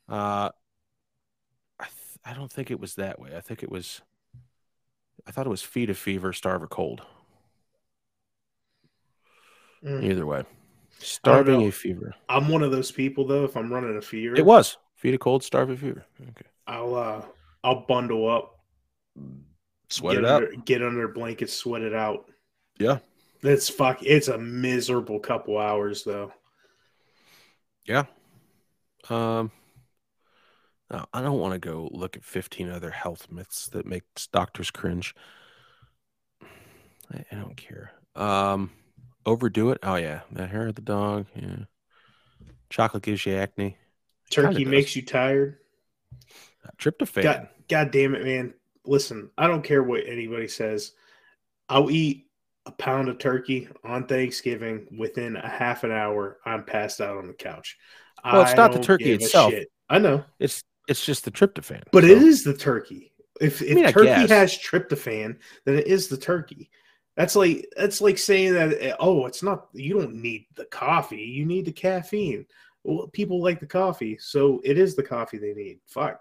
Uh, 0.09 0.51
I, 1.79 1.85
th- 1.85 2.19
I 2.25 2.33
don't 2.33 2.51
think 2.51 2.71
it 2.71 2.81
was 2.81 2.95
that 2.95 3.19
way. 3.19 3.37
I 3.37 3.41
think 3.41 3.63
it 3.63 3.71
was 3.71 4.01
I 5.27 5.33
thought 5.33 5.47
it 5.47 5.51
was 5.51 5.63
feed 5.63 5.91
a 5.91 5.95
fever, 5.95 6.33
starve 6.33 6.63
a 6.63 6.69
cold. 6.69 7.03
Mm. 9.85 10.05
Either 10.05 10.27
way, 10.27 10.45
starving 10.99 11.63
a 11.63 11.71
fever. 11.71 12.15
I'm 12.29 12.49
one 12.49 12.63
of 12.63 12.71
those 12.71 12.91
people 12.91 13.27
though. 13.27 13.45
If 13.45 13.57
I'm 13.57 13.73
running 13.73 13.97
a 13.97 14.01
fever, 14.01 14.37
it 14.37 14.47
was 14.47 14.79
feed 14.95 15.15
a 15.15 15.19
cold, 15.19 15.43
starve 15.45 15.71
a 15.71 15.77
fever. 15.77 16.05
Okay. 16.21 16.49
I'll 16.67 16.95
uh, 16.95 17.23
I'll 17.63 17.85
bundle 17.87 18.29
up, 18.29 18.61
sweat 19.89 20.17
it 20.17 20.25
under, 20.25 20.47
out, 20.47 20.65
get 20.65 20.83
under 20.83 21.09
blankets, 21.09 21.53
sweat 21.53 21.83
it 21.83 21.95
out. 21.95 22.31
Yeah, 22.79 22.99
it's 23.43 23.69
fuck. 23.69 24.03
It's 24.03 24.29
a 24.29 24.39
miserable 24.39 25.21
couple 25.21 25.59
hours 25.59 26.05
though. 26.05 26.33
Yeah. 27.85 28.05
Um. 29.09 29.51
Now, 30.91 31.07
I 31.13 31.21
don't 31.21 31.41
want 31.41 31.53
to 31.53 31.59
go 31.59 31.89
look 31.91 32.17
at 32.17 32.25
15 32.25 32.71
other 32.71 32.91
health 32.91 33.27
myths 33.31 33.69
that 33.71 33.87
make 33.87 34.05
doctors 34.33 34.71
cringe. 34.71 35.17
I, 37.13 37.25
I 37.33 37.35
don't 37.35 37.57
care. 37.57 37.91
Um, 38.15 38.71
overdo 39.25 39.71
it. 39.71 39.79
Oh 39.83 39.97
yeah, 39.97 40.21
the 40.31 40.47
hair 40.47 40.69
of 40.69 40.75
the 40.75 40.83
dog. 40.83 41.27
Yeah, 41.35 41.65
chocolate 42.71 43.03
gives 43.03 43.27
you 43.27 43.35
acne. 43.35 43.77
Turkey 44.31 44.65
makes 44.65 44.97
you 44.97 45.03
tired. 45.03 45.59
Tryptophan. 46.79 47.23
God, 47.23 47.49
God 47.69 47.91
damn 47.91 48.15
it, 48.15 48.25
man! 48.25 48.55
Listen, 48.87 49.31
I 49.37 49.47
don't 49.47 49.63
care 49.63 49.83
what 49.83 50.07
anybody 50.07 50.49
says. 50.49 50.93
I'll 51.69 51.91
eat 51.91 52.27
a 52.67 52.73
pound 52.73 53.09
of 53.09 53.19
turkey 53.19 53.69
on 53.85 54.07
Thanksgiving. 54.07 54.87
Within 54.99 55.37
a 55.37 55.49
half 55.49 55.85
an 55.85 55.93
hour, 55.93 56.39
I'm 56.45 56.65
passed 56.65 57.01
out 57.01 57.17
on 57.17 57.27
the 57.27 57.35
couch. 57.35 57.77
Well, 58.25 58.43
it's 58.43 58.53
I 58.53 58.57
not 58.57 58.73
the 58.73 58.81
turkey 58.81 59.13
itself. 59.13 59.53
I 59.89 59.99
know, 59.99 60.25
It's 60.39 60.63
it's 60.89 61.05
just 61.05 61.25
the 61.25 61.31
tryptophan. 61.31 61.83
but 61.93 62.05
So, 62.05 62.11
it 62.11 62.23
is 62.23 62.45
the 62.45 62.55
turkey. 62.55 63.13
If 63.41 63.63
if 63.63 63.77
mean, 63.77 63.89
turkey 63.89 64.27
has 64.27 64.57
tryptophan, 64.57 65.37
then 65.65 65.77
it 65.77 65.87
is 65.87 66.09
the 66.09 66.17
turkey. 66.17 66.71
That's 67.17 67.37
like 67.37 67.69
that's 67.77 68.01
like 68.01 68.19
saying 68.19 68.55
that 68.55 68.97
oh, 69.01 69.27
it's 69.27 69.43
not. 69.43 69.69
You 69.73 69.95
don't 69.95 70.15
need 70.17 70.47
the 70.55 70.67
coffee. 70.67 71.23
You 71.23 71.47
need 71.47 71.65
the 71.65 71.73
caffeine. 71.73 72.47
Well, 72.85 73.09
people 73.09 73.43
like 73.43 73.59
the 73.59 73.67
coffee, 73.67 74.17
so 74.21 74.61
it 74.65 74.79
is 74.79 74.95
the 74.95 75.03
coffee 75.03 75.39
they 75.39 75.55
need. 75.55 75.81
Fuck. 75.87 76.21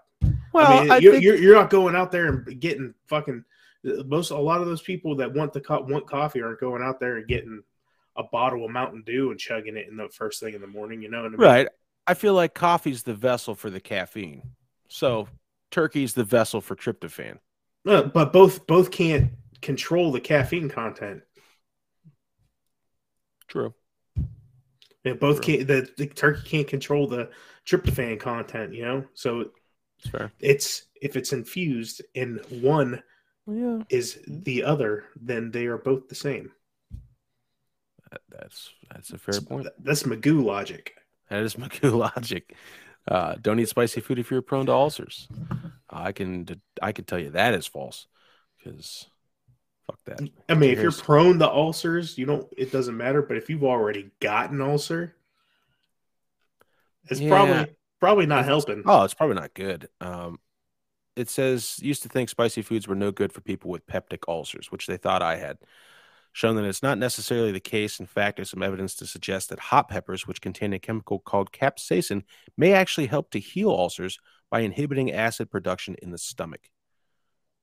Well, 0.56 0.78
I 0.78 0.82
mean, 0.82 0.90
I 0.90 0.98
you're, 0.98 1.12
think- 1.12 1.24
you're, 1.24 1.36
you're 1.36 1.54
not 1.54 1.70
going 1.70 1.94
out 1.94 2.10
there 2.12 2.26
and 2.28 2.60
getting 2.60 2.94
fucking 3.06 3.44
most. 3.84 4.30
A 4.30 4.36
lot 4.36 4.60
of 4.60 4.66
those 4.66 4.82
people 4.82 5.16
that 5.16 5.32
want 5.32 5.52
the 5.52 5.60
co- 5.60 5.82
want 5.82 6.06
coffee 6.06 6.42
aren't 6.42 6.60
going 6.60 6.82
out 6.82 6.98
there 7.00 7.16
and 7.16 7.28
getting 7.28 7.62
a 8.16 8.24
bottle 8.24 8.64
of 8.64 8.70
Mountain 8.70 9.02
Dew 9.06 9.30
and 9.30 9.38
chugging 9.38 9.76
it 9.76 9.88
in 9.88 9.96
the 9.96 10.08
first 10.08 10.40
thing 10.40 10.54
in 10.54 10.60
the 10.60 10.66
morning. 10.66 11.02
You 11.02 11.10
know 11.10 11.18
what 11.18 11.26
I 11.26 11.28
mean? 11.30 11.40
Right. 11.40 11.68
I 12.06 12.14
feel 12.14 12.34
like 12.34 12.54
coffee's 12.54 13.02
the 13.02 13.14
vessel 13.14 13.54
for 13.54 13.68
the 13.68 13.80
caffeine. 13.80 14.42
So 14.88 15.28
turkey's 15.70 16.14
the 16.14 16.24
vessel 16.24 16.60
for 16.60 16.74
tryptophan. 16.76 17.38
Uh, 17.86 18.02
but 18.02 18.32
both 18.32 18.66
both 18.66 18.90
can't 18.90 19.32
control 19.60 20.12
the 20.12 20.20
caffeine 20.20 20.68
content. 20.68 21.22
True. 23.48 23.74
They 25.04 25.12
both 25.12 25.40
True. 25.42 25.56
can't. 25.56 25.68
The, 25.68 25.88
the 25.96 26.06
turkey 26.06 26.48
can't 26.48 26.68
control 26.68 27.06
the 27.06 27.30
tryptophan 27.66 28.18
content. 28.18 28.74
You 28.74 28.84
know, 28.84 29.04
so 29.14 29.50
It's 29.98 30.08
fair. 30.10 30.32
it's 30.40 30.84
if 31.00 31.16
it's 31.16 31.32
infused 31.32 32.02
and 32.14 32.40
one 32.50 33.02
Yeah. 33.46 33.82
is 33.88 34.18
the 34.26 34.64
other, 34.64 35.04
then 35.20 35.50
they 35.50 35.66
are 35.66 35.78
both 35.78 36.08
the 36.08 36.14
same. 36.14 36.52
That, 38.10 38.20
that's 38.30 38.70
that's 38.92 39.10
a 39.10 39.18
fair 39.18 39.40
point. 39.40 39.68
That's 39.78 40.04
Magoo 40.04 40.44
logic. 40.44 40.94
That 41.30 41.42
is 41.42 41.54
Magoo 41.56 41.96
logic. 41.96 42.54
Uh, 43.08 43.36
don't 43.40 43.60
eat 43.60 43.68
spicy 43.68 44.00
food 44.00 44.18
if 44.18 44.30
you're 44.30 44.42
prone 44.42 44.66
to 44.66 44.72
ulcers. 44.72 45.28
I 45.88 46.12
can 46.12 46.46
I 46.82 46.92
can 46.92 47.04
tell 47.04 47.18
you 47.18 47.30
that 47.30 47.54
is 47.54 47.66
false 47.66 48.06
because 48.58 49.06
fuck 49.86 49.98
that. 50.06 50.20
I 50.48 50.54
mean, 50.54 50.70
if 50.70 50.80
you're 50.80 50.90
prone 50.92 51.38
to 51.38 51.48
ulcers, 51.48 52.18
you 52.18 52.26
don't. 52.26 52.46
It 52.56 52.72
doesn't 52.72 52.96
matter. 52.96 53.22
But 53.22 53.36
if 53.36 53.48
you've 53.48 53.64
already 53.64 54.10
got 54.20 54.50
an 54.50 54.60
ulcer, 54.60 55.14
it's 57.08 57.20
Yeah. 57.20 57.28
probably 57.28 57.76
probably 58.00 58.26
not 58.26 58.44
helping. 58.44 58.82
Oh, 58.86 59.04
it's 59.04 59.14
probably 59.14 59.36
not 59.36 59.54
good. 59.54 59.88
Um, 60.00 60.38
it 61.14 61.30
says 61.30 61.78
used 61.80 62.02
to 62.02 62.08
think 62.08 62.28
spicy 62.28 62.62
foods 62.62 62.86
were 62.86 62.94
no 62.94 63.10
good 63.10 63.32
for 63.32 63.40
people 63.40 63.70
with 63.70 63.86
peptic 63.86 64.24
ulcers, 64.28 64.70
which 64.70 64.86
they 64.86 64.96
thought 64.96 65.22
I 65.22 65.36
had. 65.36 65.58
Shown 66.32 66.56
that 66.56 66.66
it's 66.66 66.82
not 66.82 66.98
necessarily 66.98 67.50
the 67.50 67.60
case. 67.60 67.98
In 67.98 68.04
fact, 68.04 68.36
there's 68.36 68.50
some 68.50 68.62
evidence 68.62 68.94
to 68.96 69.06
suggest 69.06 69.48
that 69.48 69.58
hot 69.58 69.88
peppers, 69.88 70.26
which 70.26 70.42
contain 70.42 70.74
a 70.74 70.78
chemical 70.78 71.18
called 71.18 71.50
capsaicin, 71.50 72.24
may 72.58 72.74
actually 72.74 73.06
help 73.06 73.30
to 73.30 73.40
heal 73.40 73.70
ulcers 73.70 74.18
by 74.50 74.60
inhibiting 74.60 75.12
acid 75.12 75.50
production 75.50 75.96
in 76.02 76.10
the 76.10 76.18
stomach. 76.18 76.68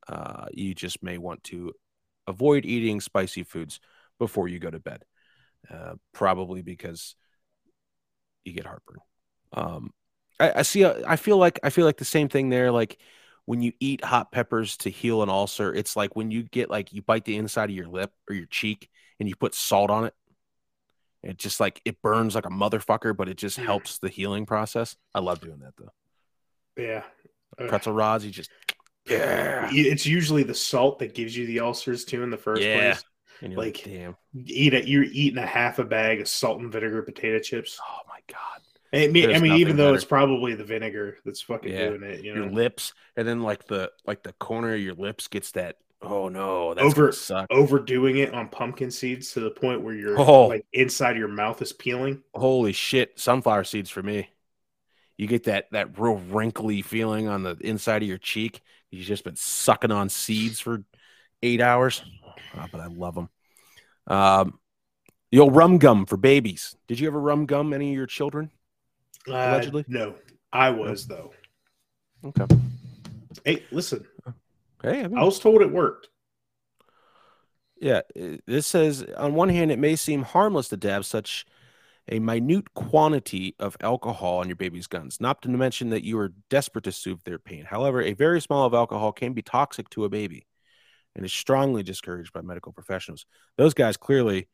Uh, 0.08 0.48
you 0.52 0.74
just 0.74 1.04
may 1.04 1.20
want 1.20 1.44
to 1.44 1.72
avoid 2.26 2.66
eating 2.66 3.00
spicy 3.00 3.44
foods 3.44 3.80
before 4.18 4.48
you 4.48 4.58
go 4.58 4.72
to 4.72 4.80
bed, 4.80 5.04
uh, 5.72 5.94
probably 6.12 6.64
because 6.64 7.16
you 8.44 8.54
get 8.54 8.66
heartburn. 8.66 8.98
Um, 9.54 9.92
I, 10.40 10.54
I 10.58 10.62
see. 10.64 10.84
uh, 10.84 11.02
I 11.08 11.16
feel 11.16 11.38
like 11.38 11.60
I 11.64 11.70
feel 11.70 11.86
like 11.86 11.98
the 11.98 12.06
same 12.06 12.30
thing 12.30 12.50
there. 12.50 12.72
Like 12.72 12.98
when 13.46 13.62
you 13.62 13.74
eat 13.80 14.04
hot 14.04 14.32
peppers 14.32 14.78
to 14.78 14.90
heal 14.90 15.22
an 15.24 15.30
ulcer, 15.30 15.74
it's 15.74 15.96
like 15.96 16.16
when 16.16 16.32
you 16.32 16.44
get 16.44 16.70
like 16.70 16.94
you 16.94 17.02
bite 17.02 17.26
the 17.26 17.38
inside 17.38 17.70
of 17.70 17.76
your 17.76 17.88
lip 17.88 18.12
or 18.30 18.36
your 18.36 18.46
cheek 18.48 18.90
and 19.20 19.28
you 19.30 19.36
put 19.36 19.54
salt 19.56 19.90
on 19.90 20.06
it. 20.06 20.14
It 21.24 21.38
just 21.38 21.60
like 21.60 21.82
it 21.86 22.02
burns 22.02 22.36
like 22.36 22.46
a 22.46 22.50
motherfucker, 22.50 23.16
but 23.16 23.30
it 23.30 23.38
just 23.38 23.58
Mm. 23.60 23.66
helps 23.66 24.00
the 24.00 24.10
healing 24.10 24.46
process. 24.46 24.96
I 25.16 25.20
love 25.20 25.40
doing 25.40 25.60
that 25.60 25.74
though. 25.78 25.92
Yeah, 26.82 27.04
Pretzel 27.68 27.94
rods, 27.94 28.26
you 28.26 28.32
just 28.32 28.50
yeah, 29.08 29.70
it's 29.72 30.06
usually 30.06 30.44
the 30.44 30.56
salt 30.56 31.00
that 31.00 31.14
gives 31.14 31.36
you 31.36 31.46
the 31.46 31.60
ulcers 31.60 32.06
too 32.06 32.24
in 32.24 32.30
the 32.30 32.38
first 32.38 32.62
Yeah. 32.62 32.78
place. 32.94 33.04
like, 33.42 33.58
Like- 33.58 33.84
damn, 33.84 34.16
eat 34.46 34.74
it. 34.74 34.88
You're 34.88 35.04
eating 35.04 35.38
a 35.38 35.46
half 35.46 35.78
a 35.80 35.84
bag 35.84 36.22
of 36.22 36.28
salt 36.30 36.62
and 36.62 36.72
vinegar 36.72 37.02
potato 37.04 37.40
chips. 37.40 37.78
oh 37.86 38.00
my 38.08 38.20
god, 38.28 38.62
I 38.94 39.08
mean, 39.08 39.32
I 39.36 39.39
mean 39.39 39.54
even 39.54 39.76
though 39.76 39.86
better. 39.88 39.96
it's 39.96 40.06
probably 40.06 40.54
the 40.56 40.64
vinegar 40.64 41.18
that's 41.26 41.41
fucking 41.41 41.72
Yeah. 41.72 41.89
doing 41.89 42.04
it. 42.04 42.24
You 42.24 42.36
know? 42.36 42.44
your 42.44 42.52
lips, 42.52 42.94
and 43.18 43.28
then 43.28 43.41
like 43.41 43.66
the 43.68 43.91
like 44.06 44.24
the 44.24 44.34
corner 44.34 44.74
of 44.74 44.80
your 44.82 44.94
lips 44.94 45.28
gets 45.28 45.52
that. 45.52 45.78
Oh 46.02 46.28
no, 46.30 46.74
that's 46.74 46.86
Over- 47.32 47.48
overdoing 47.50 48.18
it 48.18 48.34
on 48.34 48.50
pumpkin 48.50 48.91
seeds 48.91 49.32
to 49.34 49.39
the 49.39 49.50
point 49.52 49.82
where 49.82 49.96
your 49.96 50.20
Oh. 50.20 50.48
like 50.48 50.66
inside 50.74 51.12
of 51.12 51.18
your 51.18 51.28
mouth 51.30 51.62
is 51.62 51.74
peeling. 51.74 52.22
Holy 52.36 52.74
shit, 52.74 53.18
sunflower 53.20 53.64
seeds 53.64 53.89
for 53.89 54.04
me. 54.04 54.30
You 55.18 55.28
get 55.28 55.44
that 55.46 55.72
that 55.72 55.98
real 55.98 56.16
wrinkly 56.18 56.82
feeling 56.82 57.28
on 57.28 57.44
the 57.44 57.56
inside 57.62 58.02
of 58.04 58.08
your 58.10 58.18
cheek. 58.18 58.62
You've 58.91 59.06
just 59.08 59.24
been 59.24 59.36
sucking 59.38 59.91
on 59.91 60.10
seeds 60.10 60.60
for 60.60 60.84
eight 61.41 61.62
hours, 61.62 62.04
Ah, 62.56 62.68
but 62.72 62.80
I 62.82 62.88
love 62.88 63.16
them. 63.16 63.30
Um, 64.08 64.60
the 65.32 65.39
old 65.39 65.56
rum 65.56 65.78
gum 65.80 66.06
for 66.06 66.18
babies. 66.18 66.76
Did 66.88 67.00
you 67.00 67.08
ever 67.08 67.20
rum 67.20 67.46
gum 67.48 67.74
any 67.74 67.89
of 67.89 67.96
your 67.96 68.06
children? 68.08 68.52
Uh, 69.30 69.32
Allegedly? 69.32 69.86
no, 69.88 70.16
I 70.52 70.70
was 70.70 71.08
though. 71.08 71.32
Okay. 72.26 72.46
Hey, 73.46 73.64
listen, 73.72 74.06
Hey, 74.82 75.04
I 75.04 75.08
mean, 75.08 75.18
I 75.18 75.24
was 75.24 75.40
told 75.40 75.62
it 75.62 75.72
worked. 75.72 76.10
Yeah, 77.80 78.02
uh, 78.20 78.38
this 78.46 78.68
says 78.68 79.06
on 79.18 79.34
one 79.34 79.50
hand, 79.50 79.72
it 79.72 79.80
may 79.80 79.96
seem 79.96 80.24
harmless 80.24 80.70
to 80.70 80.78
dab 80.78 81.06
such 81.06 81.46
a 82.10 82.20
minute 82.20 82.74
quantity 82.74 83.56
of 83.60 83.78
alcohol 83.82 84.40
on 84.40 84.48
your 84.48 84.56
baby's 84.58 84.88
guns, 84.88 85.22
not 85.22 85.42
to 85.42 85.50
mention 85.50 85.90
that 85.90 86.04
you 86.04 86.18
are 86.20 86.34
desperate 86.50 86.84
to 86.84 86.92
soothe 86.92 87.24
their 87.24 87.40
pain. 87.40 87.66
However, 87.66 88.02
a 88.02 88.14
very 88.14 88.42
small 88.42 88.66
of 88.66 88.74
alcohol 88.74 89.12
can 89.12 89.34
be 89.34 89.42
toxic 89.42 89.90
to 89.92 90.04
a 90.04 90.10
baby 90.10 90.46
and 91.16 91.26
is 91.26 91.34
strongly 91.34 91.84
discouraged 91.84 92.34
by 92.34 92.42
medical 92.42 92.74
professionals. 92.74 93.26
Those 93.58 93.74
guys 93.74 93.98
clearly 93.98 94.48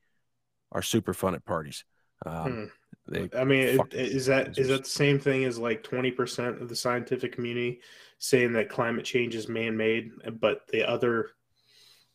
are 0.71 0.81
super 0.83 1.13
fun 1.13 1.33
at 1.35 1.45
parties. 1.45 1.85
Um, 2.25 2.53
Hmm. 2.53 2.65
They, 3.09 3.29
I 3.37 3.43
mean, 3.43 3.79
is 3.91 4.25
that 4.27 4.57
is 4.57 4.67
that 4.69 4.83
the 4.83 4.89
same 4.89 5.19
thing 5.19 5.43
as 5.45 5.57
like 5.57 5.83
twenty 5.83 6.11
percent 6.11 6.61
of 6.61 6.69
the 6.69 6.75
scientific 6.75 7.31
community 7.33 7.81
saying 8.19 8.53
that 8.53 8.69
climate 8.69 9.05
change 9.05 9.35
is 9.35 9.47
man 9.47 9.75
made, 9.77 10.11
but 10.39 10.67
the 10.67 10.87
other, 10.87 11.29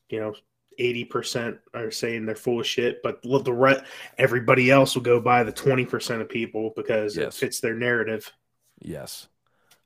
you 0.09 0.21
know, 0.21 0.35
eighty 0.79 1.05
percent 1.05 1.59
are 1.73 1.91
saying 1.91 2.27
they're 2.27 2.35
full 2.37 2.61
of 2.61 2.67
shit. 2.67 3.03
But 3.03 3.23
the 3.23 3.53
re- 3.53 3.83
everybody 4.19 4.71
else 4.71 4.95
will 4.95 5.03
go 5.03 5.21
by 5.21 5.43
the 5.45 5.53
twenty 5.53 5.85
percent 5.85 6.21
of 6.23 6.29
people 6.29 6.73
because 6.77 7.17
Yes. 7.17 7.35
it 7.37 7.39
fits 7.39 7.61
their 7.61 7.75
narrative. 7.75 8.33
yes. 8.81 9.29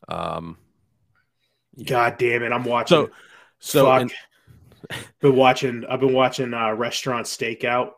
Um, 0.09 0.57
yeah. 1.77 1.85
God 1.89 2.19
damn 2.19 2.43
it, 2.43 2.53
I'm 2.53 2.65
watching. 2.65 3.07
So, 3.07 3.11
so, 3.61 3.85
Fuck. 3.87 4.01
and- 4.03 4.13
been 5.21 5.37
watching. 5.37 5.85
I've 5.87 6.01
been 6.01 6.13
watching 6.15 6.55
uh, 6.55 6.73
Restaurant 6.73 7.27
Stakeout. 7.27 7.91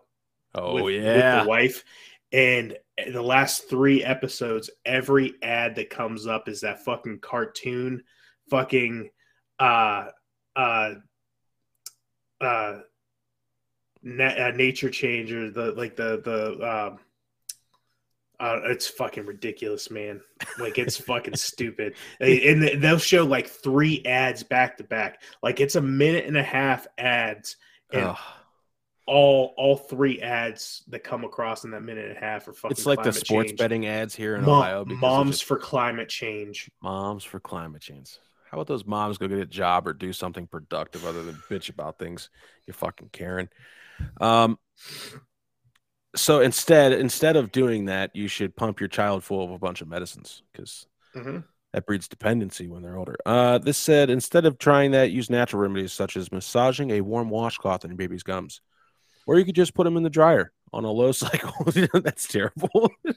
oh 0.55 0.75
with, 0.75 0.85
with 0.85 1.03
yeah, 1.05 1.43
the 1.43 1.49
wife. 1.49 1.85
And 2.33 2.77
the 3.13 3.23
last 3.23 3.69
three 3.69 4.05
episodes, 4.05 4.71
every 4.85 5.35
ad 5.43 5.77
that 5.77 5.91
comes 5.91 6.27
up 6.27 6.49
is 6.49 6.61
that 6.61 6.85
fucking 6.85 7.21
cartoon, 7.21 8.03
fucking 8.51 9.11
uh 9.59 10.07
uh 10.57 10.95
uh, 12.41 12.79
na- 14.03 14.25
uh 14.25 14.53
nature 14.55 14.91
changer, 14.91 15.51
the 15.51 15.73
like 15.73 15.97
the 15.97 16.21
the 16.25 16.69
um 16.69 16.99
uh, 18.41 18.61
it's 18.65 18.89
fucking 18.89 19.27
ridiculous, 19.27 19.91
man. 19.91 20.23
Like 20.59 20.79
it's 20.79 20.97
fucking 20.97 21.37
stupid. 21.37 21.95
And 22.21 22.83
they'll 22.83 22.99
show 22.99 23.27
like 23.27 23.47
three 23.47 24.03
ads 24.07 24.43
back 24.43 24.79
to 24.79 24.85
back. 24.85 25.23
Like 25.43 25.61
it's 25.61 25.77
a 25.77 25.83
minute 25.83 26.25
and 26.25 26.39
a 26.39 26.43
half 26.43 26.87
ads, 26.97 27.57
and 27.93 28.07
Ugh. 28.07 28.19
All 29.11 29.55
all 29.57 29.77
three 29.77 30.21
ads 30.21 30.85
that 30.89 31.03
come 31.03 31.25
across 31.25 31.65
in 31.65 31.73
that 31.73 31.83
minute 31.83 32.07
and 32.09 32.17
a 32.17 32.21
half 32.21 32.47
are 32.47 32.53
fucking. 32.53 32.71
it's 32.71 32.87
like 32.87 33.03
the 33.03 33.13
sports 33.13 33.51
change. 33.51 33.59
betting 33.59 33.87
ads 33.87 34.15
here 34.15 34.37
in 34.37 34.45
Ohio. 34.45 34.85
moms 34.87 35.31
just- 35.39 35.45
for 35.45 35.59
climate 35.59 36.09
change. 36.09 36.71
Moms 36.83 37.25
for 37.25 37.41
climate 37.41 37.83
change. 37.83 38.17
How 38.51 38.57
about 38.59 38.67
those 38.69 38.85
moms 38.87 39.19
go 39.19 39.29
get 39.29 39.39
a 39.39 39.47
job 39.47 39.87
or 39.87 39.93
do 39.93 40.13
something 40.13 40.47
productive 40.47 41.05
other 41.05 41.23
than 41.25 41.35
bitch 41.51 41.69
about 41.71 41.99
things? 41.99 42.31
You 42.67 42.73
fucking 42.73 43.11
Karen. 43.13 43.49
Um, 44.21 44.59
so 46.17 46.41
instead, 46.41 46.93
instead 46.93 47.37
of 47.37 47.53
doing 47.53 47.85
that, 47.87 48.15
you 48.15 48.27
should 48.29 48.57
pump 48.57 48.81
your 48.81 48.89
child 48.89 49.23
full 49.23 49.45
of 49.45 49.51
a 49.51 49.59
bunch 49.59 49.81
of 49.81 49.89
medicines 49.89 50.43
because 50.53 50.87
Mhm. 51.15 51.45
that 51.73 51.87
breeds 51.87 52.09
dependency 52.09 52.67
when 52.67 52.83
they're 52.83 52.97
older. 52.97 53.17
Uh, 53.25 53.59
this 53.59 53.79
said, 53.79 54.11
instead 54.11 54.45
of 54.45 54.59
trying 54.59 54.91
that, 54.93 55.13
use 55.13 55.31
natural 55.31 55.63
remedies 55.63 55.93
such 55.93 56.17
as 56.17 56.33
massaging 56.33 56.91
a 56.91 57.01
warm 57.03 57.31
washcloth 57.31 57.85
on 57.85 57.91
your 57.93 57.97
baby's 57.97 58.25
gums, 58.25 58.61
or 59.27 59.39
you 59.39 59.45
could 59.45 59.55
just 59.55 59.75
put 59.75 59.85
them 59.85 59.97
in 59.97 60.03
the 60.03 60.11
dryer 60.11 60.53
on 60.73 60.85
a 60.85 60.91
low 60.91 61.13
cycle. 61.25 61.53
That's 62.01 62.27
terrible. 62.29 62.91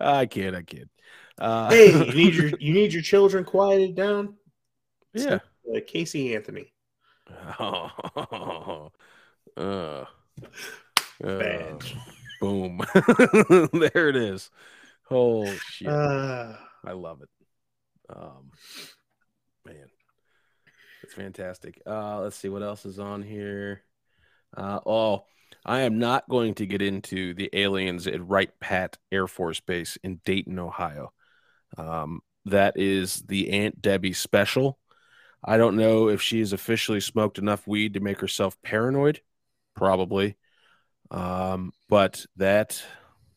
I 0.00 0.26
kid, 0.26 0.54
I 0.54 0.62
kid. 0.62 0.88
Uh, 1.38 1.70
Hey, 1.70 1.92
you 1.92 2.12
need 2.14 2.34
your 2.34 2.50
you 2.58 2.74
need 2.74 2.92
your 2.92 3.02
children 3.02 3.44
quieted 3.44 3.94
down. 3.94 4.34
Yeah. 5.12 5.38
Uh, 5.74 5.80
Casey 5.86 6.34
Anthony. 6.34 6.72
Oh, 7.58 8.90
uh, 9.56 10.04
Bad. 11.20 11.82
boom. 12.40 12.80
there 13.72 14.08
it 14.08 14.16
is. 14.16 14.50
Oh 15.10 15.46
shit. 15.46 15.88
Uh, 15.88 16.54
I 16.84 16.92
love 16.92 17.22
it. 17.22 17.28
Um, 18.14 18.50
man, 19.64 19.86
it's 21.02 21.14
fantastic. 21.14 21.80
Uh, 21.86 22.20
let's 22.20 22.36
see 22.36 22.48
what 22.48 22.62
else 22.62 22.84
is 22.84 22.98
on 22.98 23.22
here. 23.22 23.82
Uh, 24.56 24.80
oh, 24.86 25.24
I 25.64 25.80
am 25.80 25.98
not 25.98 26.28
going 26.28 26.54
to 26.54 26.66
get 26.66 26.82
into 26.82 27.34
the 27.34 27.50
aliens 27.52 28.06
at 28.06 28.26
Wright 28.26 28.50
Pat 28.60 28.98
Air 29.10 29.26
Force 29.26 29.60
Base 29.60 29.96
in 30.02 30.20
Dayton, 30.24 30.58
Ohio. 30.58 31.12
Um, 31.78 32.20
that 32.46 32.74
is 32.76 33.22
the 33.22 33.50
Aunt 33.50 33.80
Debbie 33.80 34.12
special. 34.12 34.78
I 35.42 35.56
don't 35.56 35.76
know 35.76 36.08
if 36.08 36.22
she 36.22 36.40
has 36.40 36.52
officially 36.52 37.00
smoked 37.00 37.38
enough 37.38 37.66
weed 37.66 37.94
to 37.94 38.00
make 38.00 38.20
herself 38.20 38.60
paranoid. 38.62 39.20
Probably. 39.74 40.36
Um, 41.10 41.72
but 41.88 42.24
that 42.36 42.82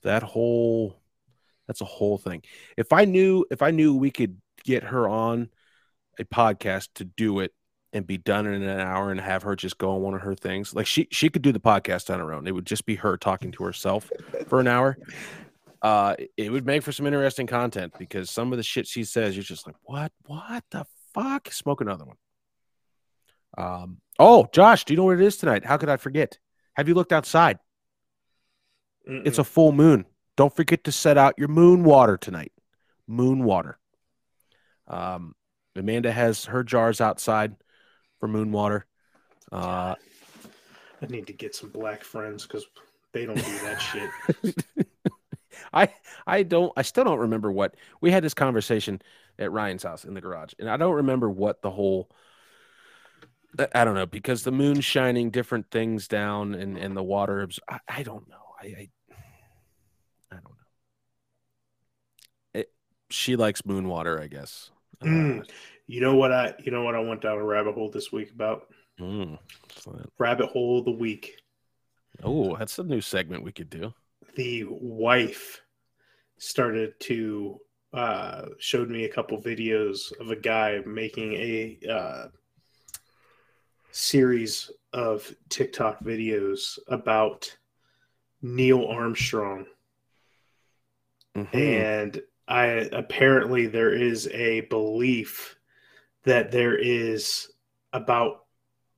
that 0.03 0.23
whole 0.23 0.99
that's 1.67 1.81
a 1.81 1.85
whole 1.85 2.17
thing. 2.17 2.43
If 2.77 2.93
I 2.93 3.05
knew 3.05 3.45
if 3.51 3.61
I 3.61 3.71
knew 3.71 3.95
we 3.95 4.11
could 4.11 4.41
get 4.63 4.83
her 4.83 5.07
on 5.07 5.49
a 6.19 6.23
podcast 6.23 6.89
to 6.95 7.05
do 7.05 7.39
it 7.39 7.53
and 7.97 8.07
be 8.07 8.17
done 8.17 8.45
in 8.45 8.61
an 8.61 8.79
hour 8.79 9.11
and 9.11 9.19
have 9.19 9.43
her 9.43 9.55
just 9.55 9.77
go 9.77 9.95
on 9.95 10.01
one 10.01 10.13
of 10.13 10.21
her 10.21 10.35
things, 10.35 10.73
like 10.73 10.87
she 10.87 11.07
she 11.11 11.29
could 11.29 11.41
do 11.41 11.51
the 11.51 11.59
podcast 11.59 12.13
on 12.13 12.19
her 12.19 12.31
own. 12.31 12.47
It 12.47 12.53
would 12.53 12.65
just 12.65 12.85
be 12.85 12.95
her 12.95 13.17
talking 13.17 13.51
to 13.53 13.63
herself 13.63 14.09
for 14.47 14.59
an 14.59 14.67
hour. 14.67 14.97
Uh, 15.81 16.15
it 16.37 16.51
would 16.51 16.65
make 16.65 16.83
for 16.83 16.91
some 16.91 17.05
interesting 17.05 17.47
content 17.47 17.93
because 17.99 18.29
some 18.29 18.51
of 18.51 18.57
the 18.57 18.63
shit 18.63 18.87
she 18.87 19.03
says, 19.03 19.35
you're 19.35 19.43
just 19.43 19.67
like, 19.67 19.75
what, 19.83 20.11
what 20.25 20.63
the 20.71 20.85
fuck? 21.13 21.51
Smoke 21.51 21.81
another 21.81 22.05
one. 22.05 22.17
Um. 23.57 23.97
Oh, 24.19 24.47
Josh, 24.51 24.85
do 24.85 24.93
you 24.93 24.97
know 24.97 25.03
what 25.03 25.19
it 25.19 25.25
is 25.25 25.37
tonight? 25.37 25.65
How 25.65 25.77
could 25.77 25.89
I 25.89 25.97
forget? 25.97 26.37
Have 26.75 26.87
you 26.87 26.93
looked 26.93 27.13
outside? 27.13 27.59
It's 29.05 29.37
a 29.37 29.43
full 29.43 29.71
moon. 29.71 30.05
Don't 30.35 30.55
forget 30.55 30.83
to 30.83 30.91
set 30.91 31.17
out 31.17 31.35
your 31.37 31.47
moon 31.47 31.83
water 31.83 32.17
tonight. 32.17 32.51
Moon 33.07 33.43
water. 33.43 33.79
Um, 34.87 35.33
Amanda 35.75 36.11
has 36.11 36.45
her 36.45 36.63
jars 36.63 36.99
outside 36.99 37.55
for 38.19 38.27
moon 38.27 38.51
water. 38.51 38.85
Uh, 39.51 39.95
I 41.01 41.05
need 41.09 41.27
to 41.27 41.33
get 41.33 41.55
some 41.55 41.69
black 41.69 42.03
friends 42.03 42.43
because 42.45 42.65
they 43.13 43.25
don't 43.25 43.35
do 43.35 43.59
that 43.59 43.77
shit. 43.81 44.87
I 45.73 45.89
I 46.25 46.43
don't 46.43 46.71
I 46.77 46.81
still 46.83 47.03
don't 47.03 47.19
remember 47.19 47.51
what 47.51 47.75
we 48.01 48.11
had 48.11 48.23
this 48.23 48.33
conversation 48.33 49.01
at 49.39 49.51
Ryan's 49.51 49.83
house 49.83 50.05
in 50.05 50.13
the 50.13 50.21
garage, 50.21 50.53
and 50.59 50.69
I 50.69 50.77
don't 50.77 50.95
remember 50.95 51.29
what 51.29 51.61
the 51.61 51.71
whole 51.71 52.09
I- 53.73 53.85
don't 53.85 53.95
know 53.95 54.05
because 54.05 54.43
the 54.43 54.51
moon 54.51 54.81
shining 54.81 55.31
different 55.31 55.71
things 55.71 56.07
down 56.07 56.53
and 56.53 56.77
and 56.77 56.95
the 56.95 57.03
water 57.03 57.41
abs- 57.41 57.59
I, 57.69 57.79
I 57.87 58.03
don't 58.03 58.27
know 58.29 58.35
I, 58.61 58.65
I 58.65 58.89
I 60.31 60.35
don't 60.35 60.43
know. 60.43 60.51
It, 62.53 62.71
she 63.09 63.35
likes 63.35 63.65
moon 63.65 63.87
water, 63.87 64.19
I 64.21 64.27
guess. 64.27 64.71
Uh, 65.01 65.05
Mm. 65.05 65.49
You 65.87 66.01
know 66.01 66.15
what 66.15 66.31
I 66.31 66.53
you 66.63 66.71
know 66.71 66.83
what 66.83 66.95
I 66.95 66.99
went 66.99 67.21
down 67.21 67.37
a 67.37 67.43
rabbit 67.43 67.73
hole 67.75 67.89
this 67.89 68.11
week 68.11 68.31
about? 68.31 68.67
mm, 68.99 69.37
Rabbit 70.17 70.47
hole 70.49 70.79
of 70.79 70.85
the 70.85 70.91
week. 70.91 71.35
oh, 72.23 72.55
that's 72.57 72.79
a 72.79 72.83
new 72.83 72.99
segment 73.01 73.43
we 73.43 73.51
could 73.51 73.69
do. 73.69 73.93
The 74.35 74.65
wife 74.69 75.61
started 76.37 76.99
to 77.01 77.57
uh 77.93 78.47
showed 78.59 78.89
me 78.89 79.05
a 79.05 79.09
couple 79.09 79.41
videos 79.41 80.11
of 80.19 80.29
a 80.29 80.35
guy 80.35 80.79
making 80.85 81.33
a 81.33 81.79
uh 81.89 82.27
series 83.91 84.69
of 84.93 85.33
TikTok 85.49 86.03
videos 86.03 86.77
about 86.87 87.55
Neil 88.41 88.85
Armstrong 88.87 89.65
Mhm. 91.35 91.53
and 91.55 92.21
I 92.47 92.65
apparently 92.91 93.67
there 93.67 93.93
is 93.93 94.27
a 94.29 94.61
belief 94.61 95.56
that 96.27 96.51
there 96.51 96.75
is 96.75 97.49
about 97.93 98.43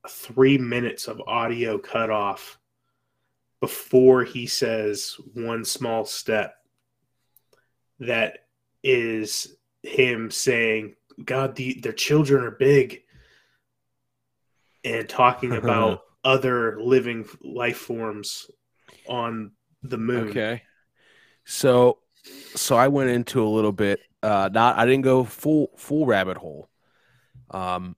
three 0.09 0.57
minutes 0.57 1.07
of 1.07 1.21
audio 1.27 1.77
cut 1.77 2.09
off 2.09 2.57
before 3.61 4.23
he 4.23 4.47
says 4.47 5.15
one 5.35 5.63
small 5.63 6.05
step 6.05 6.55
that 7.99 8.45
is 8.83 9.55
him 9.83 10.31
saying 10.31 10.95
god 11.23 11.55
the, 11.55 11.79
their 11.81 11.93
children 11.93 12.43
are 12.43 12.51
big 12.51 13.03
and 14.83 15.07
talking 15.07 15.51
about 15.55 16.01
other 16.23 16.81
living 16.81 17.27
life 17.43 17.77
forms 17.77 18.49
on 19.07 19.51
the 19.83 19.97
moon 19.97 20.29
Okay. 20.29 20.63
So 21.45 21.99
so 22.55 22.75
I 22.75 22.87
went 22.87 23.11
into 23.11 23.43
a 23.43 23.47
little 23.47 23.71
bit 23.71 23.99
uh 24.23 24.49
not 24.51 24.79
I 24.79 24.85
didn't 24.85 25.03
go 25.03 25.23
full 25.23 25.69
full 25.77 26.07
rabbit 26.07 26.37
hole. 26.37 26.68
Um 27.51 27.95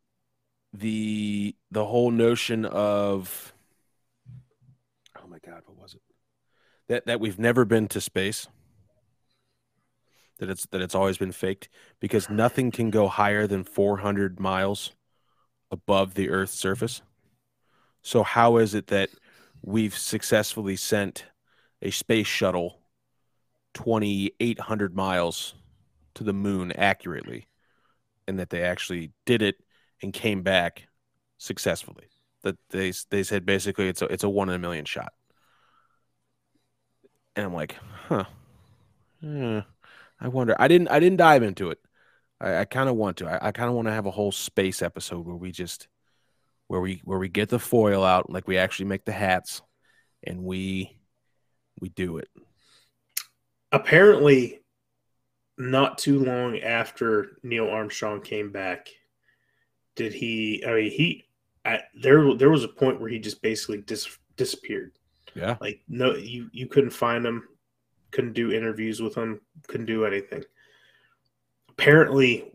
the 0.73 1.55
the 1.69 1.85
whole 1.85 2.11
notion 2.11 2.65
of 2.65 3.53
oh 5.21 5.27
my 5.27 5.39
god, 5.45 5.63
what 5.65 5.77
was 5.77 5.93
it? 5.93 6.01
That 6.87 7.05
that 7.07 7.19
we've 7.19 7.39
never 7.39 7.65
been 7.65 7.87
to 7.89 8.01
space. 8.01 8.47
That 10.39 10.49
it's 10.49 10.65
that 10.67 10.81
it's 10.81 10.95
always 10.95 11.17
been 11.17 11.31
faked 11.31 11.69
because 11.99 12.29
nothing 12.29 12.71
can 12.71 12.89
go 12.89 13.07
higher 13.07 13.47
than 13.47 13.63
400 13.63 14.39
miles 14.39 14.93
above 15.69 16.15
the 16.15 16.29
earth's 16.29 16.53
surface. 16.53 17.01
So 18.01 18.23
how 18.23 18.57
is 18.57 18.73
it 18.73 18.87
that 18.87 19.09
we've 19.61 19.95
successfully 19.95 20.75
sent 20.75 21.25
a 21.81 21.91
space 21.91 22.27
shuttle 22.27 22.79
2800 23.73 24.95
miles 24.95 25.53
to 26.15 26.23
the 26.23 26.33
moon 26.33 26.71
accurately 26.73 27.47
and 28.27 28.39
that 28.39 28.49
they 28.49 28.63
actually 28.63 29.11
did 29.25 29.41
it 29.41 29.55
and 30.01 30.13
came 30.13 30.41
back 30.43 30.87
successfully. 31.37 32.07
That 32.43 32.57
they 32.69 32.91
they 33.09 33.23
said 33.23 33.45
basically 33.45 33.87
it's 33.87 34.01
a 34.01 34.05
it's 34.05 34.23
a 34.23 34.29
one 34.29 34.49
in 34.49 34.55
a 34.55 34.59
million 34.59 34.85
shot. 34.85 35.13
And 37.35 37.45
i'm 37.45 37.53
like 37.53 37.77
huh. 38.07 38.25
Yeah, 39.21 39.63
i 40.19 40.27
wonder. 40.27 40.55
I 40.57 40.67
didn't 40.67 40.89
i 40.89 40.99
didn't 40.99 41.17
dive 41.17 41.43
into 41.43 41.69
it. 41.69 41.79
I, 42.39 42.57
I 42.61 42.65
kind 42.65 42.89
of 42.89 42.95
want 42.95 43.17
to. 43.17 43.27
I, 43.27 43.47
I 43.47 43.51
kind 43.51 43.69
of 43.69 43.75
want 43.75 43.87
to 43.87 43.93
have 43.93 44.07
a 44.07 44.11
whole 44.11 44.31
space 44.31 44.81
episode 44.81 45.25
where 45.25 45.35
we 45.35 45.51
just 45.51 45.87
where 46.67 46.81
we 46.81 47.01
where 47.05 47.19
we 47.19 47.29
get 47.29 47.49
the 47.49 47.59
foil 47.59 48.03
out 48.03 48.29
like 48.29 48.47
we 48.47 48.57
actually 48.57 48.85
make 48.85 49.05
the 49.05 49.11
hats 49.11 49.61
and 50.23 50.43
we 50.43 50.97
we 51.79 51.89
do 51.89 52.17
it. 52.17 52.29
Apparently 53.71 54.60
not 55.57 55.97
too 55.97 56.23
long 56.23 56.59
after 56.59 57.37
Neil 57.43 57.67
Armstrong 57.69 58.21
came 58.21 58.51
back 58.51 58.89
did 59.95 60.13
he 60.13 60.63
I 60.65 60.73
mean 60.73 60.91
he 60.91 61.25
at, 61.65 61.85
there 61.93 62.33
there 62.35 62.49
was 62.49 62.63
a 62.63 62.69
point 62.69 62.99
where 62.99 63.09
he 63.09 63.19
just 63.19 63.41
basically 63.41 63.81
dis, 63.81 64.17
disappeared. 64.35 64.93
Yeah. 65.35 65.57
Like 65.61 65.81
no 65.87 66.15
you 66.15 66.49
you 66.51 66.67
couldn't 66.67 66.91
find 66.91 67.25
him 67.25 67.47
couldn't 68.11 68.33
do 68.33 68.51
interviews 68.51 69.01
with 69.01 69.15
him 69.15 69.41
couldn't 69.67 69.85
do 69.85 70.05
anything. 70.05 70.43
Apparently 71.69 72.51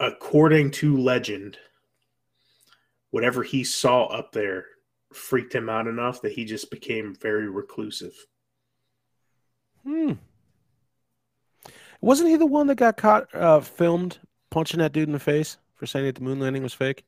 according 0.00 0.70
to 0.70 0.96
legend 0.96 1.58
whatever 3.10 3.42
he 3.42 3.64
saw 3.64 4.06
up 4.06 4.32
there 4.32 4.66
freaked 5.12 5.54
him 5.54 5.68
out 5.68 5.86
enough 5.86 6.20
that 6.20 6.32
he 6.32 6.44
just 6.44 6.70
became 6.70 7.14
very 7.14 7.48
reclusive. 7.48 8.12
Hmm. 9.84 10.12
Wasn't 12.00 12.28
he 12.28 12.36
the 12.36 12.46
one 12.46 12.66
that 12.66 12.76
got 12.76 12.96
caught 12.96 13.34
uh, 13.34 13.60
filmed 13.60 14.18
punching 14.50 14.78
that 14.80 14.92
dude 14.92 15.08
in 15.08 15.12
the 15.12 15.18
face 15.18 15.56
for 15.74 15.86
saying 15.86 16.06
that 16.06 16.14
the 16.16 16.22
moon 16.22 16.40
landing 16.40 16.62
was 16.62 16.74
fake? 16.74 17.04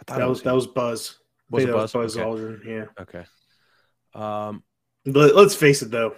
I 0.00 0.04
thought 0.04 0.18
that 0.18 0.24
it 0.26 0.28
was 0.28 0.42
that 0.42 0.54
was 0.54 0.66
Buzz. 0.66 1.18
Was 1.50 1.64
it 1.64 1.74
was 1.74 1.92
Buzz? 1.92 1.92
Buzz 1.92 2.16
Okay. 2.16 2.26
Aldrin. 2.26 2.64
Yeah. 2.64 2.84
okay. 3.02 3.24
Um, 4.14 4.62
But 5.04 5.34
let's 5.34 5.54
face 5.54 5.82
it, 5.82 5.90
though. 5.90 6.14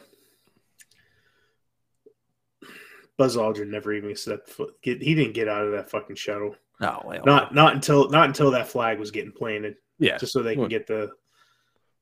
Buzz 3.18 3.36
Aldrin 3.36 3.68
never 3.68 3.92
even 3.92 4.14
stepped 4.16 4.48
foot. 4.48 4.74
Get, 4.82 5.02
he 5.02 5.14
didn't 5.14 5.34
get 5.34 5.48
out 5.48 5.64
of 5.66 5.72
that 5.72 5.90
fucking 5.90 6.16
shuttle. 6.16 6.56
no, 6.80 7.02
well, 7.04 7.22
Not 7.24 7.54
not 7.54 7.74
until 7.74 8.08
not 8.08 8.26
until 8.26 8.50
that 8.52 8.68
flag 8.68 8.98
was 8.98 9.10
getting 9.10 9.32
planted, 9.32 9.76
yeah, 9.98 10.16
just 10.18 10.32
so 10.32 10.42
they 10.42 10.54
can 10.54 10.68
get 10.68 10.86
the 10.86 11.10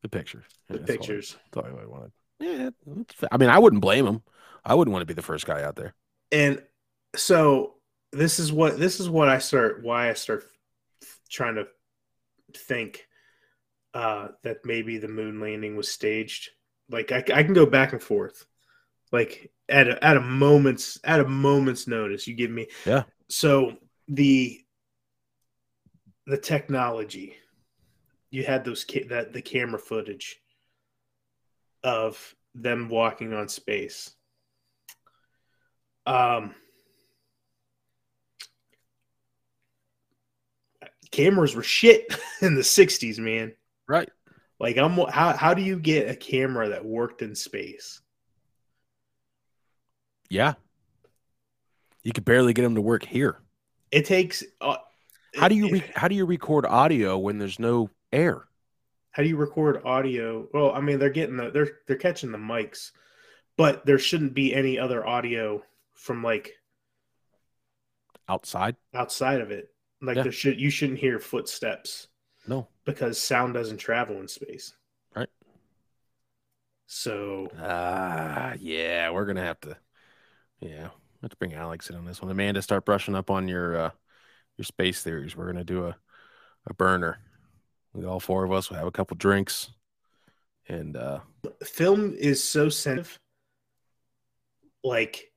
the 0.03 0.09
picture. 0.09 0.45
the 0.69 0.75
Yeah, 0.75 0.79
that's 0.79 0.91
all 0.91 0.97
pictures. 0.97 1.37
that's 1.53 1.67
all 1.67 1.79
I 1.81 1.87
wanted. 1.87 2.13
Yeah, 2.39 2.71
I 3.31 3.37
mean, 3.37 3.51
I 3.51 3.59
wouldn't 3.59 3.83
blame 3.83 4.07
him. 4.07 4.23
I 4.65 4.75
wouldn't 4.75 4.93
want 4.93 5.03
to 5.03 5.07
be 5.07 5.15
the 5.15 5.23
first 5.23 5.47
guy 5.47 5.63
out 5.63 5.77
there. 5.77 5.95
And 6.33 6.63
so 7.17 7.75
this 8.13 8.39
is 8.39 8.53
what 8.53 8.79
this 8.79 9.01
is 9.01 9.09
what 9.09 9.29
I 9.29 9.39
start 9.39 9.83
why 9.83 10.11
I 10.11 10.15
start 10.15 10.45
trying 11.29 11.57
to 11.57 11.67
think 12.57 13.07
uh, 13.95 14.29
that 14.43 14.65
maybe 14.65 14.99
the 14.99 15.09
moon 15.09 15.41
landing 15.41 15.77
was 15.77 15.89
staged. 15.89 16.51
Like 16.89 17.13
I, 17.13 17.25
I 17.35 17.43
can 17.43 17.55
go 17.55 17.67
back 17.67 17.93
and 17.93 18.03
forth. 18.03 18.47
Like 19.13 19.51
at 19.69 19.89
a, 19.89 20.05
at 20.05 20.17
a 20.17 20.21
moment's 20.21 20.99
at 21.05 21.21
a 21.21 21.29
moment's 21.29 21.87
notice, 21.87 22.27
you 22.27 22.35
give 22.35 22.51
me 22.51 22.69
Yeah. 22.85 23.05
So 23.29 23.77
the 24.09 24.61
the 26.27 26.39
technology. 26.39 27.37
You 28.31 28.45
had 28.45 28.65
those 28.65 28.85
ca- 28.85 29.09
that 29.09 29.33
the 29.33 29.43
camera 29.43 29.79
footage 29.79 30.41
of 31.83 32.37
them 32.55 32.89
walking 32.89 33.33
on 33.33 33.49
space. 33.49 34.13
Um, 36.07 36.55
cameras 41.11 41.55
were 41.55 41.63
shit 41.63 42.07
in 42.43 42.55
the 42.55 42.61
60s, 42.63 43.19
man. 43.19 43.53
Right. 43.89 44.09
Like 44.59 44.77
I'm 44.77 44.93
how 45.11 45.35
how 45.37 45.55
do 45.55 45.63
you 45.63 45.79
get 45.79 46.11
a 46.11 46.15
camera 46.15 46.69
that 46.71 46.85
worked 46.85 47.23
in 47.23 47.35
space? 47.35 48.01
Yeah. 50.29 50.55
You 52.03 52.13
could 52.13 52.25
barely 52.25 52.53
get 52.53 52.63
them 52.63 52.75
to 52.75 52.81
work 52.81 53.05
here. 53.05 53.39
It 53.91 54.05
takes 54.05 54.45
uh, 54.61 54.77
How 55.35 55.49
do 55.49 55.55
you 55.55 55.67
it- 55.67 55.73
re- 55.73 55.93
how 55.95 56.09
do 56.09 56.15
you 56.15 56.27
record 56.27 56.67
audio 56.67 57.19
when 57.19 57.39
there's 57.39 57.59
no 57.59 57.91
air? 58.13 58.45
how 59.13 59.25
do 59.25 59.29
you 59.29 59.37
record 59.37 59.83
audio? 59.85 60.47
Well, 60.55 60.71
I 60.73 60.81
mean 60.81 60.99
they're 61.01 61.11
getting 61.11 61.37
the 61.37 61.51
they're 61.51 61.79
they're 61.89 61.97
catching 61.97 62.31
the 62.31 62.39
mics, 62.39 62.91
but 63.57 63.85
there 63.87 63.99
shouldn't 63.99 64.35
be 64.35 64.55
any 64.55 64.79
other 64.79 65.05
audio 65.07 65.63
from 66.01 66.23
like 66.23 66.53
Outside? 68.29 68.77
outside 68.95 69.41
of 69.41 69.51
it. 69.51 69.75
Like 70.01 70.17
Yeah. 70.17 70.23
there 70.25 70.33
should 70.33 70.61
you 70.61 70.71
shouldn't 70.71 70.99
hear 70.99 71.19
footsteps 71.19 72.09
No. 72.47 72.69
because 72.85 73.19
sound 73.19 73.55
doesn't 73.55 73.79
travel 73.79 74.21
in 74.21 74.29
space. 74.29 74.73
Right. 75.15 75.29
So 76.87 77.49
Ah, 77.59 78.55
yeah, 78.59 79.11
we're 79.11 79.27
gonna 79.27 79.45
have 79.45 79.61
to. 79.61 79.77
Yeah, 80.61 80.91
let's 81.23 81.35
bring 81.35 81.55
Alex 81.55 81.91
in 81.91 81.97
on 81.97 82.05
this 82.05 82.23
one. 82.23 82.31
Amanda, 82.31 82.63
start 82.63 82.85
brushing 82.85 83.15
up 83.15 83.31
on 83.31 83.49
your 83.49 83.77
uh 83.77 83.91
your 84.57 84.65
space 84.65 85.03
theories. 85.03 85.37
We're 85.37 85.47
gonna 85.47 85.65
do 85.65 85.87
a 85.87 85.97
a 86.67 86.75
burner. 86.75 87.19
We 87.93 88.05
all 88.05 88.21
four 88.21 88.45
of 88.45 88.53
us 88.53 88.71
We'll 88.71 88.79
have 88.79 88.87
a 88.89 88.93
couple 88.93 89.17
drinks, 89.17 89.71
and 90.69 90.97
uh 90.97 91.21
film 91.65 92.15
is 92.15 92.43
so 92.43 92.69
sensitive. 92.69 93.19
Like 94.85 95.30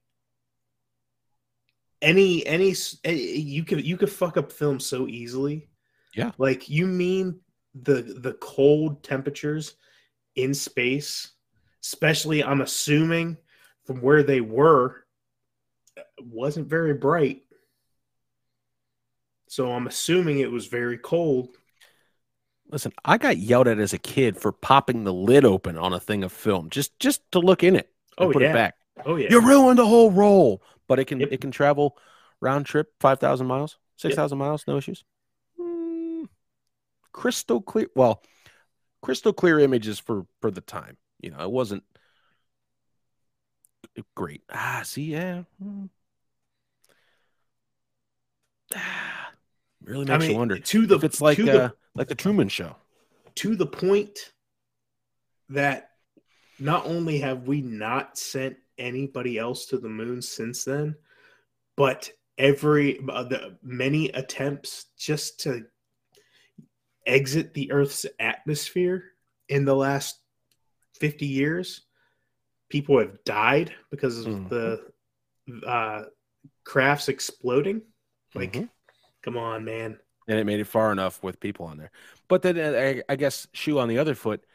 any 2.03 2.45
any 2.45 2.75
you 3.05 3.63
could 3.63 3.83
you 3.83 3.97
could 3.97 4.11
fuck 4.11 4.37
up 4.37 4.51
film 4.51 4.79
so 4.79 5.07
easily. 5.07 5.69
Yeah. 6.13 6.31
Like 6.37 6.69
you 6.69 6.85
mean 6.85 7.39
the 7.73 8.01
the 8.01 8.33
cold 8.33 9.03
temperatures 9.03 9.75
in 10.35 10.53
space, 10.53 11.31
especially 11.83 12.43
I'm 12.43 12.61
assuming 12.61 13.37
from 13.85 14.01
where 14.01 14.21
they 14.21 14.41
were 14.41 15.05
wasn't 16.21 16.67
very 16.67 16.93
bright. 16.93 17.43
So 19.47 19.71
I'm 19.71 19.87
assuming 19.87 20.39
it 20.39 20.51
was 20.51 20.67
very 20.67 20.97
cold. 20.97 21.49
listen, 22.69 22.91
I 23.05 23.17
got 23.17 23.37
yelled 23.37 23.67
at 23.67 23.79
as 23.79 23.93
a 23.93 23.99
kid 23.99 24.37
for 24.37 24.51
popping 24.51 25.03
the 25.03 25.13
lid 25.13 25.45
open 25.45 25.77
on 25.77 25.93
a 25.93 25.99
thing 25.99 26.23
of 26.23 26.31
film 26.31 26.69
just 26.69 26.99
just 26.99 27.21
to 27.31 27.39
look 27.39 27.63
in 27.63 27.75
it. 27.75 27.89
Oh, 28.17 28.31
put 28.31 28.41
yeah. 28.41 28.49
it 28.49 28.53
back. 28.53 28.75
Oh 29.05 29.15
yeah. 29.15 29.29
You 29.29 29.41
ruined 29.41 29.79
the 29.79 29.85
whole 29.85 30.11
roll, 30.11 30.61
but 30.87 30.99
it 30.99 31.05
can 31.05 31.19
Yep. 31.21 31.29
it 31.31 31.41
can 31.41 31.51
travel 31.51 31.97
round 32.41 32.65
trip 32.65 32.93
five 32.99 33.19
thousand 33.19 33.47
miles, 33.47 33.77
six 33.97 34.15
thousand 34.15 34.37
miles, 34.37 34.65
no 34.67 34.77
issues. 34.77 35.03
Mm, 35.59 36.27
crystal 37.11 37.61
clear. 37.61 37.87
Well, 37.95 38.21
crystal 39.01 39.33
clear 39.33 39.59
images 39.59 39.99
for 39.99 40.25
for 40.41 40.51
the 40.51 40.61
time. 40.61 40.97
You 41.21 41.31
know, 41.31 41.39
it 41.39 41.51
wasn't 41.51 41.83
great. 44.15 44.43
Ah, 44.51 44.81
see, 44.83 45.03
yeah. 45.11 45.43
mm. 45.63 45.89
Ah, 48.75 49.31
really 49.83 50.05
I 50.05 50.17
makes 50.17 50.29
you 50.29 50.35
wonder 50.35 50.57
to 50.57 50.85
the 50.85 50.97
if 50.97 51.03
it's 51.03 51.21
like 51.21 51.37
to 51.37 51.45
the 51.45 51.73
like 51.95 52.07
the 52.07 52.15
Truman 52.15 52.49
Show. 52.49 52.75
to 53.35 53.55
the 53.55 53.65
point 53.67 54.31
that 55.49 55.89
not 56.59 56.85
only 56.85 57.19
have 57.19 57.47
we 57.47 57.61
not 57.61 58.17
sent 58.17 58.57
anybody 58.77 59.37
else 59.37 59.65
to 59.67 59.77
the 59.77 59.89
moon 59.89 60.21
since 60.21 60.63
then, 60.63 60.95
but 61.77 62.09
every 62.37 62.99
uh, 63.09 63.23
the 63.23 63.57
many 63.61 64.09
attempts 64.09 64.85
just 64.97 65.39
to 65.41 65.65
exit 67.05 67.53
the 67.53 67.71
Earth's 67.71 68.05
atmosphere 68.19 69.03
in 69.49 69.65
the 69.65 69.75
last 69.75 70.19
50 70.99 71.25
years, 71.25 71.81
people 72.69 72.97
have 72.99 73.23
died 73.23 73.73
because 73.91 74.19
of 74.19 74.25
Mhm. 74.27 74.49
the 74.49 74.93
uh, 75.67 76.05
crafts 76.63 77.09
exploding. 77.09 77.81
Like, 78.33 78.53
Mhm. 78.53 78.69
come 79.21 79.37
on, 79.37 79.65
man. 79.65 79.99
and 80.25 80.39
it 80.39 80.45
made 80.45 80.61
it 80.61 80.67
far 80.67 80.93
enough 80.93 81.21
with 81.21 81.37
people 81.41 81.65
on 81.65 81.77
there. 81.77 81.91
But 82.29 82.43
then 82.43 82.57
uh, 82.57 82.79
I, 82.79 83.03
I 83.11 83.15
guess 83.17 83.45
shoe 83.51 83.77
on 83.77 83.89
the 83.89 83.97
other 83.97 84.15
foot, 84.15 84.45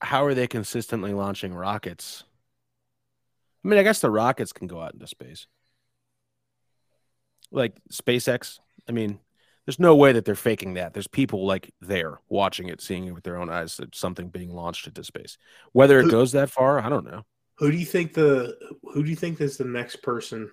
how 0.00 0.24
are 0.24 0.34
they 0.34 0.48
consistently 0.48 1.12
launching 1.12 1.54
rockets? 1.54 2.24
I 3.66 3.68
mean, 3.68 3.80
I 3.80 3.82
guess 3.82 3.98
the 3.98 4.10
rockets 4.12 4.52
can 4.52 4.68
go 4.68 4.80
out 4.80 4.94
into 4.94 5.08
space, 5.08 5.48
like 7.50 7.74
SpaceX. 7.92 8.60
I 8.88 8.92
mean, 8.92 9.18
there's 9.64 9.80
no 9.80 9.96
way 9.96 10.12
that 10.12 10.24
they're 10.24 10.36
faking 10.36 10.74
that. 10.74 10.94
There's 10.94 11.08
people 11.08 11.44
like 11.44 11.74
there 11.80 12.20
watching 12.28 12.68
it, 12.68 12.80
seeing 12.80 13.06
it 13.06 13.10
with 13.10 13.24
their 13.24 13.36
own 13.36 13.50
eyes. 13.50 13.76
That 13.78 13.96
something 13.96 14.28
being 14.28 14.54
launched 14.54 14.86
into 14.86 15.02
space. 15.02 15.36
Whether 15.72 15.98
it 15.98 16.04
Who- 16.04 16.12
goes 16.12 16.30
that 16.30 16.48
far, 16.48 16.78
I 16.78 16.88
don't 16.88 17.04
know. 17.04 17.24
Who 17.58 17.72
do 17.72 17.76
you 17.76 17.86
think 17.86 18.14
the 18.14 18.56
who 18.84 19.02
do 19.02 19.10
you 19.10 19.16
think 19.16 19.40
is 19.40 19.56
the 19.56 19.64
next 19.64 19.96
person 19.96 20.52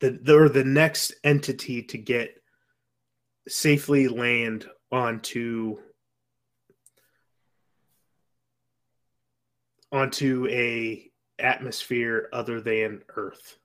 the, 0.00 0.18
the 0.22 0.36
or 0.36 0.48
the 0.50 0.64
next 0.64 1.14
entity 1.24 1.84
to 1.84 1.96
get 1.96 2.34
safely 3.48 4.08
land 4.08 4.66
onto 4.90 5.78
onto 9.90 10.46
a 10.50 11.11
atmosphere 11.42 12.28
other 12.32 12.60
than 12.60 13.02
Earth? 13.16 13.58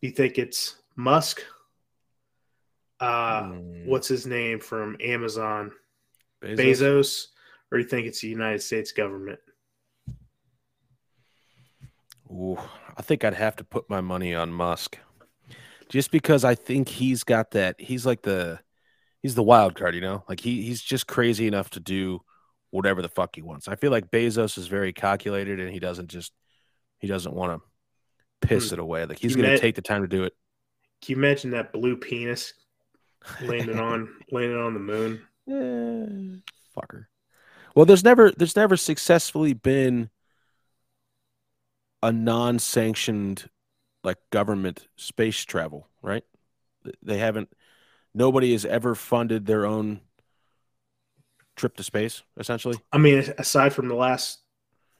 Do 0.00 0.08
you 0.08 0.14
think 0.14 0.38
it's 0.38 0.76
Musk? 0.96 1.42
Uh 3.00 3.42
Hmm, 3.42 3.86
what's 3.86 4.08
his 4.08 4.26
name 4.26 4.60
from 4.60 4.96
Amazon? 5.00 5.72
Bezos? 6.42 6.56
Bezos, 6.56 7.26
or 7.70 7.78
do 7.78 7.84
you 7.84 7.88
think 7.88 8.06
it's 8.06 8.20
the 8.20 8.28
United 8.28 8.62
States 8.62 8.92
government? 8.92 9.40
Ooh, 12.30 12.58
I 12.96 13.02
think 13.02 13.24
I'd 13.24 13.34
have 13.34 13.56
to 13.56 13.64
put 13.64 13.88
my 13.88 14.00
money 14.00 14.34
on 14.34 14.52
Musk. 14.52 14.98
Just 15.88 16.10
because 16.10 16.44
I 16.44 16.54
think 16.54 16.88
he's 16.88 17.22
got 17.22 17.52
that 17.52 17.80
he's 17.80 18.04
like 18.06 18.22
the 18.22 18.58
he's 19.22 19.34
the 19.34 19.42
wild 19.42 19.74
card, 19.74 19.94
you 19.94 20.00
know? 20.00 20.24
Like 20.28 20.40
he 20.40 20.62
he's 20.62 20.82
just 20.82 21.06
crazy 21.06 21.46
enough 21.46 21.70
to 21.70 21.80
do 21.80 22.20
whatever 22.70 23.02
the 23.02 23.08
fuck 23.08 23.36
he 23.36 23.42
wants. 23.42 23.68
I 23.68 23.76
feel 23.76 23.92
like 23.92 24.10
Bezos 24.10 24.58
is 24.58 24.66
very 24.66 24.92
calculated 24.92 25.60
and 25.60 25.70
he 25.70 25.78
doesn't 25.78 26.08
just 26.08 26.32
he 27.04 27.08
doesn't 27.08 27.34
want 27.34 27.60
to 28.42 28.48
piss 28.48 28.70
Hmm. 28.70 28.74
it 28.74 28.78
away. 28.80 29.04
Like 29.04 29.18
he's 29.18 29.36
going 29.36 29.50
to 29.50 29.58
take 29.58 29.74
the 29.74 29.82
time 29.82 30.00
to 30.02 30.08
do 30.08 30.24
it. 30.24 30.32
Can 31.02 31.12
you 31.12 31.16
imagine 31.18 31.50
that 31.50 31.70
blue 31.72 31.96
penis 31.98 32.54
landing 33.42 33.78
on 33.78 34.08
landing 34.30 34.58
on 34.58 34.72
the 34.72 34.80
moon? 34.80 35.20
Eh, 35.46 36.40
fucker. 36.74 37.06
Well, 37.74 37.84
there's 37.84 38.04
never 38.04 38.30
there's 38.30 38.56
never 38.56 38.76
successfully 38.76 39.52
been 39.52 40.08
a 42.02 42.10
non-sanctioned 42.10 43.50
like 44.02 44.18
government 44.30 44.86
space 44.96 45.42
travel, 45.44 45.88
right? 46.02 46.24
They 47.02 47.18
haven't 47.18 47.50
nobody 48.14 48.52
has 48.52 48.64
ever 48.64 48.94
funded 48.94 49.44
their 49.44 49.66
own 49.66 50.00
trip 51.56 51.76
to 51.76 51.82
space 51.82 52.22
essentially. 52.38 52.78
I 52.92 52.98
mean, 52.98 53.18
aside 53.38 53.74
from 53.74 53.88
the 53.88 53.94
last 53.94 54.40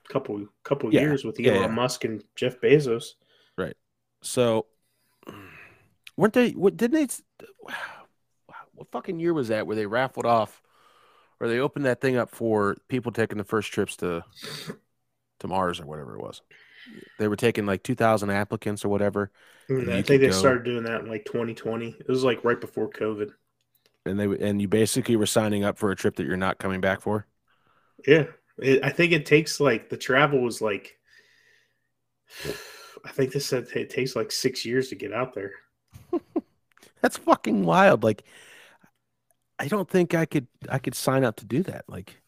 couple 0.08 0.46
couple 0.64 0.90
Yeah, 0.90 1.00
years 1.00 1.24
with 1.24 1.40
Elon 1.40 1.70
yeah. 1.70 1.74
Musk 1.74 2.04
and 2.04 2.22
Jeff 2.36 2.60
Bezos, 2.60 3.14
Right. 3.56 3.76
So 4.22 4.66
weren't 6.16 6.34
they 6.34 6.50
what 6.50 6.76
didn't 6.76 6.94
they 7.08 7.08
what 8.74 8.90
fucking 8.90 9.18
year 9.20 9.32
was 9.34 9.48
that 9.48 9.66
where 9.66 9.76
they 9.76 9.86
raffled 9.86 10.26
off 10.26 10.62
or 11.40 11.48
they 11.48 11.58
opened 11.60 11.84
that 11.86 12.00
thing 12.00 12.16
up 12.16 12.30
for 12.30 12.76
people 12.88 13.12
taking 13.12 13.38
the 13.38 13.44
first 13.44 13.72
trips 13.72 13.96
to 13.98 14.24
to 15.40 15.48
Mars 15.48 15.80
or 15.80 15.86
whatever 15.86 16.14
it 16.16 16.22
was. 16.22 16.42
They 17.18 17.28
were 17.28 17.36
taking 17.36 17.66
like 17.66 17.82
2000 17.82 18.30
applicants 18.30 18.84
or 18.84 18.90
whatever 18.90 19.30
mm, 19.70 19.86
And 19.86 19.92
I 19.92 20.02
think 20.02 20.20
they 20.22 20.30
go- 20.30 20.30
started 20.30 20.64
doing 20.64 20.84
that 20.84 21.02
in 21.02 21.08
like 21.08 21.24
2020. 21.26 21.96
It 22.00 22.08
was 22.08 22.24
like 22.24 22.44
right 22.44 22.60
before 22.60 22.88
COVID. 22.90 23.32
and 24.06 24.18
they 24.18 24.24
and 24.48 24.60
you 24.60 24.68
basically 24.68 25.16
were 25.16 25.26
signing 25.26 25.64
up 25.64 25.78
for 25.78 25.90
a 25.90 25.96
trip 25.96 26.16
that 26.16 26.26
you're 26.26 26.36
not 26.36 26.58
coming 26.58 26.80
back 26.80 27.00
for. 27.00 27.26
Yeah, 28.06 28.26
it, 28.58 28.84
I 28.84 28.90
think 28.90 29.12
it 29.12 29.26
takes 29.26 29.60
like 29.60 29.88
the 29.88 29.96
travel 29.96 30.40
was 30.40 30.60
like, 30.60 30.96
I 33.04 33.10
think 33.10 33.32
this 33.32 33.46
said 33.46 33.66
it 33.74 33.90
takes 33.90 34.16
like 34.16 34.32
six 34.32 34.64
years 34.64 34.88
to 34.88 34.94
get 34.94 35.12
out 35.12 35.34
there. 35.34 35.52
That's 37.00 37.18
fucking 37.18 37.64
wild. 37.64 38.02
Like 38.02 38.24
I 39.58 39.68
don't 39.68 39.88
think 39.88 40.14
I 40.14 40.24
could 40.24 40.46
I 40.68 40.78
could 40.78 40.94
sign 40.94 41.24
up 41.24 41.36
to 41.36 41.44
do 41.44 41.62
that. 41.64 41.84
Like 41.88 42.22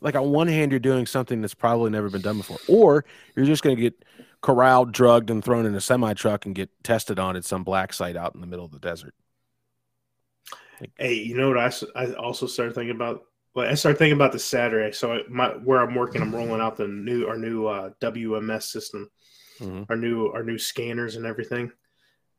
like 0.00 0.14
on 0.14 0.30
one 0.30 0.48
hand 0.48 0.72
you're 0.72 0.78
doing 0.78 1.06
something 1.06 1.40
that's 1.40 1.54
probably 1.54 1.90
never 1.90 2.08
been 2.08 2.20
done 2.20 2.36
before 2.36 2.58
or 2.68 3.04
you're 3.34 3.44
just 3.44 3.64
going 3.64 3.74
to 3.74 3.82
get 3.82 4.04
corralled, 4.40 4.92
drugged, 4.92 5.30
and 5.30 5.44
thrown 5.44 5.66
in 5.66 5.74
a 5.74 5.80
semi 5.80 6.14
truck 6.14 6.46
and 6.46 6.54
get 6.54 6.70
tested 6.82 7.18
on 7.18 7.36
at 7.36 7.44
some 7.44 7.64
black 7.64 7.92
site 7.92 8.16
out 8.16 8.34
in 8.34 8.40
the 8.40 8.46
middle 8.46 8.64
of 8.64 8.72
the 8.72 8.78
desert. 8.78 9.14
Hey, 10.96 11.14
you 11.14 11.36
know 11.36 11.48
what 11.48 11.58
I, 11.58 11.72
I 11.94 12.12
also 12.14 12.46
started 12.46 12.74
thinking 12.74 12.96
about? 12.96 13.24
Well, 13.54 13.68
I 13.68 13.74
started 13.74 13.98
thinking 13.98 14.16
about 14.16 14.32
this 14.32 14.44
Saturday. 14.44 14.92
So 14.92 15.12
I, 15.14 15.20
my 15.28 15.48
where 15.48 15.80
I'm 15.80 15.94
working, 15.94 16.22
I'm 16.22 16.34
rolling 16.34 16.60
out 16.60 16.76
the 16.76 16.86
new 16.86 17.26
our 17.26 17.36
new 17.36 17.66
uh, 17.66 17.90
WMS 18.00 18.62
system, 18.70 19.10
Mhm. 19.60 19.86
our 19.88 19.96
new 19.96 20.26
our 20.28 20.44
new 20.44 20.58
scanners 20.58 21.16
and 21.16 21.26
everything, 21.26 21.72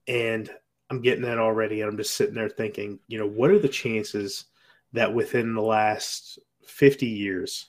and 0.07 0.49
I'm 0.89 1.01
getting 1.01 1.23
that 1.23 1.37
already. 1.37 1.81
And 1.81 1.89
I'm 1.89 1.97
just 1.97 2.15
sitting 2.15 2.35
there 2.35 2.49
thinking, 2.49 2.99
you 3.07 3.17
know, 3.17 3.27
what 3.27 3.51
are 3.51 3.59
the 3.59 3.69
chances 3.69 4.45
that 4.93 5.13
within 5.13 5.53
the 5.53 5.61
last 5.61 6.39
50 6.65 7.05
years 7.07 7.67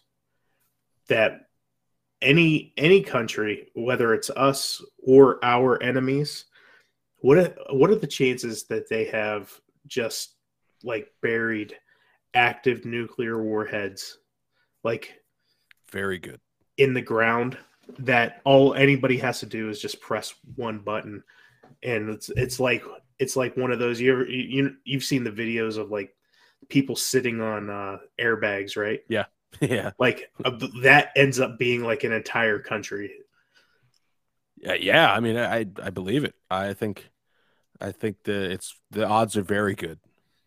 that 1.09 1.49
any 2.21 2.73
any 2.77 3.03
country, 3.03 3.71
whether 3.75 4.15
it's 4.15 4.31
us 4.31 4.81
or 4.99 5.45
our 5.45 5.83
enemies, 5.83 6.45
what 7.19 7.39
are, 7.39 7.55
what 7.71 7.91
are 7.91 7.97
the 7.97 8.07
chances 8.07 8.65
that 8.65 8.89
they 8.89 9.05
have 9.07 9.53
just 9.87 10.37
like 10.85 11.09
buried 11.21 11.77
active 12.35 12.85
nuclear 12.85 13.43
warheads 13.43 14.19
like 14.85 15.21
Very 15.91 16.19
good. 16.19 16.41
in 16.79 16.95
the 16.95 17.03
ground 17.03 17.57
that 17.99 18.41
all 18.45 18.75
anybody 18.75 19.19
has 19.19 19.41
to 19.41 19.47
do 19.47 19.69
is 19.69 19.81
just 19.81 20.01
press 20.01 20.35
one 20.57 20.79
button 20.79 21.23
and 21.83 22.09
it's 22.11 22.31
it's 22.31 22.59
like 22.61 22.83
it's 23.19 23.37
like 23.37 23.57
one 23.57 23.71
of 23.73 23.79
those 23.79 24.01
you 24.01 24.13
ever 24.13 24.25
you 24.29 24.75
you've 24.85 25.05
seen 25.05 25.25
the 25.25 25.31
videos 25.31 25.77
of 25.79 25.91
like 25.91 26.15
people 26.69 26.97
sitting 26.97 27.41
on 27.41 27.69
uh 27.69 27.99
airbags 28.21 28.77
right 28.77 29.01
yeah. 29.09 29.25
Yeah. 29.61 29.91
Like 29.99 30.31
uh, 30.45 30.53
that 30.83 31.11
ends 31.15 31.39
up 31.39 31.59
being 31.59 31.83
like 31.85 32.05
an 32.05 32.13
entire 32.13 32.59
country 32.59 33.13
Yeah, 34.57 34.75
yeah. 34.75 35.13
I 35.13 35.21
mean, 35.21 35.37
I 35.37 35.67
I 35.83 35.91
believe 35.91 36.25
it. 36.25 36.35
I 36.51 36.73
think, 36.73 37.11
I 37.81 37.91
think 37.93 38.23
the 38.25 38.51
it's 38.51 38.75
the 38.91 39.07
odds 39.07 39.37
are 39.37 39.43
very 39.43 39.75
good. 39.75 39.99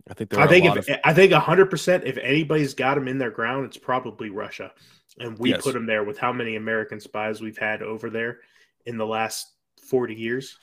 I 0.10 0.14
think 0.14 0.30
there 0.30 0.40
I 0.40 0.48
think 0.48 0.66
if 0.66 0.76
of 0.78 0.90
I 1.04 1.14
think 1.14 1.32
hundred 1.34 1.70
percent 1.70 2.04
if 2.06 2.18
anybody's 2.18 2.74
got 2.74 2.96
them 2.96 3.08
in 3.08 3.18
their 3.18 3.32
ground, 3.32 3.66
it's 3.66 3.78
probably 3.78 4.30
Russia, 4.30 4.72
and 5.20 5.38
we 5.40 5.52
Yes. 5.52 5.62
put 5.62 5.74
them 5.74 5.86
there 5.86 6.04
with 6.04 6.18
how 6.18 6.32
many 6.34 6.56
American 6.56 7.00
spies 7.00 7.42
we've 7.42 7.58
had 7.58 7.82
over 7.82 8.10
there 8.10 8.40
in 8.86 8.98
the 8.98 9.06
last 9.06 9.54
forty 9.82 10.16
years. 10.16 10.60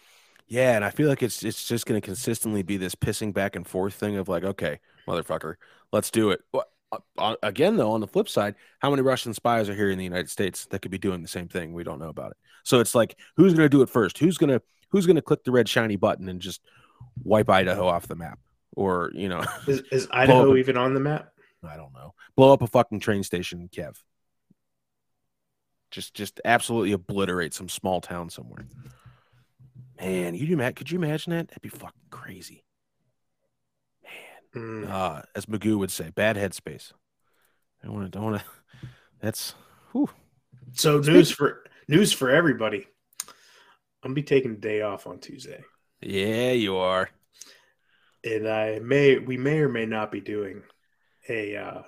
yeah, 0.48 0.76
and 0.76 0.84
I 0.84 0.90
feel 0.90 1.08
like 1.08 1.22
it's 1.22 1.42
it's 1.42 1.66
just 1.66 1.86
going 1.86 2.00
to 2.00 2.04
consistently 2.04 2.62
be 2.62 2.76
this 2.76 2.94
pissing 2.94 3.32
back 3.32 3.56
and 3.56 3.66
forth 3.66 3.94
thing 3.94 4.16
of 4.16 4.28
like, 4.28 4.44
okay, 4.44 4.80
motherfucker, 5.08 5.54
let's 5.92 6.10
do 6.10 6.30
it. 6.30 6.40
Well, 6.52 6.66
uh, 6.90 6.98
uh, 7.18 7.36
again, 7.42 7.76
though, 7.76 7.92
on 7.92 8.00
the 8.00 8.06
flip 8.06 8.28
side, 8.28 8.54
how 8.80 8.90
many 8.90 9.02
Russian 9.02 9.32
spies 9.34 9.68
are 9.70 9.74
here 9.74 9.90
in 9.90 9.98
the 9.98 10.04
United 10.04 10.28
States 10.30 10.66
that 10.66 10.82
could 10.82 10.90
be 10.90 10.98
doing 10.98 11.22
the 11.22 11.28
same 11.28 11.48
thing? 11.48 11.72
We 11.72 11.84
don't 11.84 11.98
know 11.98 12.08
about 12.10 12.32
it. 12.32 12.36
So 12.64 12.80
it's 12.80 12.94
like, 12.94 13.16
who's 13.36 13.54
going 13.54 13.64
to 13.64 13.68
do 13.70 13.82
it 13.82 13.88
first? 13.88 14.18
Who's 14.18 14.36
gonna 14.38 14.60
who's 14.90 15.06
gonna 15.06 15.22
click 15.22 15.44
the 15.44 15.52
red 15.52 15.68
shiny 15.68 15.96
button 15.96 16.28
and 16.28 16.40
just 16.40 16.60
wipe 17.24 17.48
Idaho 17.48 17.86
off 17.86 18.06
the 18.08 18.16
map? 18.16 18.38
Or 18.74 19.10
you 19.14 19.28
know, 19.28 19.44
Is, 19.66 19.82
is 19.90 20.08
Idaho 20.10 20.48
Well, 20.48 20.56
even 20.56 20.76
on 20.76 20.94
the 20.94 21.00
map? 21.00 21.30
I 21.66 21.76
don't 21.76 21.92
know. 21.92 22.14
Blow 22.36 22.52
up 22.52 22.62
a 22.62 22.66
fucking 22.66 23.00
train 23.00 23.22
station, 23.22 23.68
Kev. 23.74 23.96
Just 25.90 26.14
just 26.14 26.40
absolutely 26.44 26.92
obliterate 26.92 27.54
some 27.54 27.68
small 27.68 28.00
town 28.00 28.30
somewhere. 28.30 28.66
Man, 30.00 30.34
you 30.34 30.46
do 30.46 30.56
Matt? 30.56 30.74
could 30.74 30.90
you 30.90 30.98
imagine 30.98 31.32
that? 31.32 31.48
That'd 31.48 31.62
be 31.62 31.68
fucking 31.68 32.08
crazy. 32.10 32.64
Mm. 34.56 34.88
Uh, 34.88 35.22
as 35.34 35.46
Magoo 35.46 35.78
would 35.78 35.90
say, 35.90 36.10
bad 36.10 36.36
headspace. 36.36 36.92
I 37.84 37.88
want 37.88 38.04
to 38.04 38.10
don't 38.10 38.24
want 38.24 38.40
to 38.42 38.88
that's 39.20 39.54
whew. 39.92 40.08
So 40.72 40.98
news 40.98 41.30
for 41.30 41.64
news 41.88 42.12
for 42.12 42.30
everybody. 42.30 42.86
I'm 44.02 44.08
gonna 44.08 44.14
be 44.14 44.22
taking 44.22 44.52
a 44.52 44.56
day 44.56 44.82
off 44.82 45.06
on 45.06 45.20
Tuesday, 45.20 45.62
Yeah, 46.00 46.52
you 46.52 46.76
are. 46.76 47.08
And 48.24 48.48
I 48.48 48.78
may 48.80 49.18
we 49.18 49.36
may 49.36 49.58
or 49.60 49.68
may 49.68 49.86
not 49.86 50.10
be 50.12 50.20
doing 50.20 50.62
a 51.28 51.56
uh, 51.56 51.82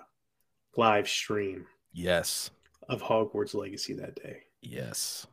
live 0.76 1.08
stream 1.08 1.66
Yes. 1.92 2.50
of 2.88 3.02
Hogwarts 3.02 3.54
Legacy 3.54 3.94
that 3.94 4.16
day. 4.16 4.42
Yes. 4.62 5.26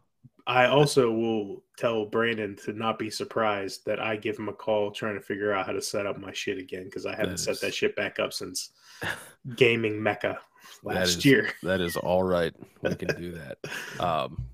I 0.48 0.66
also 0.66 1.12
will 1.12 1.64
tell 1.78 2.06
Brandon 2.06 2.56
to 2.66 2.74
not 2.74 2.98
be 2.98 3.10
surprised 3.12 3.86
that 3.86 4.00
I 4.00 4.16
give 4.16 4.38
him 4.40 4.50
a 4.50 4.54
call 4.54 4.92
trying 4.92 5.14
to 5.16 5.22
figure 5.22 5.54
out 5.54 5.66
how 5.68 5.72
to 5.72 5.82
set 5.82 6.06
up 6.08 6.18
my 6.18 6.34
shit 6.34 6.58
again 6.58 6.86
because 6.86 7.06
I 7.06 7.12
haven't 7.16 7.32
That 7.34 7.38
set 7.40 7.52
is- 7.54 7.60
that 7.62 7.74
shit 7.76 7.96
back 7.96 8.20
up 8.20 8.34
since 8.34 8.72
gaming 9.56 10.02
mecca 10.02 10.40
last 10.84 11.18
is- 11.20 11.26
year. 11.26 11.52
That 11.64 11.80
is 11.82 11.96
all 11.96 12.24
right. 12.24 12.54
We 12.82 12.96
can 12.96 13.16
do 13.20 13.32
that. 13.34 13.58
Um, 14.00 14.46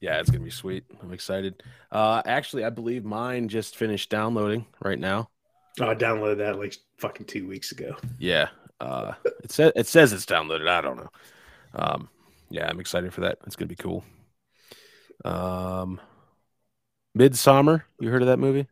yeah, 0.00 0.18
it's 0.20 0.30
gonna 0.30 0.44
be 0.44 0.50
sweet. 0.50 0.84
I'm 1.02 1.12
excited. 1.12 1.62
Uh, 1.90 2.20
actually, 2.26 2.64
I 2.64 2.70
believe 2.70 3.04
mine 3.04 3.48
just 3.48 3.76
finished 3.76 4.10
downloading 4.10 4.66
right 4.82 4.98
now. 4.98 5.30
I 5.80 5.94
downloaded 5.94 6.38
that 6.38 6.58
like 6.58 6.76
fucking 6.98 7.26
two 7.26 7.46
weeks 7.46 7.72
ago. 7.72 7.96
Yeah, 8.18 8.48
uh, 8.80 9.12
it 9.44 9.52
says 9.52 9.72
it 9.76 9.86
says 9.86 10.12
it's 10.12 10.26
downloaded. 10.26 10.68
I 10.68 10.80
don't 10.80 10.96
know. 10.96 11.10
Um, 11.74 12.08
yeah, 12.50 12.68
I'm 12.68 12.80
excited 12.80 13.12
for 13.12 13.22
that. 13.22 13.38
It's 13.46 13.56
gonna 13.56 13.68
be 13.68 13.76
cool. 13.76 14.04
Um, 15.24 16.00
Midsommar. 17.16 17.82
You 18.00 18.10
heard 18.10 18.22
of 18.22 18.28
that 18.28 18.38
movie? 18.38 18.66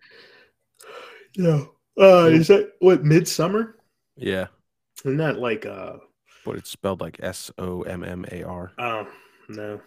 Yeah. 1.36 1.64
Uh, 1.98 2.26
is 2.32 2.48
that 2.48 2.72
what 2.80 3.04
Midsommar? 3.04 3.74
Yeah, 4.16 4.46
Isn't 5.04 5.18
that 5.18 5.38
like 5.38 5.66
uh 5.66 5.94
but 6.44 6.56
it's 6.56 6.70
spelled 6.70 7.00
like 7.00 7.18
S 7.22 7.50
O 7.58 7.82
M 7.82 8.04
M 8.04 8.24
A 8.30 8.42
R. 8.42 8.72
oh 8.78 9.08
no. 9.48 9.80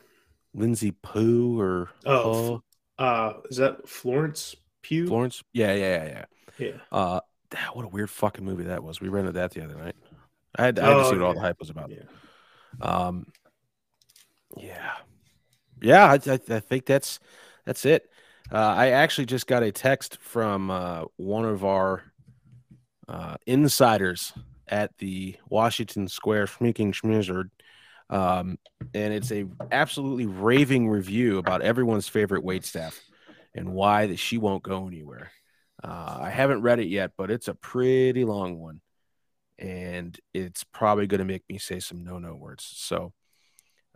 Lindsay 0.54 0.92
Pooh 0.92 1.60
or 1.60 1.90
Oh, 2.06 2.62
Uh 2.98 3.34
is 3.50 3.58
that 3.58 3.88
Florence 3.88 4.56
Pugh? 4.82 5.08
Florence. 5.08 5.44
Yeah, 5.54 5.74
yeah, 5.74 6.04
yeah, 6.04 6.06
yeah. 6.06 6.26
Yeah. 6.60 6.78
Uh, 6.92 7.20
what 7.74 7.86
a 7.86 7.90
weird 7.90 8.10
fucking 8.10 8.44
movie 8.44 8.66
that 8.66 8.84
was. 8.84 9.00
We 9.00 9.10
rented 9.10 9.36
that 9.36 9.52
the 9.52 9.64
other 9.64 9.76
night. 9.76 9.96
I 10.56 10.66
had, 10.66 10.80
I 10.80 10.88
had 10.88 10.98
to 10.98 11.00
Oh, 11.00 11.10
see 11.12 11.18
what 11.18 11.26
all 11.26 11.34
the 11.34 11.40
hype 11.40 11.60
was 11.60 11.70
about. 11.70 11.92
Yeah. 11.92 12.04
Um, 12.82 13.28
yeah, 14.56 14.92
yeah. 15.82 16.06
I, 16.06 16.32
I, 16.32 16.40
I 16.50 16.60
think 16.60 16.86
that's 16.86 17.20
that's 17.66 17.86
it. 17.86 18.10
Uh, 18.52 18.58
I 18.58 18.90
actually 18.92 19.26
just 19.26 19.48
got 19.48 19.64
a 19.64 19.72
text 19.72 20.18
from 20.22 20.72
uh, 20.72 21.04
one 21.18 21.46
of 21.46 21.66
our 21.66 22.04
uh, 23.08 23.36
insiders 23.46 24.34
at 24.68 24.98
the 24.98 25.36
Washington 25.50 26.08
Square 26.08 26.48
Schmeeking 26.48 26.94
Schmizzard. 26.94 27.50
Um, 28.10 28.58
and 28.94 29.14
it's 29.14 29.32
a 29.32 29.46
absolutely 29.72 30.28
raving 30.28 30.90
review 30.90 31.40
about 31.40 31.62
everyone's 31.62 32.08
favorite 32.08 32.44
wait 32.44 32.64
staff 32.64 33.00
and 33.54 33.74
why 33.74 34.08
that 34.08 34.20
she 34.20 34.38
won't 34.38 34.64
go 34.64 34.88
anywhere. 34.88 35.32
Uh, 35.84 36.18
I 36.22 36.30
haven't 36.30 36.62
read 36.62 36.80
it 36.80 36.88
yet, 36.88 37.12
but 37.18 37.30
it's 37.30 37.48
a 37.48 37.54
pretty 37.54 38.26
long 38.26 38.58
one, 38.58 38.82
and 39.60 40.18
it's 40.34 40.64
probably 40.64 41.08
going 41.08 41.20
to 41.20 41.26
make 41.26 41.44
me 41.50 41.58
say 41.58 41.80
some 41.80 42.04
no-no 42.04 42.36
words. 42.36 42.68
So 42.76 43.14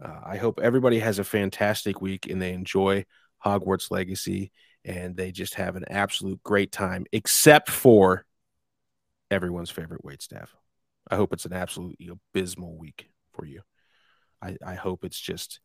uh, 0.01 0.19
I 0.25 0.37
hope 0.37 0.59
everybody 0.59 0.99
has 0.99 1.19
a 1.19 1.23
fantastic 1.23 2.01
week 2.01 2.27
and 2.27 2.41
they 2.41 2.53
enjoy 2.53 3.05
Hogwarts 3.45 3.91
Legacy 3.91 4.51
and 4.83 5.15
they 5.15 5.31
just 5.31 5.55
have 5.55 5.75
an 5.75 5.85
absolute 5.89 6.41
great 6.43 6.71
time, 6.71 7.05
except 7.11 7.69
for 7.69 8.25
everyone's 9.29 9.69
favorite 9.69 10.03
wait 10.03 10.21
staff. 10.21 10.55
I 11.09 11.15
hope 11.15 11.33
it's 11.33 11.45
an 11.45 11.53
absolutely 11.53 12.09
abysmal 12.09 12.77
week 12.77 13.09
for 13.33 13.45
you. 13.45 13.61
I, 14.41 14.57
I 14.65 14.75
hope 14.75 15.03
it's 15.03 15.19
just 15.19 15.59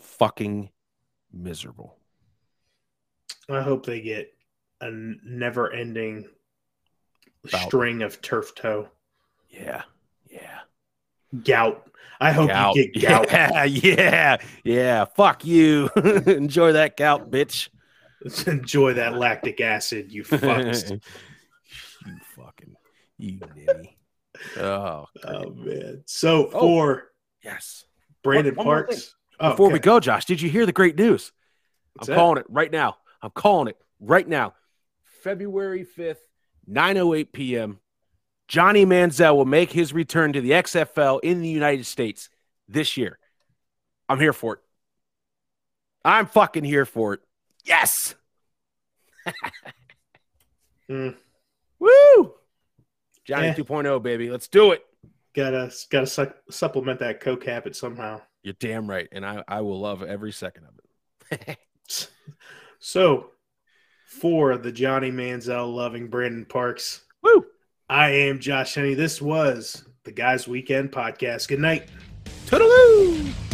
fucking 0.00 0.70
miserable. 1.32 1.98
I 3.48 3.62
hope 3.62 3.86
they 3.86 4.00
get 4.00 4.35
a 4.80 4.90
never 4.90 5.72
ending 5.72 6.28
string 7.46 8.02
of 8.02 8.20
turf 8.20 8.54
toe. 8.54 8.88
Yeah. 9.48 9.82
Yeah. 10.30 10.58
Gout. 11.44 11.88
I 12.20 12.32
hope 12.32 12.48
Gout. 12.48 12.76
you 12.76 12.92
get 12.92 13.02
gout. 13.08 13.30
Yeah, 13.30 13.64
yeah, 13.64 14.36
yeah. 14.64 15.04
Fuck 15.04 15.44
you. 15.44 15.90
Enjoy 15.96 16.72
that 16.72 16.96
gout, 16.96 17.30
bitch. 17.30 17.68
Enjoy 18.46 18.94
that 18.94 19.16
lactic 19.16 19.60
acid, 19.60 20.10
you 20.12 20.22
fucks. 20.24 20.90
you 20.90 21.00
fucking 22.34 22.74
you 23.18 23.38
ninny. 23.66 23.98
Oh, 24.56 25.06
oh 25.24 25.50
man. 25.50 26.02
So 26.06 26.46
Oh. 26.52 26.60
for 26.60 27.12
yes. 27.42 27.84
Brandon 28.22 28.54
One- 28.54 28.66
one 28.66 28.74
Parks. 28.86 29.14
Oh, 29.38 29.50
Before 29.50 29.70
we 29.70 29.78
go, 29.78 30.00
Josh, 30.00 30.24
did 30.24 30.40
you 30.40 30.48
hear 30.48 30.64
the 30.64 30.72
great 30.72 30.96
news? 30.96 31.30
What's 31.92 32.08
I'm 32.08 32.14
that? 32.14 32.18
calling 32.18 32.38
it 32.38 32.46
right 32.48 32.72
now. 32.72 32.96
I'm 33.20 33.30
calling 33.30 33.68
it 33.68 33.76
right 34.00 34.26
now. 34.26 34.54
February 35.26 35.84
5th, 35.84 36.18
9:08 36.70 37.32
p.m. 37.32 37.80
Johnny 38.46 38.86
Manziel 38.86 39.34
will 39.34 39.44
make 39.44 39.72
his 39.72 39.92
return 39.92 40.32
to 40.34 40.40
the 40.40 40.52
XFL 40.52 41.18
in 41.24 41.40
the 41.42 41.48
United 41.48 41.84
States 41.84 42.28
this 42.68 42.96
year. 42.96 43.18
I'm 44.08 44.20
here 44.20 44.32
for 44.32 44.54
it. 44.54 44.60
I'm 46.04 46.26
fucking 46.26 46.62
here 46.62 46.84
for 46.86 47.14
it. 47.14 47.20
Yes. 47.64 48.14
Mm, 50.88 51.16
Woo! 51.80 52.34
Johnny 53.24 53.48
Eh. 53.48 53.54
2.0, 53.54 54.00
baby. 54.00 54.30
Let's 54.30 54.46
do 54.46 54.70
it. 54.70 54.86
gotta 55.34 55.72
gotta 55.90 56.06
su- 56.06 56.32
supplement 56.48 57.00
that 57.00 57.18
coke 57.18 57.44
habit 57.44 57.74
somehow. 57.74 58.20
You're 58.44 58.54
damn 58.60 58.88
right. 58.88 59.08
And 59.10 59.26
I, 59.26 59.42
I 59.48 59.62
will 59.62 59.80
love 59.80 60.04
every 60.04 60.30
second 60.30 60.66
of 60.68 61.38
it. 61.40 61.58
So, 62.78 63.30
for 64.06 64.56
the 64.56 64.72
Johnny 64.72 65.10
Manziel 65.10 65.74
loving 65.74 66.06
Brandon 66.06 66.44
Parks, 66.44 67.02
Woo! 67.22 67.44
I 67.90 68.10
am 68.10 68.38
Josh 68.38 68.74
Henny. 68.74 68.94
This 68.94 69.20
was 69.20 69.84
the 70.04 70.12
Guys 70.12 70.46
Weekend 70.46 70.92
Podcast. 70.92 71.48
Good 71.48 71.60
night. 71.60 71.88
Toodaloo! 72.46 73.45